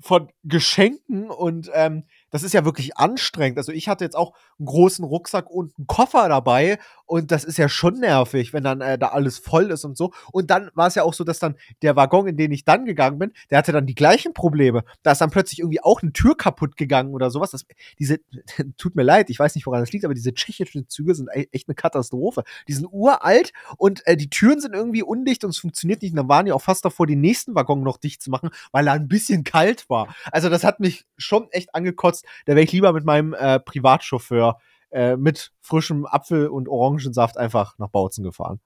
von 0.00 0.28
Geschenken 0.44 1.28
und 1.28 1.70
ähm, 1.74 2.04
das 2.30 2.42
ist 2.42 2.54
ja 2.54 2.64
wirklich 2.64 2.96
anstrengend. 2.96 3.58
Also 3.58 3.70
ich 3.70 3.86
hatte 3.88 4.04
jetzt 4.04 4.16
auch 4.16 4.34
einen 4.58 4.64
großen 4.64 5.04
Rucksack 5.04 5.50
und 5.50 5.76
einen 5.76 5.86
Koffer 5.86 6.30
dabei 6.30 6.78
Und 7.12 7.30
das 7.30 7.44
ist 7.44 7.58
ja 7.58 7.68
schon 7.68 8.00
nervig, 8.00 8.54
wenn 8.54 8.64
dann 8.64 8.80
äh, 8.80 8.96
da 8.96 9.08
alles 9.08 9.36
voll 9.36 9.70
ist 9.70 9.84
und 9.84 9.98
so. 9.98 10.14
Und 10.32 10.50
dann 10.50 10.70
war 10.72 10.86
es 10.86 10.94
ja 10.94 11.02
auch 11.02 11.12
so, 11.12 11.24
dass 11.24 11.38
dann 11.38 11.56
der 11.82 11.94
Waggon, 11.94 12.26
in 12.26 12.38
den 12.38 12.50
ich 12.52 12.64
dann 12.64 12.86
gegangen 12.86 13.18
bin, 13.18 13.32
der 13.50 13.58
hatte 13.58 13.70
dann 13.70 13.84
die 13.84 13.94
gleichen 13.94 14.32
Probleme. 14.32 14.82
Da 15.02 15.12
ist 15.12 15.20
dann 15.20 15.28
plötzlich 15.28 15.58
irgendwie 15.58 15.82
auch 15.82 16.00
eine 16.00 16.14
Tür 16.14 16.38
kaputt 16.38 16.78
gegangen 16.78 17.12
oder 17.12 17.30
sowas. 17.30 17.50
Das, 17.50 17.66
diese, 17.98 18.20
tut 18.78 18.96
mir 18.96 19.02
leid, 19.02 19.28
ich 19.28 19.38
weiß 19.38 19.54
nicht, 19.56 19.66
woran 19.66 19.80
das 19.80 19.92
liegt, 19.92 20.06
aber 20.06 20.14
diese 20.14 20.32
tschechischen 20.32 20.88
Züge 20.88 21.14
sind 21.14 21.28
e-, 21.34 21.48
echt 21.52 21.68
eine 21.68 21.74
Katastrophe. 21.74 22.44
Die 22.66 22.72
sind 22.72 22.88
uralt 22.90 23.52
und 23.76 24.06
äh, 24.06 24.16
die 24.16 24.30
Türen 24.30 24.62
sind 24.62 24.74
irgendwie 24.74 25.02
undicht 25.02 25.44
und 25.44 25.50
es 25.50 25.58
funktioniert 25.58 26.00
nicht. 26.00 26.12
Und 26.12 26.16
dann 26.16 26.30
waren 26.30 26.46
die 26.46 26.52
auch 26.52 26.62
fast 26.62 26.82
davor, 26.82 27.06
den 27.06 27.20
nächsten 27.20 27.54
Waggon 27.54 27.82
noch 27.82 27.98
dicht 27.98 28.22
zu 28.22 28.30
machen, 28.30 28.48
weil 28.70 28.86
er 28.86 28.94
ein 28.94 29.08
bisschen 29.08 29.44
kalt 29.44 29.90
war. 29.90 30.16
Also 30.30 30.48
das 30.48 30.64
hat 30.64 30.80
mich 30.80 31.04
schon 31.18 31.50
echt 31.50 31.74
angekotzt. 31.74 32.24
Da 32.46 32.54
wäre 32.54 32.64
ich 32.64 32.72
lieber 32.72 32.94
mit 32.94 33.04
meinem 33.04 33.34
äh, 33.34 33.60
Privatchauffeur 33.60 34.56
äh, 34.92 35.16
mit 35.16 35.52
frischem 35.60 36.06
Apfel- 36.06 36.48
und 36.48 36.68
Orangensaft 36.68 37.38
einfach 37.38 37.78
nach 37.78 37.88
Bautzen 37.88 38.24
gefahren. 38.24 38.60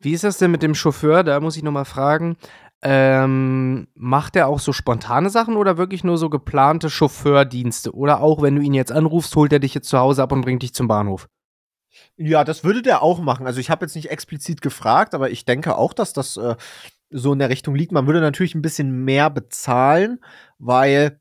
Wie 0.00 0.12
ist 0.12 0.24
das 0.24 0.38
denn 0.38 0.50
mit 0.50 0.62
dem 0.62 0.74
Chauffeur? 0.74 1.24
Da 1.24 1.40
muss 1.40 1.56
ich 1.56 1.62
nochmal 1.62 1.84
fragen. 1.84 2.36
Ähm, 2.82 3.88
macht 3.94 4.36
er 4.36 4.48
auch 4.48 4.60
so 4.60 4.72
spontane 4.72 5.30
Sachen 5.30 5.56
oder 5.56 5.78
wirklich 5.78 6.04
nur 6.04 6.18
so 6.18 6.28
geplante 6.28 6.90
Chauffeurdienste? 6.90 7.94
Oder 7.94 8.20
auch, 8.20 8.42
wenn 8.42 8.56
du 8.56 8.62
ihn 8.62 8.74
jetzt 8.74 8.92
anrufst, 8.92 9.34
holt 9.36 9.52
er 9.52 9.58
dich 9.58 9.74
jetzt 9.74 9.88
zu 9.88 9.98
Hause 9.98 10.22
ab 10.22 10.32
und 10.32 10.42
bringt 10.42 10.62
dich 10.62 10.74
zum 10.74 10.86
Bahnhof? 10.86 11.28
Ja, 12.16 12.44
das 12.44 12.64
würde 12.64 12.82
der 12.82 13.02
auch 13.02 13.20
machen. 13.20 13.46
Also 13.46 13.60
ich 13.60 13.70
habe 13.70 13.84
jetzt 13.84 13.94
nicht 13.94 14.10
explizit 14.10 14.60
gefragt, 14.60 15.14
aber 15.14 15.30
ich 15.30 15.44
denke 15.44 15.76
auch, 15.76 15.92
dass 15.92 16.12
das 16.12 16.36
äh, 16.36 16.56
so 17.10 17.32
in 17.32 17.38
der 17.38 17.48
Richtung 17.48 17.74
liegt. 17.74 17.92
Man 17.92 18.06
würde 18.06 18.20
natürlich 18.20 18.54
ein 18.54 18.62
bisschen 18.62 19.04
mehr 19.04 19.30
bezahlen, 19.30 20.20
weil 20.58 21.20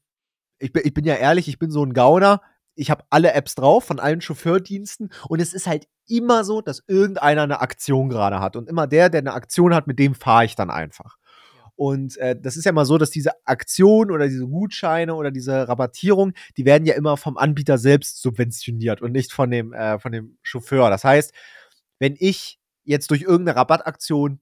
ich, 0.60 0.76
ich 0.76 0.94
bin 0.94 1.06
ja 1.06 1.16
ehrlich, 1.16 1.48
ich 1.48 1.60
bin 1.60 1.72
so 1.72 1.84
ein 1.84 1.94
Gauner 1.94 2.42
ich 2.76 2.90
habe 2.90 3.04
alle 3.10 3.34
Apps 3.34 3.56
drauf 3.56 3.86
von 3.86 4.00
allen 4.00 4.22
Chauffeurdiensten 4.22 5.12
und 5.28 5.40
es 5.40 5.54
ist 5.54 5.68
halt 5.68 5.88
immer 6.08 6.44
so, 6.44 6.62
dass 6.62 6.84
irgendeiner 6.88 7.44
eine 7.44 7.62
Aktion 7.62 8.10
gerade 8.10 8.40
hat. 8.40 8.56
Und 8.56 8.68
immer 8.68 8.88
der, 8.88 9.10
der 9.10 9.20
eine 9.20 9.34
Aktion 9.34 9.74
hat, 9.74 9.88
mit 9.88 10.00
dem 10.00 10.16
fahre 10.16 10.46
ich 10.46 10.56
dann 10.56 10.70
einfach. 10.70 11.18
Und 11.76 12.18
äh, 12.18 12.36
das 12.40 12.56
ist 12.56 12.66
ja 12.66 12.72
mal 12.72 12.86
so, 12.86 12.98
dass 12.98 13.10
diese 13.10 13.32
Aktion 13.46 14.12
oder 14.12 14.28
diese 14.28 14.48
Gutscheine 14.48 15.16
oder 15.16 15.32
diese 15.32 15.68
Rabattierung, 15.68 16.34
die 16.58 16.66
werden 16.66 16.86
ja 16.86 16.94
immer 16.94 17.18
vom 17.18 17.38
Anbieter 17.38 17.78
selbst 17.78 18.22
subventioniert 18.22 19.02
und 19.02 19.12
nicht 19.12 19.34
von 19.34 19.50
dem, 19.50 19.74
äh, 19.74 19.98
von 20.00 20.12
dem 20.12 20.38
Chauffeur. 20.44 20.90
Das 20.90 21.04
heißt, 21.04 21.34
wenn 22.00 22.16
ich 22.20 22.60
jetzt 22.84 23.10
durch 23.10 23.22
irgendeine 23.22 23.56
Rabattaktion 23.56 24.40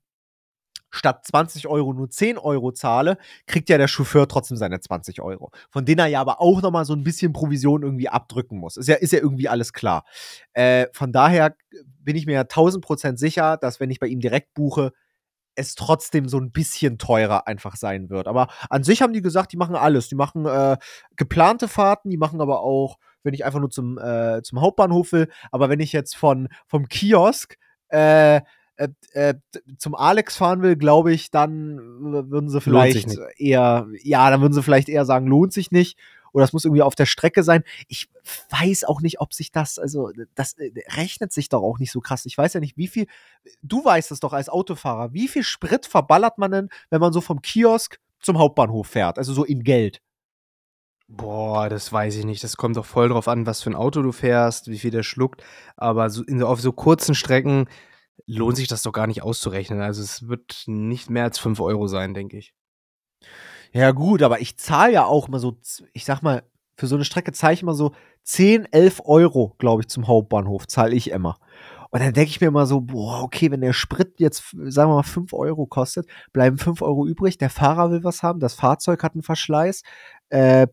statt 0.91 1.25
20 1.25 1.67
Euro 1.67 1.93
nur 1.93 2.09
10 2.09 2.37
Euro 2.37 2.71
zahle, 2.71 3.17
kriegt 3.47 3.69
ja 3.69 3.77
der 3.77 3.87
Chauffeur 3.87 4.27
trotzdem 4.27 4.57
seine 4.57 4.79
20 4.79 5.21
Euro. 5.21 5.51
Von 5.69 5.85
denen 5.85 5.99
er 5.99 6.07
ja 6.07 6.21
aber 6.21 6.41
auch 6.41 6.61
nochmal 6.61 6.85
so 6.85 6.93
ein 6.93 7.03
bisschen 7.03 7.33
Provision 7.33 7.83
irgendwie 7.83 8.09
abdrücken 8.09 8.57
muss. 8.57 8.77
Ist 8.77 8.87
ja, 8.87 8.95
ist 8.95 9.13
ja 9.13 9.19
irgendwie 9.19 9.49
alles 9.49 9.73
klar. 9.73 10.03
Äh, 10.53 10.87
von 10.93 11.11
daher 11.11 11.55
bin 11.99 12.15
ich 12.15 12.25
mir 12.25 12.33
ja 12.33 12.41
1000 12.41 12.83
Prozent 12.83 13.19
sicher, 13.19 13.57
dass 13.57 13.79
wenn 13.79 13.89
ich 13.89 13.99
bei 13.99 14.07
ihm 14.07 14.19
direkt 14.19 14.53
buche, 14.53 14.91
es 15.55 15.75
trotzdem 15.75 16.27
so 16.29 16.37
ein 16.39 16.51
bisschen 16.51 16.97
teurer 16.97 17.47
einfach 17.47 17.75
sein 17.75 18.09
wird. 18.09 18.27
Aber 18.27 18.47
an 18.69 18.83
sich 18.83 19.01
haben 19.01 19.13
die 19.13 19.21
gesagt, 19.21 19.51
die 19.51 19.57
machen 19.57 19.75
alles. 19.75 20.07
Die 20.07 20.15
machen 20.15 20.45
äh, 20.45 20.77
geplante 21.15 21.67
Fahrten, 21.67 22.09
die 22.09 22.17
machen 22.17 22.41
aber 22.41 22.61
auch, 22.61 22.97
wenn 23.23 23.33
ich 23.33 23.45
einfach 23.45 23.59
nur 23.59 23.69
zum, 23.69 23.97
äh, 23.97 24.41
zum 24.43 24.61
Hauptbahnhof 24.61 25.11
will, 25.11 25.29
aber 25.51 25.69
wenn 25.69 25.79
ich 25.79 25.91
jetzt 25.91 26.15
von, 26.15 26.47
vom 26.67 26.87
Kiosk 26.87 27.57
äh, 27.89 28.41
äh, 28.81 28.89
äh, 29.13 29.35
zum 29.77 29.93
Alex 29.95 30.37
fahren 30.37 30.61
will, 30.61 30.75
glaube 30.75 31.13
ich, 31.13 31.29
dann 31.29 31.77
würden 32.31 32.49
sie 32.49 32.61
vielleicht 32.61 33.15
eher, 33.37 33.87
ja, 34.01 34.29
dann 34.29 34.41
würden 34.41 34.53
sie 34.53 34.63
vielleicht 34.63 34.89
eher 34.89 35.05
sagen, 35.05 35.27
lohnt 35.27 35.53
sich 35.53 35.71
nicht. 35.71 35.99
Oder 36.33 36.45
es 36.45 36.53
muss 36.53 36.63
irgendwie 36.65 36.81
auf 36.81 36.95
der 36.95 37.05
Strecke 37.05 37.43
sein. 37.43 37.63
Ich 37.87 38.09
weiß 38.49 38.85
auch 38.85 39.01
nicht, 39.01 39.19
ob 39.19 39.33
sich 39.33 39.51
das, 39.51 39.77
also 39.77 40.11
das 40.33 40.53
äh, 40.53 40.71
rechnet 40.95 41.33
sich 41.33 41.49
doch 41.49 41.61
auch 41.61 41.77
nicht 41.77 41.91
so 41.91 41.99
krass. 41.99 42.25
Ich 42.25 42.37
weiß 42.37 42.53
ja 42.53 42.59
nicht, 42.59 42.77
wie 42.77 42.87
viel, 42.87 43.05
du 43.61 43.83
weißt 43.83 44.11
es 44.11 44.21
doch 44.21 44.33
als 44.33 44.49
Autofahrer, 44.49 45.13
wie 45.13 45.27
viel 45.27 45.43
Sprit 45.43 45.85
verballert 45.85 46.37
man 46.37 46.51
denn, 46.51 46.69
wenn 46.89 47.01
man 47.01 47.13
so 47.13 47.21
vom 47.21 47.41
Kiosk 47.41 47.99
zum 48.19 48.39
Hauptbahnhof 48.39 48.87
fährt? 48.87 49.17
Also 49.17 49.33
so 49.33 49.43
in 49.43 49.63
Geld. 49.63 50.01
Boah, 51.07 51.67
das 51.67 51.91
weiß 51.91 52.15
ich 52.15 52.25
nicht. 52.25 52.43
Das 52.43 52.55
kommt 52.55 52.77
doch 52.77 52.85
voll 52.85 53.09
drauf 53.09 53.27
an, 53.27 53.45
was 53.45 53.61
für 53.61 53.69
ein 53.69 53.75
Auto 53.75 54.01
du 54.01 54.13
fährst, 54.13 54.69
wie 54.69 54.79
viel 54.79 54.91
der 54.91 55.03
schluckt. 55.03 55.43
Aber 55.75 56.09
so 56.09 56.23
in, 56.23 56.41
auf 56.41 56.61
so 56.61 56.71
kurzen 56.71 57.13
Strecken 57.15 57.67
lohnt 58.25 58.57
sich 58.57 58.67
das 58.67 58.83
doch 58.83 58.91
gar 58.91 59.07
nicht 59.07 59.23
auszurechnen. 59.23 59.81
Also 59.81 60.01
es 60.01 60.27
wird 60.27 60.63
nicht 60.67 61.09
mehr 61.09 61.23
als 61.23 61.39
5 61.39 61.59
Euro 61.59 61.87
sein, 61.87 62.13
denke 62.13 62.37
ich. 62.37 62.53
Ja, 63.73 63.91
gut, 63.91 64.21
aber 64.21 64.41
ich 64.41 64.57
zahle 64.57 64.93
ja 64.93 65.05
auch 65.05 65.27
mal 65.27 65.39
so, 65.39 65.57
ich 65.93 66.05
sag 66.05 66.21
mal, 66.21 66.43
für 66.75 66.87
so 66.87 66.95
eine 66.95 67.05
Strecke 67.05 67.31
zahle 67.31 67.53
ich 67.53 67.61
immer 67.61 67.73
so 67.73 67.93
10, 68.23 68.65
11 68.71 69.01
Euro, 69.05 69.55
glaube 69.59 69.81
ich, 69.81 69.87
zum 69.87 70.07
Hauptbahnhof, 70.07 70.67
zahle 70.67 70.95
ich 70.95 71.11
immer. 71.11 71.37
Und 71.91 72.01
dann 72.01 72.13
denke 72.13 72.29
ich 72.29 72.41
mir 72.41 72.47
immer 72.47 72.65
so, 72.65 72.81
boah, 72.81 73.21
okay, 73.21 73.51
wenn 73.51 73.61
der 73.61 73.73
Sprit 73.73 74.19
jetzt, 74.19 74.43
sagen 74.51 74.89
wir 74.89 74.95
mal, 74.95 75.03
5 75.03 75.33
Euro 75.33 75.65
kostet, 75.65 76.07
bleiben 76.31 76.57
5 76.57 76.81
Euro 76.81 77.05
übrig, 77.05 77.37
der 77.37 77.49
Fahrer 77.49 77.91
will 77.91 78.03
was 78.03 78.23
haben, 78.23 78.39
das 78.39 78.53
Fahrzeug 78.53 79.03
hat 79.03 79.13
einen 79.13 79.23
Verschleiß, 79.23 79.83
äh, 80.29 80.67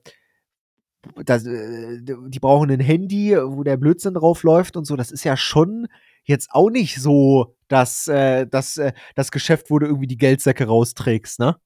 das, 1.25 1.45
äh, 1.47 2.01
die 2.03 2.41
brauchen 2.41 2.71
ein 2.71 2.81
Handy, 2.81 3.37
wo 3.37 3.63
der 3.63 3.77
Blödsinn 3.77 4.15
drauf 4.15 4.43
läuft 4.43 4.77
und 4.77 4.85
so. 4.85 4.97
Das 4.97 5.11
ist 5.11 5.25
ja 5.25 5.37
schon 5.37 5.89
jetzt 6.29 6.51
auch 6.53 6.71
nicht 6.71 7.01
so, 7.01 7.55
dass, 7.69 8.07
äh, 8.09 8.47
dass 8.47 8.77
äh, 8.77 8.93
das 9.15 9.31
Geschäft, 9.31 9.71
wo 9.71 9.79
du 9.79 9.87
irgendwie 9.87 10.07
die 10.07 10.19
Geldsäcke 10.19 10.67
rausträgst, 10.67 11.41
ne? 11.41 11.57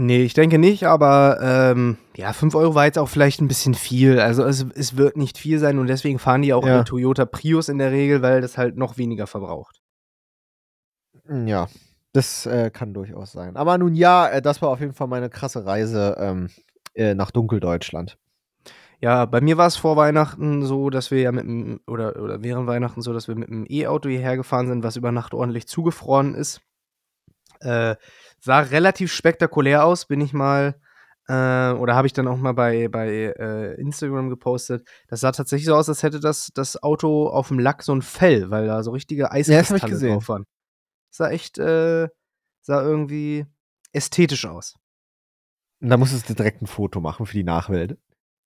Nee, 0.00 0.22
ich 0.22 0.34
denke 0.34 0.58
nicht, 0.58 0.84
aber 0.84 1.38
ähm, 1.42 1.98
ja, 2.16 2.32
5 2.32 2.54
Euro 2.54 2.76
war 2.76 2.84
jetzt 2.84 2.98
auch 2.98 3.08
vielleicht 3.08 3.40
ein 3.40 3.48
bisschen 3.48 3.74
viel. 3.74 4.20
Also 4.20 4.44
es, 4.44 4.64
es 4.76 4.96
wird 4.96 5.16
nicht 5.16 5.38
viel 5.38 5.58
sein 5.58 5.80
und 5.80 5.88
deswegen 5.88 6.20
fahren 6.20 6.42
die 6.42 6.54
auch 6.54 6.64
ja. 6.64 6.84
Toyota 6.84 7.24
Prius 7.24 7.68
in 7.68 7.78
der 7.78 7.90
Regel, 7.90 8.22
weil 8.22 8.40
das 8.40 8.56
halt 8.56 8.76
noch 8.76 8.96
weniger 8.96 9.26
verbraucht. 9.26 9.80
Hm, 11.26 11.48
ja, 11.48 11.66
das 12.12 12.46
äh, 12.46 12.70
kann 12.70 12.94
durchaus 12.94 13.32
sein. 13.32 13.56
Aber 13.56 13.76
nun 13.76 13.96
ja, 13.96 14.28
äh, 14.28 14.40
das 14.40 14.62
war 14.62 14.68
auf 14.68 14.80
jeden 14.80 14.94
Fall 14.94 15.08
meine 15.08 15.30
krasse 15.30 15.66
Reise 15.66 16.16
ähm, 16.20 16.50
äh, 16.94 17.14
nach 17.14 17.32
Dunkeldeutschland. 17.32 18.18
Ja, 19.00 19.26
bei 19.26 19.40
mir 19.40 19.56
war 19.56 19.68
es 19.68 19.76
vor 19.76 19.96
Weihnachten 19.96 20.64
so, 20.64 20.90
dass 20.90 21.10
wir 21.10 21.20
ja 21.20 21.30
mit 21.30 21.44
dem, 21.44 21.80
oder, 21.86 22.20
oder 22.20 22.42
während 22.42 22.66
Weihnachten 22.66 23.00
so, 23.00 23.12
dass 23.12 23.28
wir 23.28 23.36
mit 23.36 23.48
dem 23.48 23.64
E-Auto 23.68 24.08
hierher 24.08 24.36
gefahren 24.36 24.66
sind, 24.66 24.82
was 24.82 24.96
über 24.96 25.12
Nacht 25.12 25.34
ordentlich 25.34 25.68
zugefroren 25.68 26.34
ist. 26.34 26.60
Äh, 27.60 27.94
sah 28.40 28.60
relativ 28.60 29.12
spektakulär 29.12 29.84
aus, 29.84 30.06
bin 30.06 30.20
ich 30.20 30.32
mal, 30.32 30.80
äh, 31.28 31.72
oder 31.72 31.94
habe 31.94 32.08
ich 32.08 32.12
dann 32.12 32.26
auch 32.26 32.38
mal 32.38 32.54
bei, 32.54 32.88
bei 32.88 33.34
äh, 33.38 33.74
Instagram 33.80 34.30
gepostet. 34.30 34.88
Das 35.06 35.20
sah 35.20 35.30
tatsächlich 35.30 35.66
so 35.66 35.76
aus, 35.76 35.88
als 35.88 36.02
hätte 36.02 36.18
das, 36.18 36.50
das 36.54 36.82
Auto 36.82 37.28
auf 37.28 37.48
dem 37.48 37.60
Lack 37.60 37.84
so 37.84 37.94
ein 37.94 38.02
Fell, 38.02 38.50
weil 38.50 38.66
da 38.66 38.82
so 38.82 38.90
richtige 38.90 39.30
Eiskristalle 39.30 39.96
ja, 39.96 40.14
drauf 40.14 40.28
waren. 40.28 40.44
Sah 41.10 41.30
echt, 41.30 41.58
äh, 41.58 42.08
sah 42.62 42.82
irgendwie 42.82 43.46
ästhetisch 43.92 44.44
aus. 44.46 44.74
Und 45.80 45.90
da 45.90 45.96
musstest 45.96 46.28
du 46.28 46.34
direkt 46.34 46.62
ein 46.62 46.66
Foto 46.66 47.00
machen 47.00 47.26
für 47.26 47.36
die 47.36 47.44
Nachwelt. 47.44 47.96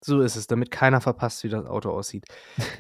So 0.07 0.21
ist 0.21 0.37
es, 0.37 0.47
damit 0.47 0.71
keiner 0.71 1.01
verpasst, 1.01 1.43
wie 1.43 1.49
das 1.49 1.67
Auto 1.67 1.91
aussieht. 1.91 2.27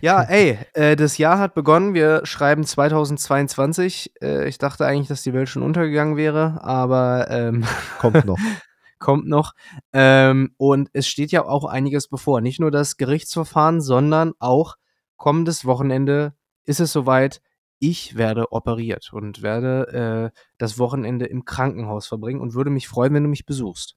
Ja, 0.00 0.22
ey, 0.28 0.60
äh, 0.74 0.94
das 0.94 1.18
Jahr 1.18 1.40
hat 1.40 1.54
begonnen. 1.54 1.92
Wir 1.92 2.24
schreiben 2.24 2.62
2022. 2.62 4.12
Äh, 4.22 4.48
ich 4.48 4.58
dachte 4.58 4.86
eigentlich, 4.86 5.08
dass 5.08 5.24
die 5.24 5.32
Welt 5.32 5.48
schon 5.48 5.64
untergegangen 5.64 6.16
wäre, 6.16 6.62
aber 6.62 7.26
ähm, 7.28 7.64
kommt 7.98 8.24
noch. 8.24 8.38
kommt 9.00 9.26
noch. 9.26 9.54
Ähm, 9.92 10.54
und 10.56 10.88
es 10.92 11.08
steht 11.08 11.32
ja 11.32 11.44
auch 11.44 11.64
einiges 11.64 12.06
bevor. 12.06 12.40
Nicht 12.40 12.60
nur 12.60 12.70
das 12.70 12.96
Gerichtsverfahren, 12.96 13.80
sondern 13.80 14.32
auch 14.38 14.76
kommendes 15.16 15.64
Wochenende 15.64 16.32
ist 16.64 16.78
es 16.78 16.92
soweit. 16.92 17.42
Ich 17.80 18.16
werde 18.16 18.52
operiert 18.52 19.12
und 19.12 19.42
werde 19.42 20.32
äh, 20.32 20.38
das 20.58 20.78
Wochenende 20.78 21.26
im 21.26 21.44
Krankenhaus 21.44 22.06
verbringen 22.06 22.40
und 22.40 22.54
würde 22.54 22.70
mich 22.70 22.86
freuen, 22.86 23.14
wenn 23.14 23.24
du 23.24 23.28
mich 23.28 23.46
besuchst. 23.46 23.96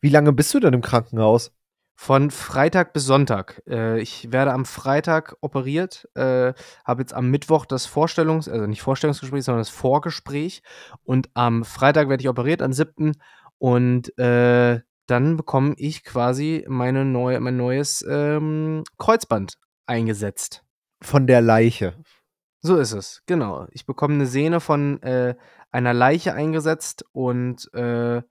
Wie 0.00 0.10
lange 0.10 0.32
bist 0.32 0.52
du 0.54 0.58
denn 0.58 0.74
im 0.74 0.82
Krankenhaus? 0.82 1.52
Von 1.96 2.30
Freitag 2.30 2.92
bis 2.92 3.04
Sonntag. 3.04 3.62
Äh, 3.68 4.00
ich 4.00 4.32
werde 4.32 4.52
am 4.52 4.64
Freitag 4.64 5.36
operiert, 5.40 6.08
äh, 6.14 6.52
habe 6.84 7.02
jetzt 7.02 7.14
am 7.14 7.30
Mittwoch 7.30 7.66
das 7.66 7.86
Vorstellungs-, 7.86 8.50
also 8.50 8.66
nicht 8.66 8.82
Vorstellungsgespräch, 8.82 9.44
sondern 9.44 9.60
das 9.60 9.70
Vorgespräch. 9.70 10.62
Und 11.04 11.30
am 11.34 11.64
Freitag 11.64 12.08
werde 12.08 12.22
ich 12.22 12.28
operiert, 12.28 12.62
am 12.62 12.72
7. 12.72 13.12
Und 13.58 14.18
äh, 14.18 14.80
dann 15.06 15.36
bekomme 15.36 15.74
ich 15.76 16.02
quasi 16.02 16.64
meine 16.68 17.04
neue, 17.04 17.38
mein 17.40 17.56
neues 17.56 18.04
ähm, 18.08 18.84
Kreuzband 18.98 19.58
eingesetzt. 19.86 20.64
Von 21.02 21.26
der 21.26 21.42
Leiche. 21.42 21.94
So 22.60 22.76
ist 22.76 22.92
es, 22.92 23.22
genau. 23.26 23.66
Ich 23.72 23.84
bekomme 23.84 24.14
eine 24.14 24.26
Sehne 24.26 24.60
von 24.60 25.02
äh, 25.02 25.34
einer 25.70 25.92
Leiche 25.92 26.32
eingesetzt 26.32 27.04
und 27.12 27.72
äh, 27.74 28.22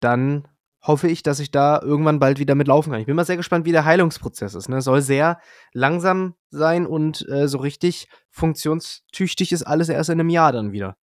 dann 0.00 0.48
hoffe 0.82 1.08
ich, 1.08 1.22
dass 1.22 1.40
ich 1.40 1.50
da 1.50 1.80
irgendwann 1.82 2.18
bald 2.18 2.38
wieder 2.38 2.54
mitlaufen 2.54 2.92
kann. 2.92 3.00
Ich 3.00 3.06
bin 3.06 3.16
mal 3.16 3.26
sehr 3.26 3.36
gespannt, 3.36 3.66
wie 3.66 3.72
der 3.72 3.84
Heilungsprozess 3.84 4.54
ist. 4.54 4.68
Ne? 4.68 4.80
Soll 4.80 5.02
sehr 5.02 5.38
langsam 5.72 6.34
sein 6.50 6.86
und 6.86 7.26
äh, 7.28 7.48
so 7.48 7.58
richtig 7.58 8.08
funktionstüchtig 8.30 9.52
ist 9.52 9.62
alles 9.62 9.88
erst 9.88 10.10
in 10.10 10.20
einem 10.20 10.30
Jahr 10.30 10.52
dann 10.52 10.72
wieder. 10.72 10.96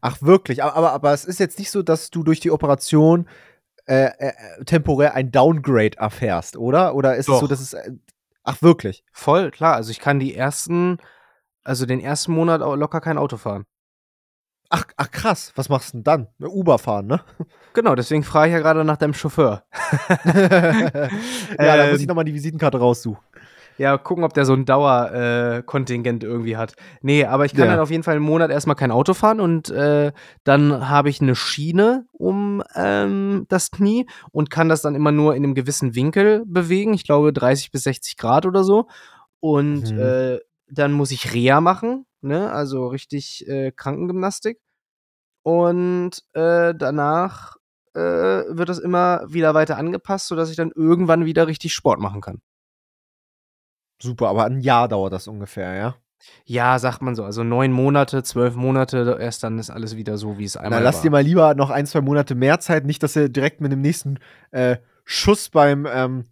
Ach, 0.00 0.20
wirklich? 0.20 0.62
Aber, 0.62 0.76
aber, 0.76 0.92
aber 0.92 1.12
es 1.12 1.24
ist 1.24 1.40
jetzt 1.40 1.58
nicht 1.58 1.70
so, 1.70 1.82
dass 1.82 2.10
du 2.10 2.22
durch 2.22 2.40
die 2.40 2.50
Operation 2.50 3.28
äh, 3.86 4.10
äh, 4.18 4.64
temporär 4.64 5.14
ein 5.14 5.30
Downgrade 5.30 5.98
erfährst, 5.98 6.56
oder? 6.56 6.94
Oder 6.94 7.16
ist 7.16 7.28
Doch. 7.28 7.34
es 7.34 7.40
so, 7.40 7.46
dass 7.46 7.60
es. 7.60 7.72
Äh, 7.72 7.92
ach, 8.44 8.62
wirklich? 8.62 9.04
Voll, 9.12 9.50
klar. 9.50 9.74
Also 9.74 9.90
ich 9.90 9.98
kann 9.98 10.20
die 10.20 10.34
ersten 10.34 10.98
also 11.64 11.86
den 11.86 12.00
ersten 12.00 12.32
Monat 12.32 12.60
locker 12.60 13.00
kein 13.00 13.18
Auto 13.18 13.38
fahren. 13.38 13.64
Ach 14.76 14.84
ach 14.96 15.08
krass, 15.12 15.52
was 15.54 15.68
machst 15.68 15.94
'n 15.94 16.02
dann? 16.02 16.26
Ne, 16.38 16.48
Uber 16.50 16.78
fahren, 16.80 17.06
ne? 17.06 17.20
Genau, 17.76 17.96
deswegen 17.96 18.22
frage 18.22 18.48
ich 18.50 18.52
ja 18.54 18.60
grade 18.60 18.84
nach 18.84 18.96
deinem 18.96 19.14
Chauffeur. 19.14 19.64
Ja, 21.60 21.76
da 21.76 21.86
muss 21.86 22.00
ich 22.00 22.06
Ähm. 22.06 22.08
noch 22.08 22.14
mal 22.14 22.22
die 22.24 22.32
Visitenkarte 22.34 22.78
raussuchen. 22.78 23.18
Ja, 23.78 23.98
gucken, 23.98 24.22
ob 24.22 24.32
der 24.34 24.44
so 24.44 24.52
'n 24.54 24.64
Dauer 24.66 25.10
äh, 25.12 25.62
irgendwie 26.22 26.56
hat. 26.56 26.74
Ne, 27.02 27.24
aber 27.26 27.44
ich 27.44 27.54
kann 27.54 27.66
Ja. 27.66 27.68
dann 27.68 27.80
auf 27.80 27.90
jeden 27.90 28.04
Fall 28.04 28.16
'n 28.16 28.22
Monat 28.22 28.50
erst 28.52 28.68
mal 28.68 28.74
kein 28.76 28.92
Auto 28.92 29.14
fahren 29.14 29.40
und, 29.40 29.68
äh, 29.70 30.12
dann 30.44 30.88
habe 30.88 31.08
ich 31.10 31.20
'ne 31.20 31.34
Schiene 31.34 32.06
um, 32.12 32.62
ähm, 32.76 33.46
das 33.48 33.72
Knie 33.72 34.06
und 34.30 34.48
kann 34.50 34.68
das 34.68 34.82
dann 34.82 34.94
immer 34.94 35.10
nur 35.10 35.34
in 35.34 35.42
'nem 35.42 35.54
gewissen 35.56 35.96
Winkel 35.96 36.44
bewegen. 36.46 36.94
Ich 36.94 37.02
glaube 37.04 37.32
30 37.32 37.72
bis 37.72 37.82
60 37.82 38.16
Grad 38.16 38.46
oder 38.46 38.62
so. 38.62 38.86
Und, 39.40 39.90
Mhm. 39.90 39.98
äh, 39.98 40.38
dann 40.70 40.92
muss 40.92 41.10
ich 41.10 41.34
Reha 41.34 41.60
machen, 41.60 42.06
ne, 42.22 42.50
also 42.52 42.86
richtig, 42.88 43.46
äh, 43.48 43.72
Krankengymnastik. 43.72 44.58
Und, 45.44 46.22
äh, 46.32 46.74
danach, 46.74 47.56
äh, 47.94 48.00
wird 48.00 48.68
das 48.70 48.78
immer 48.78 49.22
wieder 49.28 49.52
weiter 49.54 49.76
angepasst, 49.76 50.26
sodass 50.28 50.50
ich 50.50 50.56
dann 50.56 50.72
irgendwann 50.74 51.26
wieder 51.26 51.46
richtig 51.46 51.74
Sport 51.74 52.00
machen 52.00 52.22
kann. 52.22 52.40
Super, 54.02 54.28
aber 54.28 54.46
'n 54.46 54.60
Jahr 54.60 54.88
dauert 54.88 55.12
das 55.12 55.28
ungefähr, 55.28 55.74
ja? 55.74 55.94
Ja, 56.46 56.78
sagt 56.78 57.00
man 57.02 57.14
so. 57.14 57.24
Also 57.24 57.42
9 57.44 57.72
Monate, 57.72 58.22
12 58.22 58.54
Monate, 58.54 59.16
erst 59.20 59.42
dann 59.44 59.58
ist 59.58 59.70
alles 59.70 59.96
wieder 59.96 60.18
so, 60.18 60.38
wie 60.38 60.44
es 60.44 60.56
Na, 60.68 60.78
einmal 60.78 60.82
lass 60.82 60.96
war. 60.96 61.02
dir 61.02 61.10
mal 61.10 61.22
lieber 61.22 61.54
noch 61.54 61.70
1, 61.70 61.90
2 61.90 62.00
Monate 62.00 62.34
mehr 62.34 62.60
Zeit, 62.60 62.84
nicht, 62.84 63.02
dass 63.02 63.14
du 63.14 63.28
direkt 63.30 63.60
mit 63.60 63.72
dem 63.72 63.80
nächsten, 63.80 64.18
äh, 64.50 64.76
Schuss 65.04 65.48
beim, 65.50 65.86
ähm 65.90 66.24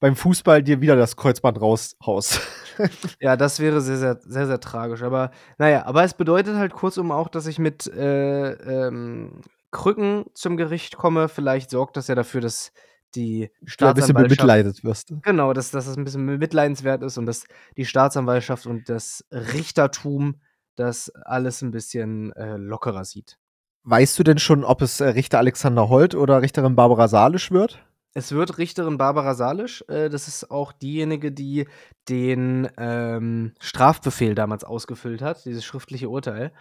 beim 0.00 0.16
Fußball 0.16 0.62
dir 0.62 0.80
wieder 0.80 0.96
das 0.96 1.16
Kreuzband 1.16 1.60
raushaust. 1.60 2.40
Ja, 3.22 3.36
das 3.36 3.60
wäre 3.60 3.82
sehr, 3.82 3.98
sehr 3.98 4.18
sehr, 4.22 4.46
sehr 4.46 4.60
tragisch. 4.60 5.02
Aber 5.02 5.30
na 5.58 5.68
ja, 5.68 5.84
aber 5.84 6.04
es 6.04 6.14
bedeutet 6.14 6.56
halt 6.56 6.72
kurzum 6.72 7.12
auch, 7.12 7.28
dass 7.28 7.46
ich 7.46 7.58
mit, 7.58 7.86
äh, 7.86 8.52
ähm, 8.52 9.42
Krücken 9.70 10.24
zum 10.34 10.56
Gericht 10.56 10.96
komme. 10.96 11.28
Vielleicht 11.28 11.68
sorgt 11.70 11.96
das 11.98 12.08
ja 12.08 12.14
dafür, 12.14 12.40
dass 12.40 12.72
die 13.14 13.50
Du 13.78 13.86
ein 13.86 13.94
bisschen 13.94 14.14
Staatsanwaltschaft 14.14 14.16
bemitleidet 14.16 14.84
wirst. 14.84 15.12
genau, 15.22 15.52
dass 15.54 15.70
dass 15.72 15.86
es 15.86 15.96
'n 15.98 16.04
bisschen 16.04 16.26
bemitleidenswert 16.26 17.02
ist 17.02 17.18
und 17.18 17.26
dass 17.26 17.46
die 17.76 17.86
Staatsanwaltschaft 17.86 18.66
und 18.66 18.88
das 18.88 19.24
Richtertum 19.32 20.40
das 20.76 21.10
alles 21.24 21.62
'n 21.62 21.72
bisschen, 21.72 22.32
äh, 22.34 22.56
lockerer 22.56 23.04
sieht. 23.04 23.38
Weißt 23.84 24.18
du 24.18 24.22
denn 24.22 24.38
schon, 24.38 24.64
ob 24.64 24.80
es, 24.82 25.00
äh, 25.00 25.08
Richter 25.08 25.38
Alexander 25.38 25.88
Holt 25.88 26.14
oder 26.14 26.42
Richterin 26.42 26.76
Barbara 26.76 27.08
Salisch 27.08 27.50
wird? 27.50 27.78
Es 28.14 28.32
wird 28.32 28.58
Richterin 28.58 28.98
Barbara 28.98 29.34
Salisch. 29.34 29.84
Äh, 29.88 30.08
das 30.08 30.26
ist 30.28 30.50
auch 30.50 30.72
diejenige, 30.72 31.30
die 31.32 31.68
den, 32.08 32.68
ähm, 32.76 33.54
Strafbefehl 33.60 34.34
damals 34.34 34.64
ausgefüllt 34.64 35.22
hat, 35.22 35.44
dieses 35.44 35.64
schriftliche 35.64 36.08
Urteil. 36.08 36.52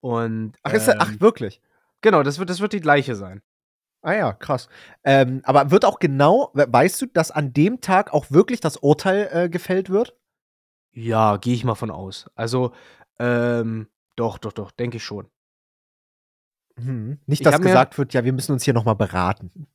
Und, 0.00 0.56
Ach, 0.62 0.72
ist 0.72 0.88
er 0.88 0.96
ach, 1.00 1.12
ähm 1.12 1.20
wirklich? 1.20 1.60
Genau, 2.00 2.22
das 2.22 2.38
wird 2.38 2.50
das 2.50 2.60
wird 2.60 2.72
die 2.72 2.80
Gleiche 2.80 3.14
sein. 3.16 3.42
Ah 4.02 4.12
ja, 4.14 4.32
krass. 4.32 4.68
Ähm, 5.04 5.40
aber 5.44 5.70
wird 5.72 5.84
auch 5.84 5.98
genau 5.98 6.50
we 6.54 6.66
weißt 6.70 7.02
du, 7.02 7.06
dass 7.06 7.30
an 7.32 7.52
dem 7.52 7.80
Tag 7.80 8.12
auch 8.14 8.30
wirklich 8.30 8.60
das 8.60 8.76
Urteil, 8.76 9.28
äh, 9.32 9.48
gefällt 9.48 9.90
wird? 9.90 10.16
Ja, 10.92 11.36
gehe 11.36 11.54
ich 11.54 11.64
mal 11.64 11.74
von 11.74 11.90
aus. 11.90 12.26
Also, 12.34 12.72
ähm, 13.18 13.88
doch, 14.16 14.38
doch, 14.38 14.52
doch, 14.52 14.70
denke 14.70 14.96
ich 14.98 15.04
schon. 15.04 15.28
Mhm. 16.76 17.18
Nicht, 17.26 17.40
Ich 17.40 17.44
dass 17.44 17.60
gesagt 17.60 17.98
wird: 17.98 18.14
„Ja, 18.14 18.24
wir 18.24 18.32
müssen 18.32 18.52
uns 18.52 18.64
hier 18.64 18.74
noch 18.74 18.84
mal 18.84 18.94
beraten.“ 18.94 19.66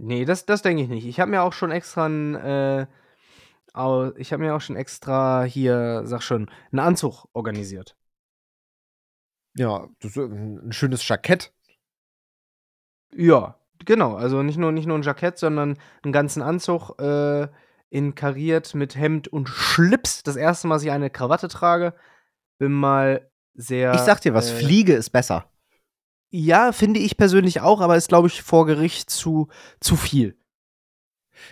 Ne, 0.00 0.24
das 0.24 0.46
das 0.46 0.62
denke 0.62 0.82
ich 0.82 0.88
nicht. 0.88 1.06
Ich 1.06 1.20
habe 1.20 1.30
mir 1.30 1.42
auch 1.42 1.52
schon 1.52 1.70
extra 1.70 2.06
'n, 2.06 2.34
äh 2.34 2.86
au 3.74 4.12
ich 4.16 4.32
habe 4.32 4.42
mir 4.44 4.54
auch 4.56 4.60
schon 4.62 4.76
extra 4.76 5.44
hier, 5.44 6.02
sage 6.06 6.22
schon, 6.22 6.50
'n 6.72 6.78
Anzug 6.80 7.26
organisiert. 7.34 7.94
Ja, 9.56 9.88
das, 10.00 10.16
äh 10.16 10.20
'n 10.22 10.72
schönes 10.72 11.06
Jackett. 11.06 11.52
Ja, 13.14 13.56
genau. 13.84 14.14
Also 14.14 14.42
nicht 14.42 14.58
nur 14.58 14.72
nicht 14.72 14.86
nur 14.86 14.96
'n 14.96 15.02
Jackett, 15.02 15.38
sondern 15.38 15.76
'n 16.04 16.12
ganzen 16.12 16.42
Anzug, 16.42 16.98
äh, 17.00 17.48
in 17.90 18.14
kariert 18.14 18.74
mit 18.74 18.96
Hemd 18.96 19.28
und 19.28 19.48
Schlips. 19.48 20.22
Das 20.22 20.36
1. 20.36 20.66
Mal, 20.68 20.76
dass 20.76 20.82
ich 20.84 20.90
eine 20.90 21.10
Krawatte 21.10 21.48
trage. 21.48 21.94
Bin 22.58 22.72
mal 22.72 23.30
sehr, 23.54 23.92
Ich 23.94 24.02
sage 24.04 24.20
dir 24.22 24.32
was, 24.34 24.48
äh 24.68 24.72
Fliege 24.72 24.94
ist 24.94 25.10
besser. 25.10 25.51
Ja, 26.34 26.72
finde 26.72 26.98
ich 26.98 27.18
persönlich 27.18 27.60
auch, 27.60 27.82
aber 27.82 27.94
ist, 27.98 28.08
glaube 28.08 28.26
ich, 28.28 28.40
vor 28.40 28.64
Gericht 28.64 29.10
zu 29.10 29.48
zu 29.80 29.96
viel. 29.96 30.34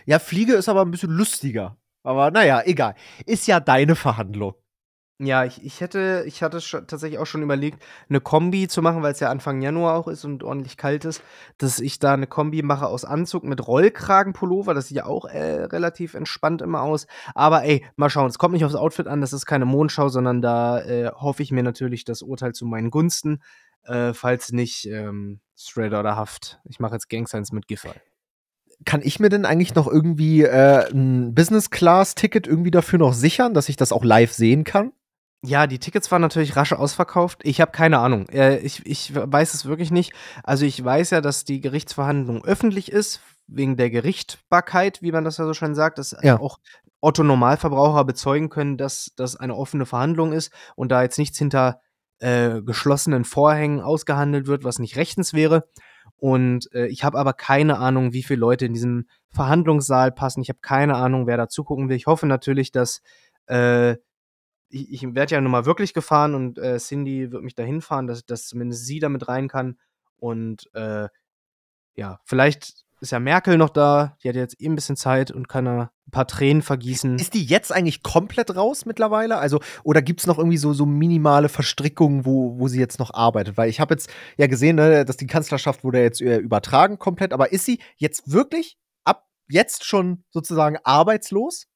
Ja, 0.07 0.18
Fliege 0.18 0.55
ist 0.55 0.68
aber 0.68 0.83
'n 0.83 0.91
bisschen 0.91 1.11
lustiger. 1.11 1.76
Aber 2.03 2.31
na 2.31 2.45
ja, 2.45 2.62
egal. 2.64 2.95
Ist 3.26 3.47
ja 3.47 3.61
deine 3.61 3.95
Verhandlung. 3.97 4.55
Ja, 5.20 5.45
ich 5.45 5.64
ich 5.64 5.81
hätte 5.81 6.24
ich 6.26 6.43
hatte 6.43 6.61
tatsächlich 6.89 7.18
auch 7.20 7.26
schon 7.26 7.43
überlegt, 7.43 7.83
'ne 8.09 8.20
Kombi 8.20 8.68
zu 8.68 8.83
machen, 8.83 9.03
weil's 9.03 9.20
ja 9.20 9.31
Anfang 9.31 9.62
Januar 9.62 9.97
auch 9.99 10.09
ist 10.09 10.24
und 10.26 10.45
ordentlich 10.45 10.76
kalt 10.76 11.05
ist, 11.07 11.22
dass 11.59 11.81
ich 11.81 11.99
da 12.01 12.16
'ne 12.16 12.26
Kombi 12.26 12.62
mache 12.62 12.87
aus 12.89 13.05
Anzug 13.05 13.45
mit 13.45 13.66
Rollkragenpullover. 13.66 14.74
Das 14.74 14.89
sieht 14.89 14.99
ja 14.99 15.07
auch, 15.07 15.26
äh, 15.26 15.64
relativ 15.66 16.14
entspannt 16.14 16.62
immer 16.62 16.83
aus. 16.83 17.07
Aber 17.35 17.64
ey, 17.64 17.85
mal 17.97 18.11
schauen. 18.11 18.28
Es 18.31 18.39
kommt 18.39 18.55
nicht 18.55 18.64
aufs 18.66 18.74
Outfit 18.76 19.09
an, 19.09 19.20
das 19.22 19.33
ist 19.33 19.47
keine 19.47 19.66
Mondschau, 19.66 20.09
sondern 20.11 20.43
da, 20.43 20.81
äh, 20.83 21.12
hoffe 21.14 21.43
ich 21.45 21.53
mir 21.53 21.64
natürlich 21.64 22.05
das 22.05 22.22
Urteil 22.22 22.55
zu 22.55 22.66
meinen 22.66 22.91
Gunsten, 22.91 23.43
äh, 23.85 24.12
falls 24.14 24.53
nicht, 24.53 24.87
ähm, 24.87 25.41
straight 25.57 25.93
outta 25.93 26.16
Haft. 26.16 26.61
Ich 26.64 26.81
mache 26.81 26.95
jetzt 26.95 27.09
Gang 27.09 27.28
Signs 27.28 27.53
mit 27.53 27.68
Giffey. 27.68 27.91
Kann 28.87 29.03
ich 29.03 29.20
mir 29.20 29.28
denn 29.28 29.45
eigentlich 29.45 29.74
noch 29.74 29.87
irgendwie, 29.87 30.43
äh, 30.43 30.89
'n 30.91 31.35
Business-Class-Ticket 31.35 32.47
irgendwie 32.47 32.70
dafür 32.70 32.99
noch 32.99 33.12
sichern, 33.12 33.53
dass 33.55 33.68
ich 33.68 33.76
das 33.76 33.93
auch 33.93 34.05
live 34.05 34.33
sehen 34.33 34.64
kann? 34.64 34.93
Ja, 35.43 35.66
die 35.66 35.78
Tickets 35.78 36.11
waren 36.11 36.20
natürlich 36.22 36.57
rasch 36.57 36.72
ausverkauft. 36.72 37.41
Ich 37.45 37.61
habe 37.62 37.72
keine 37.72 37.99
Ahnung. 37.99 38.28
Äh, 38.28 38.59
ich 38.59 38.85
ich 38.87 39.14
weiß 39.14 39.55
es 39.55 39.64
wirklich 39.64 39.91
nicht. 39.91 40.12
Also, 40.45 40.66
ich 40.66 40.83
weiß 40.83 41.11
ja, 41.11 41.20
dass 41.22 41.45
die 41.45 41.61
Gerichtsverhandlung 41.61 42.45
öffentlich 42.45 42.93
ist, 42.93 43.20
wegen 43.47 43.76
der 43.76 43.91
Gerichtbarkeit, 43.91 45.03
wie 45.03 45.12
man 45.12 45.24
das 45.24 45.39
ja 45.39 45.45
so 45.47 45.55
schön 45.55 45.74
sagt, 45.74 45.99
dass 45.99 46.14
Ja. 46.22 46.39
auch 46.39 46.59
Otto 47.01 47.22
Normalverbraucher 47.22 48.05
bezeugen 48.05 48.51
können, 48.51 48.76
dass 48.76 49.12
das 49.16 49.37
eine 49.37 49.57
offene 49.57 49.87
Verhandlung 49.87 50.33
ist 50.33 50.53
und 50.76 50.91
da 50.93 51.03
jetzt 51.03 51.18
nichts 51.18 51.39
hinter, 51.39 51.81
äh, 52.20 52.62
geschlossenen 52.62 53.24
Vorhängen 53.24 53.80
ausgehandelt 53.80 54.46
wird, 54.46 54.64
was 54.64 54.78
nicht 54.78 54.96
rechtens 54.96 55.34
wäre. 55.34 55.68
Und, 56.16 56.72
äh, 56.74 56.86
ich 56.86 57.02
habe 57.04 57.18
aber 57.18 57.32
keine 57.32 57.78
Ahnung, 57.78 58.12
wie 58.12 58.22
viele 58.22 58.40
Leute 58.40 58.66
in 58.66 58.74
diesen 58.74 59.08
Verhandlungssaal 59.30 60.12
passen. 60.12 60.42
Ich 60.42 60.48
habe 60.50 60.60
keine 60.60 60.96
Ahnung, 60.96 61.26
wer 61.26 61.36
da 61.36 61.48
zugucken 61.48 61.88
will. 61.88 61.96
Ich 61.96 62.06
hoffe 62.06 62.26
natürlich, 62.26 62.72
dass, 62.72 63.02
äh 63.46 63.96
ich 64.72 64.92
ich 64.92 65.14
werde 65.14 65.34
ja 65.34 65.40
nun 65.40 65.50
mal 65.50 65.66
wirklich 65.66 65.94
gefahren 65.94 66.34
und, 66.34 66.58
äh, 66.58 66.78
Cindy 66.78 67.32
wird 67.32 67.42
mich 67.42 67.54
da 67.56 67.62
hinfahren, 67.64 68.06
dass 68.06 68.24
dass 68.24 68.46
zumindest 68.46 68.86
sie 68.86 69.00
da 69.00 69.08
mit 69.08 69.26
rein 69.28 69.48
kann. 69.48 69.78
Und, 70.18 70.68
äh, 70.74 71.08
ja, 71.94 72.20
vielleicht 72.24 72.84
ist 73.01 73.12
ja 73.12 73.18
Merkel 73.20 73.57
noch 73.59 73.70
da. 73.70 74.16
Die 74.22 74.28
hat 74.28 74.36
jetzt 74.36 74.61
eh 74.61 74.66
'n 74.66 74.74
bisschen 74.74 74.96
Zeit 74.96 75.30
und 75.30 75.48
kann 75.48 75.64
da 75.64 75.90
'n 76.07 76.11
paar 76.11 76.26
Tränen 76.26 76.62
vergießen. 76.62 77.18
Ist 77.18 77.34
die 77.34 77.44
jetzt 77.44 77.72
eigentlich 77.72 78.03
komplett 78.03 78.55
raus 78.57 78.84
mittlerweile? 78.86 79.38
Also 79.38 79.61
oder 79.84 80.03
gibt's 80.03 80.26
noch 80.26 80.38
irgendwie 80.38 80.57
so 80.59 80.72
so 80.72 80.86
minimale 80.86 81.48
Verstrickungen, 81.48 82.24
wo 82.26 82.59
wo 82.59 82.68
sie 82.68 82.78
jetzt 82.80 82.98
noch 82.98 83.12
arbeitet? 83.14 83.57
Weil 83.57 83.68
ich 83.70 83.80
habe 83.80 83.94
jetzt 83.94 84.11
ja 84.36 84.46
gesehen, 84.46 84.76
ne, 84.76 85.05
dass 85.05 85.16
die 85.16 85.26
Kanzlerschaft 85.26 85.84
wurde 85.84 86.01
jetzt, 86.03 86.20
äh, 86.20 86.36
übertragen 86.38 86.98
komplett, 86.98 87.32
aber 87.32 87.53
ist 87.53 87.64
sie 87.64 87.80
jetzt 87.96 88.30
wirklich 88.32 88.76
ab 89.05 89.26
jetzt 89.48 89.84
schon 89.84 90.24
sozusagen 90.30 90.76
arbeitslos? 90.84 91.66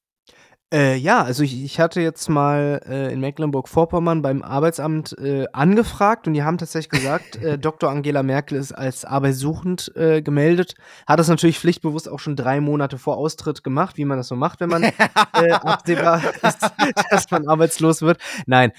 Äh, 0.73 0.95
ja, 0.95 1.21
also 1.23 1.43
ich 1.43 1.63
ich 1.63 1.79
hatte 1.79 2.01
jetzt 2.01 2.27
mal, 2.27 2.81
äh, 2.87 3.13
in 3.13 3.19
Mecklenburg-Vorpommern 3.19 4.23
beim 4.23 4.41
Arbeitsamt, 4.41 5.15
äh, 5.19 5.45
angefragt 5.53 6.25
und 6.27 6.33
die 6.33 6.41
haben 6.43 6.57
tatsächlich 6.57 6.89
gesagt, 6.89 7.35
äh, 7.35 7.59
Doktor 7.59 7.91
Angela 7.91 8.23
Merkel 8.23 8.57
ist 8.57 8.71
als 8.71 9.05
arbeitssuchend, 9.05 9.91
äh, 9.95 10.23
gemeldet. 10.23 10.73
Hat 11.05 11.19
das 11.19 11.27
natürlich 11.27 11.59
pflichtbewusst 11.59 12.09
auch 12.09 12.17
schon 12.19 12.35
3 12.35 12.61
Monate 12.61 12.97
vor 12.97 13.17
Austritt 13.17 13.63
gemacht, 13.63 13.97
wie 13.97 14.05
man 14.05 14.17
das 14.17 14.27
so 14.27 14.35
macht, 14.35 14.59
wenn 14.59 14.69
man, 14.69 14.83
äh, 14.83 14.91
absehbar 15.51 16.21
ist, 16.41 16.57
dass 17.11 17.29
man 17.29 17.47
arbeitslos 17.47 18.01
wird. 18.01 18.17
Nein, 18.47 18.71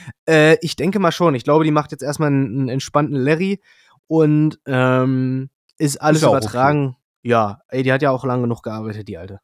ich 0.60 0.74
denke 0.76 0.98
mal 0.98 1.12
schon. 1.12 1.34
Ich 1.36 1.44
glaube, 1.44 1.64
die 1.64 1.70
macht 1.70 1.92
jetzt 1.92 2.02
erst 2.02 2.18
mal 2.18 2.28
'n 2.30 2.64
'n 2.64 2.68
entspannten 2.68 3.16
Larry 3.16 3.60
und, 4.08 4.58
ähm, 4.66 5.50
ist 5.78 6.00
alles 6.02 6.22
Ist 6.22 6.24
auch 6.24 6.32
okay. 6.32 6.38
übertragen. 6.38 6.96
Ja, 7.22 7.60
ey, 7.68 7.82
die 7.84 7.92
hat 7.92 8.02
ja 8.02 8.10
auch 8.10 8.24
lang 8.24 8.42
genug 8.42 8.62
gearbeitet, 8.62 9.06
die 9.08 9.18
Alte. 9.18 9.40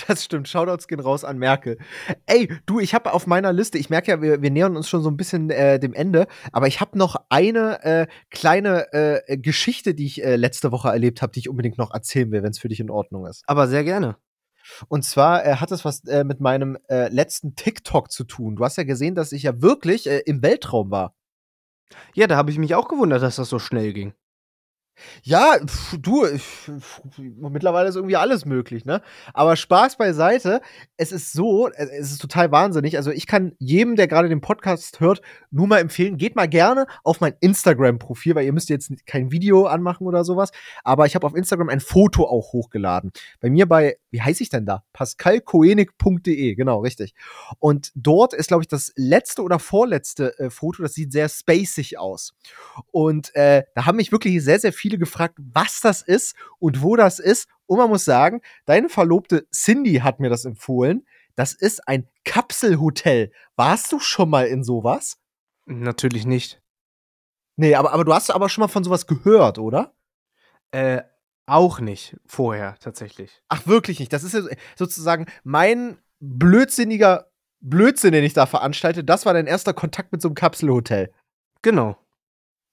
Das 0.08 0.24
stimmt. 0.24 0.48
Shoutouts 0.48 0.88
gehen 0.88 1.00
raus 1.00 1.24
an 1.24 1.38
Merkel. 1.38 1.78
Ey, 2.26 2.48
du, 2.66 2.80
ich 2.80 2.94
habe 2.94 3.12
auf 3.12 3.26
meiner 3.26 3.52
Liste 3.52 3.78
ich 3.78 3.90
merke 3.90 4.10
ja, 4.10 4.22
wir 4.22 4.42
wir 4.42 4.50
nähern 4.50 4.76
uns 4.76 4.88
schon 4.88 5.02
so 5.02 5.08
'n 5.10 5.16
bisschen, 5.16 5.50
äh, 5.50 5.78
dem 5.78 5.94
Ende, 5.94 6.26
aber 6.52 6.66
ich 6.66 6.80
habe 6.80 6.98
noch 6.98 7.16
eine, 7.28 7.82
äh, 7.84 8.06
kleine, 8.30 8.92
äh, 8.92 9.36
Geschichte, 9.38 9.94
die 9.94 10.06
ich, 10.06 10.24
äh, 10.24 10.36
letzte 10.36 10.72
Woche 10.72 10.88
erlebt 10.88 11.22
habe, 11.22 11.32
die 11.32 11.40
ich 11.40 11.48
unbedingt 11.48 11.78
noch 11.78 11.92
erzählen 11.92 12.30
will, 12.30 12.42
wenn's 12.42 12.58
für 12.58 12.68
dich 12.68 12.80
in 12.80 12.90
Ordnung 12.90 13.26
ist. 13.26 13.42
Aber 13.46 13.68
sehr 13.68 13.84
gerne. 13.84 14.16
Und 14.88 15.04
zwar, 15.04 15.46
äh, 15.46 15.56
hat 15.56 15.70
das 15.72 15.84
was, 15.84 16.04
äh, 16.06 16.24
mit 16.24 16.40
meinem, 16.40 16.78
äh, 16.88 17.08
letzten 17.10 17.56
TikTok 17.56 18.10
zu 18.12 18.24
tun. 18.24 18.56
Du 18.56 18.64
hast 18.64 18.76
ja 18.78 18.84
gesehen, 18.84 19.14
dass 19.16 19.32
ich 19.32 19.44
ja 19.44 19.62
wirklich, 19.62 20.08
äh, 20.08 20.20
im 20.26 20.42
Weltraum 20.42 20.90
war. 20.90 21.14
Ja, 22.14 22.26
da 22.26 22.36
habe 22.36 22.50
ich 22.50 22.58
mich 22.58 22.74
auch 22.74 22.88
gewundert, 22.88 23.22
dass 23.22 23.36
das 23.36 23.48
so 23.48 23.58
schnell 23.58 23.92
ging. 23.92 24.12
Ja, 25.22 25.56
pf, 25.64 25.96
du, 25.98 26.26
pf, 26.26 27.02
mittlerweile 27.18 27.88
ist 27.88 27.96
irgendwie 27.96 28.16
alles 28.16 28.44
möglich, 28.44 28.84
ne? 28.84 29.02
Aber 29.34 29.56
Spaß 29.56 29.96
beiseite, 29.96 30.60
es 30.96 31.12
ist 31.12 31.32
so, 31.32 31.68
äh, 31.68 31.88
es 31.98 32.12
ist 32.12 32.20
total 32.20 32.50
wahnsinnig. 32.52 32.96
Also 32.96 33.10
ich 33.10 33.26
kann 33.26 33.52
jedem, 33.58 33.96
der 33.96 34.08
gerade 34.08 34.28
den 34.28 34.40
Podcast 34.40 35.00
hört, 35.00 35.20
nur 35.50 35.66
mal 35.66 35.78
empfehlen, 35.78 36.16
geht 36.16 36.36
mal 36.36 36.48
gerne 36.48 36.86
auf 37.04 37.20
mein 37.20 37.34
Instagram-Profil, 37.40 38.34
weil 38.34 38.44
ihr 38.44 38.52
müsst 38.52 38.68
jetzt 38.68 38.92
kein 39.06 39.30
Video 39.30 39.66
anmachen 39.66 40.06
oder 40.06 40.24
sowas. 40.24 40.50
Aber 40.84 41.06
ich 41.06 41.14
habe 41.14 41.26
auf 41.26 41.34
Instagram 41.34 41.68
ein 41.68 41.80
Foto 41.80 42.24
auch 42.24 42.52
hochgeladen. 42.52 43.12
Bei 43.40 43.50
mir 43.50 43.66
bei, 43.66 43.98
wie 44.10 44.22
heiße 44.22 44.42
ich 44.42 44.48
denn 44.48 44.66
da? 44.66 44.84
pascalkoenig.de, 44.92 46.54
genau, 46.54 46.80
richtig. 46.80 47.14
Und 47.58 47.92
dort 47.94 48.34
ist, 48.34 48.48
glaube 48.48 48.62
ich, 48.62 48.68
das 48.68 48.92
letzte 48.96 49.42
oder 49.42 49.58
vorletzte 49.58 50.38
äh, 50.38 50.50
Foto, 50.50 50.82
das 50.82 50.94
sieht 50.94 51.12
sehr 51.12 51.28
spacig 51.28 51.98
aus. 51.98 52.34
Und 52.90 53.34
äh, 53.34 53.64
da 53.74 53.86
haben 53.86 53.96
mich 53.96 54.12
wirklich 54.12 54.42
sehr, 54.42 54.58
sehr 54.58 54.72
viele 54.72 54.87
viele 54.88 54.98
gefragt, 54.98 55.38
was 55.38 55.80
das 55.80 56.00
ist 56.00 56.34
und 56.58 56.82
wo 56.82 56.96
das 56.96 57.18
ist. 57.18 57.48
Und 57.66 57.78
man 57.78 57.90
muss 57.90 58.04
sagen, 58.04 58.40
deine 58.64 58.88
Verlobte 58.88 59.46
Cindy 59.50 59.96
hat 59.96 60.18
mir 60.18 60.30
das 60.30 60.46
empfohlen. 60.46 61.06
Das 61.34 61.52
ist 61.52 61.86
ein 61.86 62.08
Kapselhotel. 62.24 63.30
Warst 63.56 63.92
du 63.92 64.00
schon 64.00 64.30
mal 64.30 64.46
in 64.46 64.64
sowas? 64.64 65.18
Natürlich 65.66 66.24
nicht. 66.24 66.62
Nee, 67.56 67.74
aber, 67.74 67.92
aber 67.92 68.04
du 68.04 68.14
hast 68.14 68.30
aber 68.30 68.48
schon 68.48 68.62
mal 68.62 68.68
von 68.68 68.84
sowas 68.84 69.06
gehört, 69.06 69.58
oder? 69.58 69.92
Äh, 70.70 71.02
auch 71.46 71.80
nicht 71.80 72.16
vorher, 72.26 72.76
tatsächlich. 72.80 73.42
Ach, 73.48 73.66
wirklich 73.66 74.00
nicht. 74.00 74.12
Das 74.12 74.22
ist 74.22 74.32
ja 74.32 74.42
sozusagen 74.76 75.26
mein 75.44 75.98
blödsinniger 76.20 77.30
Blödsinn, 77.60 78.12
den 78.12 78.24
ich 78.24 78.32
da 78.32 78.46
veranstalte. 78.46 79.04
Das 79.04 79.26
war 79.26 79.34
dein 79.34 79.46
erster 79.46 79.74
Kontakt 79.74 80.12
mit 80.12 80.22
so 80.22 80.28
einem 80.28 80.34
Kapselhotel. 80.34 81.12
Genau. 81.62 81.98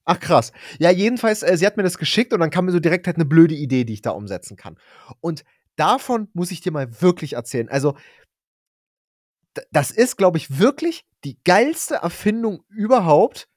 Ach 0.06 0.20
krass. 0.20 0.52
Ja, 0.80 0.92
jedenfalls, 0.92 1.42
äh, 1.42 1.58
sie 1.58 1.66
hat 1.66 1.78
mir 1.78 1.84
das 1.84 1.98
geschickt 1.98 2.32
und 2.34 2.40
dann 2.40 2.52
kam 2.52 2.66
mir 2.66 2.72
so 2.72 2.80
direkt 2.80 3.08
halt 3.08 3.18
eine 3.18 3.26
blöde 3.26 3.56
Idee, 3.56 3.84
die 3.86 3.94
ich 3.94 4.02
da 4.04 4.12
umsetzen 4.12 4.56
kann. 4.56 4.78
Und 5.20 5.44
davon 5.76 6.30
muss 6.34 6.52
ich 6.52 6.62
dir 6.62 6.72
mal 6.72 7.02
wirklich 7.02 7.34
erzählen. 7.34 7.70
Also, 7.70 7.96
das 9.72 9.92
ist, 9.92 10.18
glaube 10.18 10.38
ich, 10.38 10.60
wirklich 10.60 11.06
die 11.24 11.40
geilste 11.44 11.96
Erfindung 11.96 12.64
überhaupt. 12.70 13.48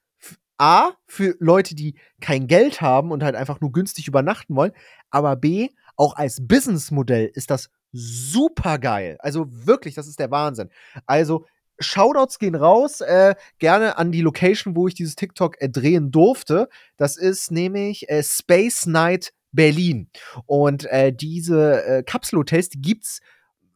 A, 0.57 0.91
für 1.07 1.35
Leute, 1.39 1.75
die 1.75 1.95
kein 2.21 2.47
Geld 2.47 2.81
haben 2.81 3.11
und 3.11 3.23
halt 3.23 3.35
einfach 3.35 3.61
nur 3.61 3.71
günstig 3.71 4.07
übernachten 4.07 4.55
wollen. 4.55 4.73
Aber 5.09 5.35
B, 5.37 5.69
auch 5.95 6.15
als 6.15 6.45
Businessmodell 6.47 7.31
ist 7.33 7.49
das 7.49 7.69
super 7.93 8.77
geil. 8.77 9.17
Also 9.21 9.47
wirklich, 9.49 9.95
das 9.95 10.07
ist 10.07 10.19
der 10.19 10.31
Wahnsinn. 10.31 10.69
Also, 11.05 11.45
Shoutouts 11.79 12.39
gehen 12.39 12.55
raus, 12.55 13.01
äh, 13.01 13.35
gerne 13.57 13.97
an 13.97 14.11
die 14.11 14.21
Location, 14.21 14.75
wo 14.75 14.87
ich 14.87 14.93
dieses 14.93 15.15
TikTok 15.15 15.61
äh, 15.61 15.69
drehen 15.69 16.11
durfte. 16.11 16.69
Das 16.97 17.17
ist 17.17 17.51
nämlich 17.51 18.09
äh, 18.09 18.23
Space 18.23 18.85
Night 18.85 19.33
Berlin. 19.51 20.09
Und 20.45 20.85
äh, 20.85 21.13
diese 21.13 21.83
äh, 21.83 22.03
Kapselhotels, 22.03 22.69
die 22.69 22.81
gibt's 22.81 23.19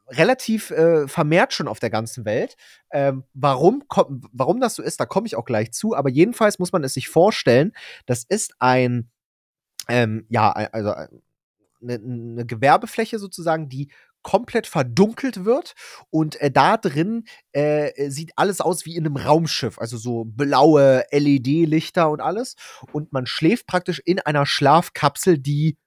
relativ 0.08 0.72
äh, 0.72 1.08
vermehrt 1.08 1.54
schon 1.54 1.68
auf 1.68 1.80
der 1.80 1.89
ganzen 1.89 2.26
Welt. 2.26 2.56
Ähm, 2.91 3.24
warum, 3.34 3.84
warum 4.32 4.60
das 4.60 4.76
so 4.76 4.84
ist, 4.84 4.99
da 4.99 5.06
komme 5.06 5.28
ich 5.28 5.36
auch 5.36 5.45
gleich 5.45 5.72
zu. 5.72 5.95
Aber 5.95 6.10
jedenfalls 6.10 6.60
muss 6.60 6.72
man 6.72 6.84
es 6.84 6.93
sich 6.93 7.10
vorstellen, 7.10 7.74
das 8.06 8.24
ist 8.24 8.54
ein, 8.60 9.10
ähm, 9.89 10.26
ja, 10.30 10.51
also 10.51 10.91
eine, 10.91 11.14
eine 11.82 12.45
Gewerbefläche 12.45 13.20
sozusagen, 13.20 13.70
die 13.70 13.89
komplett 14.24 14.68
verdunkelt 14.68 15.46
wird 15.46 15.76
und 16.10 16.40
äh, 16.42 16.50
da 16.52 16.78
drin 16.78 17.26
äh, 17.52 18.10
sieht 18.10 18.32
alles 18.36 18.62
aus 18.62 18.86
wie 18.86 18.96
in 18.96 19.06
einem 19.06 19.18
Raumschiff, 19.18 19.80
also 19.80 19.98
so 19.98 20.24
blaue 20.26 21.06
LED-Lichter 21.12 22.10
und 22.10 22.22
alles. 22.22 22.56
Und 22.92 23.14
man 23.14 23.26
schläft 23.26 23.68
praktisch 23.68 24.02
in 24.04 24.20
einer 24.20 24.46
Schlafkapsel, 24.46 25.38
die 25.38 25.78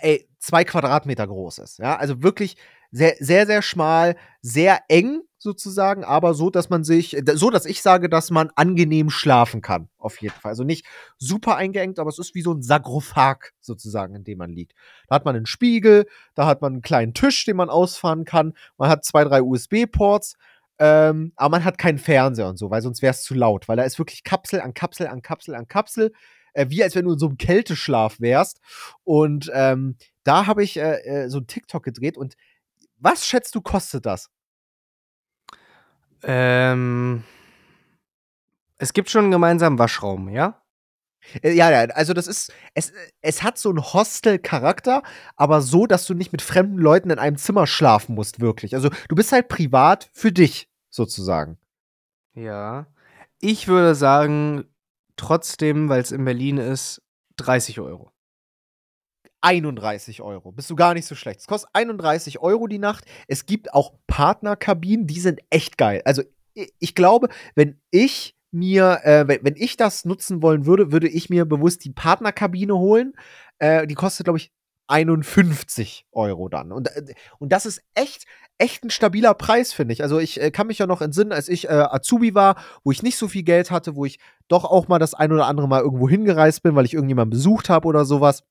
ey, 0.00 0.28
zwei 0.38 0.64
Quadratmeter 0.64 1.26
groß 1.26 1.58
ist. 1.58 1.78
Ja, 1.78 1.96
also 1.96 2.22
wirklich 2.22 2.56
sehr, 2.90 3.16
sehr, 3.18 3.46
sehr 3.46 3.62
schmal, 3.62 4.16
sehr 4.42 4.80
eng 4.88 5.22
sozusagen, 5.42 6.04
aber 6.04 6.34
so, 6.34 6.50
dass 6.50 6.70
man 6.70 6.84
sich, 6.84 7.16
so, 7.34 7.50
dass 7.50 7.66
ich 7.66 7.82
sage, 7.82 8.08
dass 8.08 8.30
man 8.30 8.50
angenehm 8.56 9.10
schlafen 9.10 9.60
kann, 9.60 9.88
auf 9.98 10.20
jeden 10.20 10.34
Fall. 10.34 10.50
Also 10.50 10.64
nicht 10.64 10.86
super 11.18 11.56
eingeengt, 11.56 11.98
aber 11.98 12.08
es 12.08 12.18
ist 12.18 12.34
wie 12.34 12.42
so 12.42 12.52
ein 12.52 12.62
Sarkophag 12.62 13.52
sozusagen, 13.60 14.14
in 14.14 14.24
dem 14.24 14.38
man 14.38 14.50
liegt. 14.50 14.72
Da 15.08 15.16
hat 15.16 15.24
man 15.24 15.36
einen 15.36 15.46
Spiegel, 15.46 16.06
da 16.34 16.46
hat 16.46 16.62
man 16.62 16.74
einen 16.74 16.82
kleinen 16.82 17.14
Tisch, 17.14 17.44
den 17.44 17.56
man 17.56 17.70
ausfahren 17.70 18.24
kann, 18.24 18.54
man 18.78 18.88
hat 18.88 19.04
zwei, 19.04 19.24
drei 19.24 19.42
USB-Ports, 19.42 20.36
ähm, 20.78 21.32
aber 21.36 21.50
man 21.50 21.64
hat 21.64 21.78
keinen 21.78 21.98
Fernseher 21.98 22.48
und 22.48 22.58
so, 22.58 22.70
weil 22.70 22.82
sonst 22.82 23.02
wäre 23.02 23.12
es 23.12 23.22
zu 23.22 23.34
laut, 23.34 23.68
weil 23.68 23.76
da 23.76 23.82
ist 23.82 23.98
wirklich 23.98 24.24
Kapsel 24.24 24.60
an 24.60 24.74
Kapsel 24.74 25.06
an 25.06 25.22
Kapsel 25.22 25.54
an 25.54 25.68
Kapsel, 25.68 26.12
äh, 26.54 26.66
wie 26.70 26.82
als 26.82 26.94
wenn 26.94 27.04
du 27.04 27.12
in 27.12 27.18
so 27.18 27.26
einem 27.26 27.38
Kälteschlaf 27.38 28.20
wärst. 28.20 28.60
Und 29.04 29.50
ähm, 29.54 29.96
da 30.24 30.46
habe 30.46 30.62
ich 30.62 30.76
äh, 30.78 31.24
äh 31.24 31.28
so 31.28 31.38
ein 31.38 31.46
TikTok 31.46 31.82
gedreht 31.82 32.16
und 32.16 32.36
was 32.98 33.26
schätzt 33.26 33.54
du, 33.54 33.60
kostet 33.60 34.06
das? 34.06 34.30
Ähm, 36.24 37.24
es 38.78 38.92
gibt 38.92 39.10
schon 39.10 39.24
einen 39.24 39.32
gemeinsamen 39.32 39.78
Waschraum, 39.78 40.28
ja? 40.28 40.62
Äh, 41.42 41.52
ja, 41.52 41.70
ja, 41.70 41.92
also 41.94 42.14
das 42.14 42.26
ist, 42.26 42.52
es, 42.74 42.92
es 43.20 43.42
hat 43.42 43.58
so 43.58 43.70
einen 43.70 43.82
Hostel-Charakter, 43.82 45.02
aber 45.36 45.60
so, 45.60 45.86
dass 45.86 46.06
du 46.06 46.14
nicht 46.14 46.32
mit 46.32 46.42
fremden 46.42 46.78
Leuten 46.78 47.10
in 47.10 47.18
einem 47.18 47.36
Zimmer 47.36 47.66
schlafen 47.66 48.14
musst, 48.14 48.40
wirklich. 48.40 48.74
Also 48.74 48.90
du 49.08 49.14
bist 49.14 49.32
halt 49.32 49.48
privat 49.48 50.10
für 50.12 50.32
dich, 50.32 50.68
sozusagen. 50.90 51.58
Ja. 52.34 52.86
Ich 53.40 53.68
würde 53.68 53.94
sagen, 53.94 54.64
trotzdem, 55.16 55.88
weil 55.88 56.02
es 56.02 56.12
in 56.12 56.24
Berlin 56.24 56.58
ist, 56.58 57.02
30 57.36 57.80
Euro. 57.80 58.11
31 59.42 60.22
Euro. 60.22 60.52
Bist 60.52 60.70
du 60.70 60.76
gar 60.76 60.94
nicht 60.94 61.06
so 61.06 61.14
schlecht. 61.14 61.40
Es 61.40 61.46
kostet 61.46 61.70
31 61.74 62.38
Euro 62.40 62.66
die 62.66 62.78
Nacht. 62.78 63.04
Es 63.28 63.46
gibt 63.46 63.74
auch 63.74 63.92
Partnerkabinen, 64.06 65.06
die 65.06 65.20
sind 65.20 65.40
echt 65.50 65.76
geil. 65.78 66.02
Also 66.04 66.22
ich 66.54 66.94
glaube, 66.94 67.28
wenn 67.54 67.80
ich 67.90 68.36
mir, 68.50 69.00
äh, 69.04 69.26
wenn, 69.28 69.56
ich 69.56 69.76
das 69.76 70.04
nutzen 70.04 70.42
wollen 70.42 70.66
würde, 70.66 70.92
würde 70.92 71.08
ich 71.08 71.30
mir 71.30 71.44
bewusst 71.44 71.84
die 71.84 71.90
Partnerkabine 71.90 72.76
holen. 72.76 73.14
Äh, 73.58 73.86
die 73.86 73.94
kostet, 73.94 74.24
glaube 74.24 74.38
ich, 74.38 74.52
51 74.88 76.04
Euro 76.12 76.48
dann. 76.48 76.70
Und, 76.70 76.94
äh, 76.94 77.14
und 77.38 77.50
das 77.50 77.64
ist 77.64 77.82
echt, 77.94 78.26
echt 78.58 78.84
ein 78.84 78.90
stabiler 78.90 79.32
Preis, 79.32 79.72
finde 79.72 79.94
ich. 79.94 80.02
Also 80.02 80.18
ich 80.18 80.40
äh, 80.40 80.50
kann 80.50 80.66
mich 80.66 80.78
ja 80.78 80.86
noch 80.86 81.00
entsinnen, 81.00 81.32
als 81.32 81.48
ich 81.48 81.68
äh, 81.68 81.72
Azubi 81.72 82.34
war, 82.34 82.56
wo 82.84 82.92
ich 82.92 83.02
nicht 83.02 83.16
so 83.16 83.26
viel 83.26 83.42
Geld 83.42 83.70
hatte, 83.70 83.96
wo 83.96 84.04
ich 84.04 84.18
doch 84.48 84.64
auch 84.64 84.88
mal 84.88 84.98
das 84.98 85.14
ein 85.14 85.32
oder 85.32 85.46
andere 85.46 85.66
Mal 85.66 85.80
irgendwo 85.80 86.08
hingereist 86.08 86.62
bin, 86.62 86.74
weil 86.74 86.84
ich 86.84 86.92
irgendjemanden 86.94 87.30
besucht 87.30 87.70
habe 87.70 87.88
oder 87.88 88.04
sowas. 88.04 88.44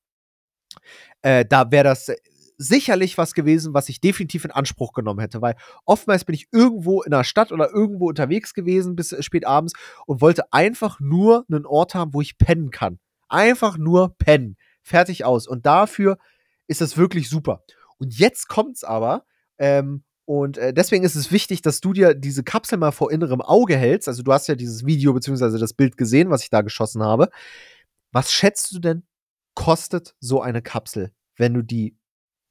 Äh, 1.22 1.44
da 1.44 1.70
wäre 1.70 1.84
das 1.84 2.10
sicherlich 2.58 3.18
was 3.18 3.34
gewesen, 3.34 3.74
was 3.74 3.88
ich 3.88 4.00
definitiv 4.00 4.44
in 4.44 4.50
Anspruch 4.50 4.92
genommen 4.92 5.20
hätte, 5.20 5.42
weil 5.42 5.56
oftmals 5.84 6.24
bin 6.24 6.34
ich 6.34 6.48
irgendwo 6.52 7.02
in 7.02 7.10
der 7.10 7.24
Stadt 7.24 7.50
oder 7.52 7.70
irgendwo 7.70 8.08
unterwegs 8.08 8.54
gewesen 8.54 8.94
bis 8.94 9.14
spät 9.24 9.46
abends 9.46 9.72
und 10.06 10.20
wollte 10.20 10.52
einfach 10.52 11.00
nur 11.00 11.44
einen 11.50 11.66
Ort 11.66 11.94
haben, 11.94 12.14
wo 12.14 12.20
ich 12.20 12.38
pennen 12.38 12.70
kann. 12.70 12.98
Einfach 13.28 13.78
nur 13.78 14.14
pennen. 14.18 14.56
Fertig 14.82 15.24
aus. 15.24 15.46
Und 15.46 15.66
dafür 15.66 16.18
ist 16.66 16.80
das 16.80 16.96
wirklich 16.96 17.28
super. 17.28 17.62
Und 17.98 18.18
jetzt 18.18 18.48
kommt's 18.48 18.84
aber, 18.84 19.24
ähm, 19.58 20.04
und 20.24 20.56
äh, 20.56 20.72
deswegen 20.72 21.04
ist 21.04 21.16
es 21.16 21.32
wichtig, 21.32 21.62
dass 21.62 21.80
du 21.80 21.92
dir 21.92 22.14
diese 22.14 22.44
Kapsel 22.44 22.78
mal 22.78 22.92
vor 22.92 23.10
innerem 23.10 23.40
Auge 23.40 23.76
hältst. 23.76 24.08
Also 24.08 24.22
du 24.22 24.32
hast 24.32 24.46
ja 24.46 24.54
dieses 24.54 24.86
Video 24.86 25.12
bzw. 25.12 25.58
das 25.58 25.74
Bild 25.74 25.96
gesehen, 25.96 26.30
was 26.30 26.44
ich 26.44 26.50
da 26.50 26.62
geschossen 26.62 27.02
habe. 27.02 27.28
Was 28.12 28.32
schätzt 28.32 28.72
du 28.72 28.78
denn, 28.78 29.02
kostet 29.54 30.14
so 30.20 30.40
eine 30.40 30.62
Kapsel, 30.62 31.12
wenn 31.36 31.54
du 31.54 31.62
die 31.62 31.96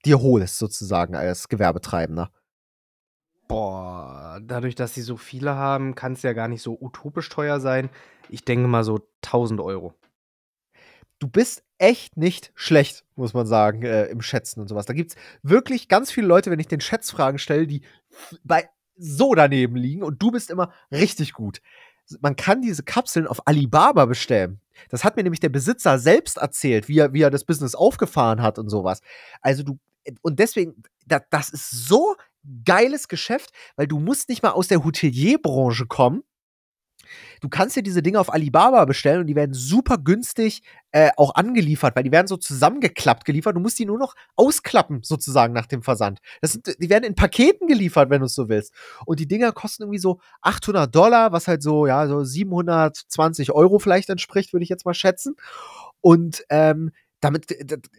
dir 0.05 0.21
holst, 0.21 0.57
sozusagen 0.57 1.15
als 1.15 1.47
Gewerbetreibender? 1.47 2.31
Boah, 3.47 4.39
dadurch, 4.41 4.75
dass 4.75 4.93
sie 4.93 5.01
so 5.01 5.17
viele 5.17 5.55
haben, 5.55 5.93
kann 5.95 6.13
es 6.13 6.21
ja 6.21 6.33
gar 6.33 6.47
nicht 6.47 6.61
so 6.61 6.77
utopisch 6.79 7.29
teuer 7.29 7.59
sein. 7.59 7.89
Ich 8.29 8.45
denke 8.45 8.67
mal 8.67 8.83
so 8.83 9.07
1000 9.23 9.59
Euro. 9.59 9.93
Du 11.19 11.27
bist 11.27 11.63
echt 11.77 12.17
nicht 12.17 12.51
schlecht, 12.55 13.05
muss 13.15 13.33
man 13.33 13.45
sagen, 13.45 13.83
äh, 13.83 14.05
im 14.05 14.21
Schätzen 14.21 14.61
und 14.61 14.69
sowas. 14.69 14.85
Da 14.85 14.93
gibt 14.93 15.11
es 15.11 15.17
wirklich 15.43 15.87
ganz 15.87 16.11
viele 16.11 16.27
Leute, 16.27 16.49
wenn 16.49 16.59
ich 16.59 16.67
den 16.67 16.81
Schätzfragen 16.81 17.39
stelle, 17.39 17.67
die 17.67 17.81
bei 18.43 18.69
so 18.95 19.35
daneben 19.35 19.75
liegen 19.75 20.03
und 20.03 20.21
du 20.21 20.31
bist 20.31 20.49
immer 20.49 20.71
richtig 20.91 21.33
gut 21.33 21.61
man 22.21 22.35
kann 22.35 22.61
diese 22.61 22.83
Kapseln 22.83 23.27
auf 23.27 23.47
Alibaba 23.47 24.05
bestellen. 24.05 24.59
Das 24.89 25.03
hat 25.03 25.15
mir 25.15 25.23
nämlich 25.23 25.39
der 25.39 25.49
Besitzer 25.49 25.99
selbst 25.99 26.37
erzählt, 26.37 26.87
wie 26.87 26.99
er, 26.99 27.13
wie 27.13 27.21
er 27.21 27.29
das 27.29 27.43
Business 27.43 27.75
aufgefahren 27.75 28.41
hat 28.41 28.59
und 28.59 28.69
sowas. 28.69 29.01
Also 29.41 29.63
du, 29.63 29.79
und 30.21 30.39
deswegen, 30.39 30.83
das, 31.05 31.21
das 31.29 31.49
ist 31.49 31.69
so 31.69 32.15
geiles 32.65 33.07
Geschäft, 33.07 33.51
weil 33.75 33.87
du 33.87 33.99
musst 33.99 34.29
nicht 34.29 34.43
mal 34.43 34.51
aus 34.51 34.67
der 34.67 34.83
Hotelierbranche 34.83 35.85
kommen, 35.85 36.23
Du 37.41 37.49
kannst 37.49 37.75
dir 37.75 37.83
diese 37.83 38.01
Dinge 38.01 38.19
auf 38.19 38.33
Alibaba 38.33 38.85
bestellen 38.85 39.21
und 39.21 39.27
die 39.27 39.35
werden 39.35 39.53
super 39.53 39.97
günstig 39.97 40.63
äh, 40.91 41.11
auch 41.17 41.35
angeliefert, 41.35 41.95
weil 41.95 42.03
die 42.03 42.11
werden 42.11 42.27
so 42.27 42.37
zusammengeklappt 42.37 43.25
geliefert. 43.25 43.55
Du 43.55 43.59
musst 43.59 43.79
die 43.79 43.85
nur 43.85 43.97
noch 43.97 44.15
ausklappen, 44.35 45.03
sozusagen, 45.03 45.53
nach 45.53 45.67
dem 45.67 45.83
Versand. 45.83 46.19
Das 46.41 46.53
sind, 46.53 46.75
die 46.79 46.89
werden 46.89 47.03
in 47.03 47.15
Paketen 47.15 47.67
geliefert, 47.67 48.09
wenn 48.09 48.19
du 48.19 48.25
es 48.25 48.35
so 48.35 48.49
willst. 48.49 48.73
Und 49.05 49.19
die 49.19 49.27
Dinger 49.27 49.51
kosten 49.51 49.83
irgendwie 49.83 49.99
so 49.99 50.19
800 50.41 50.93
Dollar, 50.93 51.31
was 51.31 51.47
halt 51.47 51.63
so, 51.63 51.87
ja, 51.87 52.07
so 52.07 52.23
720 52.23 53.51
Euro 53.51 53.79
vielleicht 53.79 54.09
entspricht, 54.09 54.53
würde 54.53 54.63
ich 54.63 54.69
jetzt 54.69 54.85
mal 54.85 54.93
schätzen. 54.93 55.35
Und 56.01 56.43
ähm, 56.49 56.91
damit, 57.21 57.55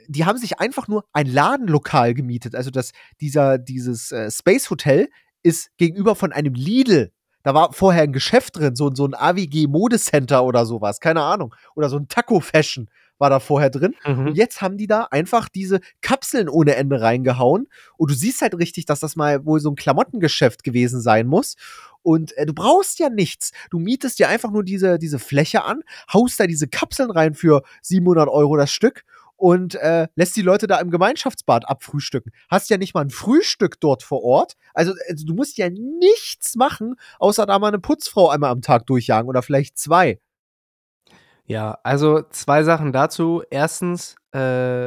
die 0.09 0.25
haben 0.25 0.37
sich 0.37 0.59
einfach 0.59 0.89
nur 0.89 1.05
ein 1.13 1.27
Ladenlokal 1.27 2.13
gemietet. 2.13 2.55
Also 2.55 2.71
das, 2.71 2.93
dieser, 3.21 3.57
dieses 3.57 4.11
äh, 4.11 4.31
Space 4.31 4.69
Hotel 4.69 5.09
ist 5.43 5.71
gegenüber 5.77 6.15
von 6.15 6.33
einem 6.33 6.55
Lidl. 6.55 7.13
Da 7.43 7.55
war 7.55 7.72
vorher 7.72 8.03
ein 8.03 8.12
Geschäft 8.12 8.59
drin, 8.59 8.76
so, 8.76 8.95
so 8.95 9.07
ein 9.07 9.14
AWG 9.14 9.66
Modecenter 9.66 10.45
oder 10.45 10.66
sowas, 10.66 11.01
keine 11.01 11.22
Ahnung. 11.22 11.55
Oder 11.74 11.88
so 11.88 11.97
ein 11.97 12.09
Taco 12.09 12.40
Fashion 12.40 12.88
war 13.18 13.30
da 13.30 13.40
vorher 13.40 13.70
drin. 13.70 13.95
Mhm. 14.05 14.28
Und 14.28 14.34
jetzt 14.34 14.62
haben 14.62 14.76
die 14.76 14.88
da 14.88 15.07
einfach 15.11 15.49
diese 15.49 15.80
Kapseln 16.01 16.49
ohne 16.49 16.74
Ende 16.74 17.01
reingehauen. 17.01 17.68
Und 17.97 18.11
du 18.11 18.14
siehst 18.14 18.43
halt 18.43 18.59
richtig, 18.59 18.84
dass 18.86 19.01
das 19.01 19.14
mal 19.16 19.47
wohl 19.47 19.61
so 19.61 19.70
ein 19.70 19.76
Klamottengeschäft 19.76 20.64
gewesen 20.64 21.01
sein 21.01 21.28
muss. 21.28 21.57
Und 22.03 22.36
äh, 22.36 22.47
du 22.47 22.53
brauchst 22.53 22.99
ja 22.99 23.09
nichts. 23.09 23.53
Du 23.70 23.78
mietest 23.78 24.18
dir 24.18 24.28
einfach 24.28 24.51
nur 24.51 24.64
diese, 24.64 24.99
diese 24.99 25.20
Fläche 25.20 25.64
an, 25.64 25.82
haust 26.12 26.40
da 26.40 26.49
diese 26.49 26.66
Kapseln 26.66 27.11
rein 27.11 27.34
für 27.34 27.62
700 27.82 28.28
Euro 28.28 28.57
das 28.57 28.72
Stück 28.72 29.05
und 29.43 29.74
äh, 29.74 30.07
lässt 30.14 30.36
die 30.36 30.43
Leute 30.43 30.68
da 30.68 30.78
im 30.78 30.93
Gemeinschaftsbad 30.93 31.68
abfrühstücken. 31.68 32.32
Hast 32.49 32.70
ja 32.70 32.78
nicht 32.78 32.95
mal 32.95 33.01
ein 33.01 33.11
Frühstück 33.11 33.80
dort 33.80 34.05
vor 34.05 34.22
Ort. 34.22 34.55
Also, 34.72 34.93
also 35.09 35.26
du 35.26 35.34
musst 35.34 35.59
ja 35.59 35.68
nichts 35.68 36.55
machen, 36.55 36.95
außer 37.18 37.45
da 37.45 37.59
mal 37.59 37.66
eine 37.66 37.80
Putzfrau 37.80 38.28
einmal 38.28 38.53
am 38.53 38.62
Tag 38.62 38.86
durchjagen 38.86 39.28
oder 39.28 39.43
vielleicht 39.43 39.78
zwei. 39.78 40.20
Ja, 41.45 41.76
also 41.82 42.22
zwei 42.30 42.62
Sachen 42.62 42.93
dazu. 42.93 43.43
Erstens, 43.51 44.14
äh, 44.32 44.86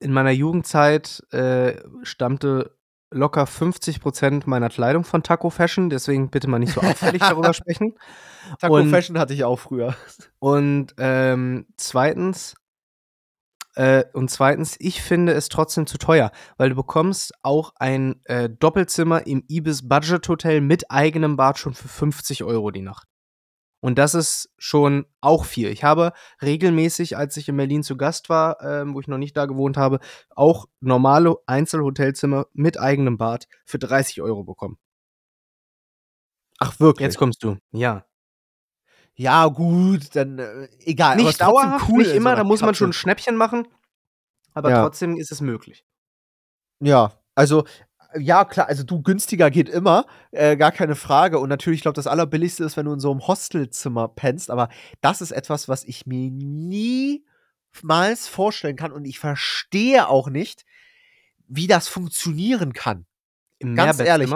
in 0.00 0.12
meiner 0.12 0.32
Jugendzeit 0.32 1.22
äh, 1.32 1.76
stammte 2.02 2.76
locker 3.10 3.44
50% 3.44 4.42
meiner 4.44 4.68
Kleidung 4.68 5.04
von 5.04 5.22
Taco 5.22 5.48
Fashion, 5.48 5.88
deswegen 5.88 6.28
bitte 6.28 6.48
mal 6.48 6.58
nicht 6.58 6.74
so 6.74 6.82
auffällig 6.82 7.20
darüber 7.26 7.54
sprechen. 7.54 7.94
Taco 8.58 8.76
und, 8.76 8.90
Fashion 8.90 9.18
hatte 9.18 9.32
ich 9.32 9.44
auch 9.44 9.58
früher. 9.58 9.96
Und 10.40 10.94
ähm, 10.98 11.64
zweitens, 11.78 12.54
äh, 13.76 14.04
und 14.14 14.30
zweitens, 14.30 14.76
ich 14.78 15.02
finde 15.02 15.34
es 15.34 15.50
trotzdem 15.50 15.86
zu 15.86 15.98
teuer, 15.98 16.32
weil 16.56 16.70
du 16.70 16.76
bekommst 16.76 17.32
auch 17.42 17.72
ein 17.76 18.22
äh, 18.24 18.48
Doppelzimmer 18.48 19.26
im 19.26 19.44
Ibis 19.48 19.86
Budget 19.86 20.26
Hotel 20.28 20.62
mit 20.62 20.90
eigenem 20.90 21.36
Bad 21.36 21.58
schon 21.58 21.74
für 21.74 21.86
50 21.86 22.42
Euro 22.42 22.70
die 22.70 22.80
Nacht. 22.80 23.06
Und 23.80 23.98
das 23.98 24.14
ist 24.14 24.50
schon 24.56 25.04
auch 25.20 25.44
viel. 25.44 25.68
Ich 25.68 25.84
habe 25.84 26.12
regelmäßig, 26.40 27.18
als 27.18 27.36
ich 27.36 27.50
in 27.50 27.56
Berlin 27.58 27.82
zu 27.82 27.98
Gast 27.98 28.30
war, 28.30 28.62
ähm, 28.62 28.94
wo 28.94 29.00
ich 29.00 29.08
noch 29.08 29.18
nicht 29.18 29.36
da 29.36 29.44
gewohnt 29.44 29.76
habe, 29.76 30.00
auch 30.30 30.64
normale 30.80 31.36
Einzelhotelzimmer 31.46 32.46
mit 32.54 32.80
eigenem 32.80 33.18
Bad 33.18 33.46
für 33.66 33.78
30 33.78 34.22
Euro 34.22 34.42
bekommen. 34.42 34.78
Ach, 36.58 36.80
wirklich? 36.80 37.04
Jetzt 37.04 37.18
kommst 37.18 37.44
du, 37.44 37.58
ja. 37.72 38.06
Ja, 39.16 39.46
gut, 39.46 40.14
dann 40.14 40.38
äh, 40.38 40.68
egal. 40.80 41.16
Nicht 41.16 41.40
dauerhaft, 41.40 41.88
cool 41.88 42.02
nicht 42.02 42.14
immer, 42.14 42.36
da 42.36 42.44
muss 42.44 42.60
man 42.60 42.74
schon 42.74 42.90
ein 42.90 42.92
Schnäppchen 42.92 43.36
machen. 43.36 43.66
Aber 44.52 44.70
ja. 44.70 44.82
trotzdem 44.82 45.16
ist 45.16 45.32
es 45.32 45.40
möglich. 45.40 45.84
Ja, 46.80 47.12
also 47.34 47.64
ja, 48.18 48.44
klar, 48.44 48.68
also 48.68 48.82
du, 48.82 49.02
günstiger 49.02 49.50
geht 49.50 49.68
immer, 49.68 50.06
äh, 50.30 50.56
gar 50.56 50.72
keine 50.72 50.94
Frage. 50.94 51.38
Und 51.38 51.48
natürlich, 51.48 51.78
ich 51.78 51.82
glaube, 51.82 51.96
das 51.96 52.06
Allerbilligste 52.06 52.64
ist, 52.64 52.76
wenn 52.76 52.86
du 52.86 52.92
in 52.92 53.00
so 53.00 53.10
einem 53.10 53.26
Hostelzimmer 53.26 54.08
pennst. 54.08 54.50
Aber 54.50 54.68
das 55.00 55.20
ist 55.20 55.32
etwas, 55.32 55.68
was 55.68 55.84
ich 55.84 56.06
mir 56.06 56.30
niemals 56.30 58.28
vorstellen 58.28 58.76
kann. 58.76 58.92
Und 58.92 59.04
ich 59.04 59.18
verstehe 59.18 60.08
auch 60.08 60.28
nicht, 60.28 60.64
wie 61.48 61.66
das 61.66 61.88
funktionieren 61.88 62.72
kann. 62.72 63.06
Im 63.58 63.74
Ganz 63.74 64.00
ehrlich. 64.00 64.32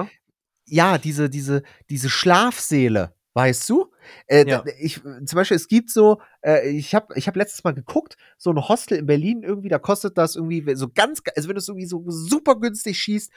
Ja, 0.67 0.99
diese, 0.99 1.29
diese, 1.29 1.63
diese 1.89 2.11
Schlafsäle, 2.11 3.15
weißt 3.35 3.69
du? 3.69 3.93
Äh, 4.27 4.49
ja. 4.49 4.65
ich, 4.79 5.01
zum 5.03 5.37
Beispiel, 5.37 5.57
es 5.57 5.69
gibt 5.69 5.91
so, 5.91 6.21
äh, 6.43 6.69
ich 6.69 6.95
habe 6.95 7.15
ich 7.17 7.29
hab 7.29 7.37
letztes 7.37 7.65
Mal 7.65 7.75
geguckt, 7.75 8.17
so 8.37 8.51
ein 8.51 8.69
Hostel 8.69 8.99
in 8.99 9.07
Berlin 9.07 9.43
irgendwie, 9.43 9.69
da 9.69 9.79
kostet 9.79 10.19
das 10.19 10.37
irgendwie 10.37 10.75
so 10.75 10.89
ganz, 10.89 11.23
also 11.37 11.49
wenn 11.49 11.55
du 11.55 11.61
es 11.61 11.69
irgendwie 11.69 11.87
so 11.87 12.05
super 12.09 12.57
günstig 12.57 12.99
schießt, 12.99 13.33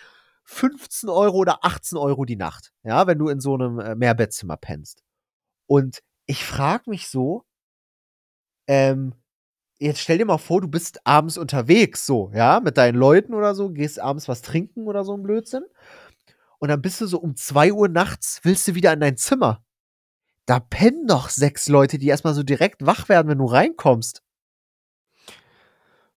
15 0.46 1.10
Euro 1.10 1.38
oder 1.38 1.64
18 1.64 1.98
Euro 1.98 2.26
die 2.26 2.36
Nacht, 2.36 2.74
ja, 2.84 3.08
wenn 3.08 3.20
du 3.20 3.30
in 3.30 3.40
so 3.40 3.54
einem 3.54 3.80
äh, 3.80 3.96
Mehrbettzimmer 3.96 4.58
pennst. 4.58 5.04
Und 5.68 6.02
ich 6.26 6.44
frage 6.44 6.90
mich 6.90 7.08
so, 7.08 7.46
ähm, 8.68 9.14
jetzt 9.80 10.00
stell 10.00 10.18
dir 10.18 10.26
mal 10.26 10.38
vor, 10.38 10.62
du 10.62 10.68
bist 10.68 11.06
abends 11.06 11.38
unterwegs, 11.38 12.06
so, 12.06 12.32
ja, 12.34 12.60
mit 12.60 12.78
deinen 12.78 12.96
Leuten 12.96 13.34
oder 13.34 13.56
so, 13.56 13.70
gehst 13.70 14.00
abends 14.00 14.28
was 14.28 14.42
trinken 14.42 14.88
oder 14.88 15.04
so 15.04 15.14
ein 15.16 15.24
Blödsinn. 15.24 15.64
Und 16.60 16.70
dann 16.70 16.82
bist 16.82 17.02
du 17.02 17.08
so 17.08 17.20
um 17.20 17.36
2 17.36 17.74
Uhr 17.74 17.90
nachts, 17.90 18.40
willst 18.44 18.68
du 18.68 18.76
wieder 18.76 18.94
in 18.94 19.02
dein 19.02 19.18
Zimmer. 19.18 19.64
Da 20.46 20.60
pennen 20.60 21.08
doch 21.08 21.30
sechs 21.30 21.70
Leute, 21.70 21.98
die 21.98 22.08
erstmal 22.08 22.34
so 22.34 22.44
direkt 22.44 22.86
wach 22.86 23.08
werden, 23.08 23.30
wenn 23.30 23.38
du 23.38 23.46
reinkommst. 23.46 24.22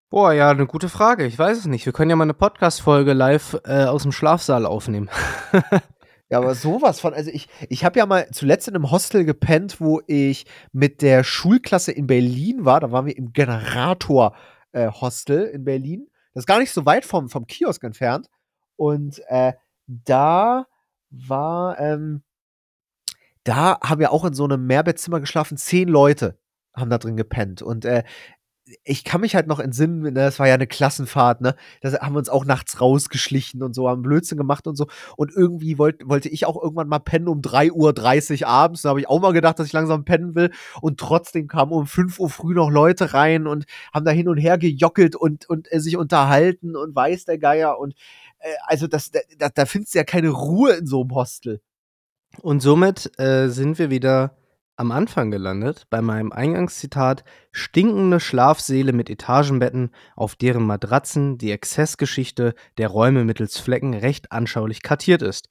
Boah, 0.09 0.33
ja, 0.33 0.49
eine 0.51 0.67
gute 0.67 0.89
Frage. 0.89 1.27
Ich 1.27 1.39
weiß 1.39 1.59
es 1.59 1.67
nicht. 1.67 1.85
Wir 1.85 1.93
können 1.93 2.09
ja 2.09 2.17
mal 2.17 2.25
eine 2.25 2.35
Podcast-Folge 2.35 3.13
live 3.13 3.61
äh, 3.65 3.85
aus 3.85 4.05
dem 4.05 4.13
Schlafsaal 4.13 4.65
aufnehmen. 4.65 5.11
ja, 6.31 6.39
aber 6.39 6.55
sowas 6.55 7.01
von. 7.01 7.13
Also, 7.13 7.31
ich, 7.31 7.49
ich 7.69 7.85
habe 7.85 7.99
ja 7.99 8.07
mal 8.07 8.31
zuletzt 8.31 8.69
in 8.69 8.77
einem 8.77 8.93
Hostel 8.93 9.25
gepennt, 9.25 9.81
wo 9.81 10.01
ich 10.07 10.47
mit 10.73 11.03
der 11.03 11.25
Schulklasse 11.25 11.93
in 11.93 12.07
Berlin 12.07 12.65
war. 12.65 12.81
Da 12.81 12.93
waren 12.93 13.07
wir 13.07 13.19
im 13.19 13.33
Generator-Hostel 13.33 15.47
äh, 15.47 15.51
in 15.51 15.65
Berlin. 15.65 16.07
Das 16.33 16.43
ist 16.43 16.47
gar 16.47 16.61
nicht 16.61 16.73
so 16.73 16.87
weit 16.87 17.05
vom, 17.05 17.29
vom 17.29 17.47
Kiosk 17.47 17.83
entfernt. 17.83 18.29
Und 18.77 19.21
äh, 19.27 19.55
da 19.87 20.67
war, 21.11 21.81
ähm, 21.81 22.23
da 23.45 23.79
haben 23.83 24.01
wir 24.01 24.13
auch 24.13 24.25
in 24.25 24.35
so 24.35 24.45
einem 24.45 24.67
Mehrbettzimmer 24.67 25.21
geschlafen. 25.21 25.57
Zehn 25.57 25.89
Leute 25.89 26.39
haben 26.75 26.91
da 26.91 26.99
drin 26.99 27.17
gepennt. 27.17 27.63
Und 27.63 27.85
äh, 27.85 28.03
ich 28.83 29.05
kann 29.05 29.21
mich 29.21 29.35
halt 29.35 29.47
noch 29.47 29.61
entsinnen, 29.61 30.01
ne, 30.01 30.13
das 30.13 30.39
war 30.39 30.49
ja 30.49 30.55
eine 30.55 30.67
Klassenfahrt, 30.67 31.43
ne? 31.43 31.55
Da 31.83 31.93
haben 32.01 32.15
wir 32.15 32.19
uns 32.19 32.31
auch 32.31 32.47
nachts 32.47 32.81
rausgeschlichen 32.81 33.63
und 33.63 33.75
so, 33.75 33.89
haben 33.89 34.03
Blödsinn 34.03 34.39
gemacht 34.39 34.67
und 34.67 34.77
so. 34.77 34.87
Und 35.17 35.33
irgendwie 35.33 35.77
wollt, 35.79 36.09
wollte 36.09 36.31
ich 36.31 36.47
auch 36.47 36.61
irgendwann 36.61 36.89
mal 36.89 36.99
pennen 36.99 37.29
um 37.29 37.43
3.30 37.43 38.43
Uhr 38.43 38.49
abends. 38.49 38.83
Da 38.83 38.89
habe 38.89 39.01
ich 39.01 39.09
auch 39.09 39.21
mal 39.21 39.33
gedacht, 39.33 39.59
dass 39.59 39.67
ich 39.67 39.73
langsam 39.75 40.05
pennen 40.05 40.35
will. 40.35 40.51
Und 40.81 40.99
trotzdem 40.99 41.47
kamen 41.47 41.73
um 41.73 41.87
5 41.87 42.19
Uhr 42.19 42.31
früh 42.31 42.55
noch 42.55 42.71
Leute 42.71 43.13
rein 43.13 43.47
und 43.47 43.67
haben 43.93 44.07
da 44.07 44.13
hin 44.13 44.29
und 44.29 44.39
her 44.39 44.57
gejockelt 44.57 45.15
und, 45.15 45.49
und 45.49 45.71
äh, 45.71 45.81
sich 45.81 45.97
unterhalten 45.99 46.75
und 46.75 46.97
weiß 46.97 47.27
der 47.27 47.39
Geier. 47.39 47.79
Und 47.79 47.95
äh, 48.39 48.55
also 48.67 48.87
das, 48.87 49.11
da, 49.11 49.51
da 49.51 49.67
findest 49.67 49.95
du 49.95 49.99
ja 49.99 50.05
keine 50.05 50.31
Ruhe 50.31 50.73
in 50.73 50.87
so 50.87 51.03
einem 51.03 51.15
Hostel. 51.15 51.61
Und 52.41 52.61
somit 52.61 53.19
äh, 53.19 53.49
sind 53.49 53.79
wir 53.79 53.91
wieder 53.91 54.37
am 54.77 54.91
Anfang 54.91 55.31
gelandet, 55.31 55.87
bei 55.89 56.03
meinem 56.03 56.33
Eingangszitat, 56.33 57.25
stinkende 57.53 58.19
Schlafsäle 58.19 58.93
mit 58.93 59.09
Etagenbetten, 59.09 59.91
auf 60.17 60.35
deren 60.35 60.67
Matratzen 60.67 61.39
die 61.39 61.53
Exzessgeschichte 61.53 62.55
der 62.77 62.89
Räume 62.89 63.25
mittels 63.25 63.59
Flecken 63.59 63.95
recht 63.95 64.33
anschaulich 64.33 64.83
kartiert 64.83 65.23
ist. 65.23 65.49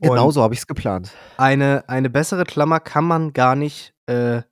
Genau 0.00 0.30
so 0.30 0.42
habe 0.42 0.54
ich 0.54 0.60
es 0.60 0.66
geplant. 0.66 1.12
Eine, 1.36 1.88
eine 1.88 2.10
bessere 2.10 2.44
Klammer 2.44 2.80
kann 2.80 3.04
man 3.04 3.32
gar 3.32 3.54
nicht, 3.54 3.94
äh, 4.06 4.42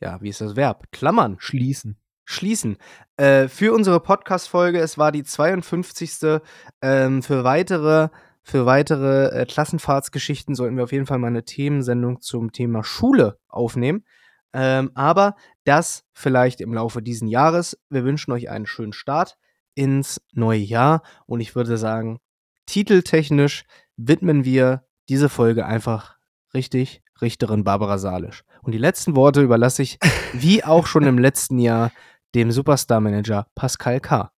ja, 0.00 0.20
wie 0.20 0.28
ist 0.28 0.40
das 0.40 0.56
Verb? 0.56 0.90
Klammern. 0.92 1.36
Schließen. 1.38 1.96
Schließen. 2.26 2.76
Äh, 3.16 3.48
für 3.48 3.72
unsere 3.72 4.00
Podcast-Folge, 4.00 4.78
es 4.78 4.98
war 4.98 5.12
die 5.12 5.24
52. 5.24 6.40
Ähm, 6.82 7.22
für 7.22 7.42
weitere 7.42 8.10
für 8.42 8.66
weitere 8.66 9.28
äh, 9.28 9.46
Klassenfahrtsgeschichten 9.46 10.54
sollten 10.54 10.76
wir 10.76 10.84
auf 10.84 10.92
jeden 10.92 11.06
Fall 11.06 11.18
mal 11.18 11.28
eine 11.28 11.44
Themensendung 11.44 12.20
zum 12.20 12.52
Thema 12.52 12.82
Schule 12.82 13.38
aufnehmen. 13.48 14.04
Ähm, 14.52 14.90
aber 14.94 15.36
das 15.64 16.04
vielleicht 16.12 16.60
im 16.60 16.74
Laufe 16.74 17.02
dieses 17.02 17.28
Jahres. 17.28 17.78
Wir 17.88 18.04
wünschen 18.04 18.32
euch 18.32 18.50
einen 18.50 18.66
schönen 18.66 18.92
Start 18.92 19.36
ins 19.74 20.20
neue 20.32 20.58
Jahr 20.58 21.02
und 21.26 21.40
ich 21.40 21.54
würde 21.54 21.76
sagen, 21.76 22.18
titeltechnisch 22.66 23.64
widmen 23.96 24.44
wir 24.44 24.84
diese 25.08 25.28
Folge 25.28 25.66
einfach 25.66 26.16
richtig 26.54 27.02
Richterin 27.20 27.64
Barbara 27.64 27.98
Salisch. 27.98 28.44
Und 28.62 28.72
die 28.72 28.78
letzten 28.78 29.14
Worte 29.14 29.42
überlasse 29.42 29.82
ich, 29.82 29.98
wie 30.32 30.64
auch 30.64 30.86
schon 30.86 31.04
im 31.04 31.18
letzten 31.18 31.58
Jahr, 31.58 31.92
dem 32.34 32.52
Superstar-Manager 32.52 33.46
Pascal 33.54 34.00
K. 34.00 34.30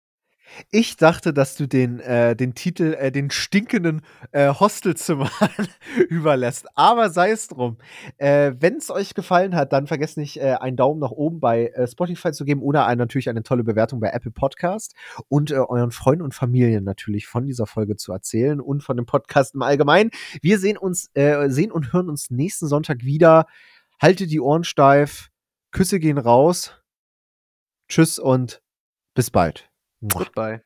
Ich 0.70 0.96
dachte, 0.96 1.32
dass 1.32 1.56
du 1.56 1.66
den, 1.66 2.00
äh, 2.00 2.36
den 2.36 2.54
Titel, 2.54 2.94
äh, 2.98 3.12
den 3.12 3.30
stinkenden 3.30 4.02
äh, 4.32 4.52
Hostelzimmer 4.52 5.30
überlässt. 6.08 6.66
Aber 6.74 7.10
sei 7.10 7.30
es 7.30 7.48
drum. 7.48 7.78
Äh, 8.18 8.52
Wenn 8.58 8.76
es 8.76 8.90
euch 8.90 9.14
gefallen 9.14 9.54
hat, 9.54 9.72
dann 9.72 9.86
vergesst 9.86 10.16
nicht, 10.16 10.38
äh, 10.38 10.56
einen 10.60 10.76
Daumen 10.76 11.00
nach 11.00 11.10
oben 11.10 11.40
bei 11.40 11.68
äh, 11.68 11.86
Spotify 11.86 12.32
zu 12.32 12.44
geben 12.44 12.62
oder 12.62 12.94
natürlich 12.96 13.28
eine 13.28 13.42
tolle 13.42 13.64
Bewertung 13.64 14.00
bei 14.00 14.10
Apple 14.10 14.30
Podcast 14.32 14.94
und 15.28 15.50
äh, 15.50 15.54
euren 15.54 15.90
Freunden 15.90 16.22
und 16.22 16.34
Familien 16.34 16.84
natürlich 16.84 17.26
von 17.26 17.46
dieser 17.46 17.66
Folge 17.66 17.96
zu 17.96 18.12
erzählen 18.12 18.60
und 18.60 18.82
von 18.82 18.96
dem 18.96 19.06
Podcast 19.06 19.54
im 19.54 19.62
Allgemeinen. 19.62 20.10
Wir 20.42 20.58
sehen 20.58 20.76
uns, 20.76 21.10
sehen 21.14 21.72
und 21.72 21.92
hören 21.92 22.08
uns 22.08 22.30
nächsten 22.30 22.66
Sonntag 22.66 23.04
wieder. 23.04 23.46
Haltet 24.00 24.30
die 24.30 24.40
Ohren 24.40 24.64
steif. 24.64 25.30
Küsse 25.72 25.98
gehen 25.98 26.18
raus. 26.18 26.80
Tschüss 27.88 28.18
und 28.18 28.62
bis 29.14 29.30
bald. 29.30 29.69
Goodbye. 30.02 30.60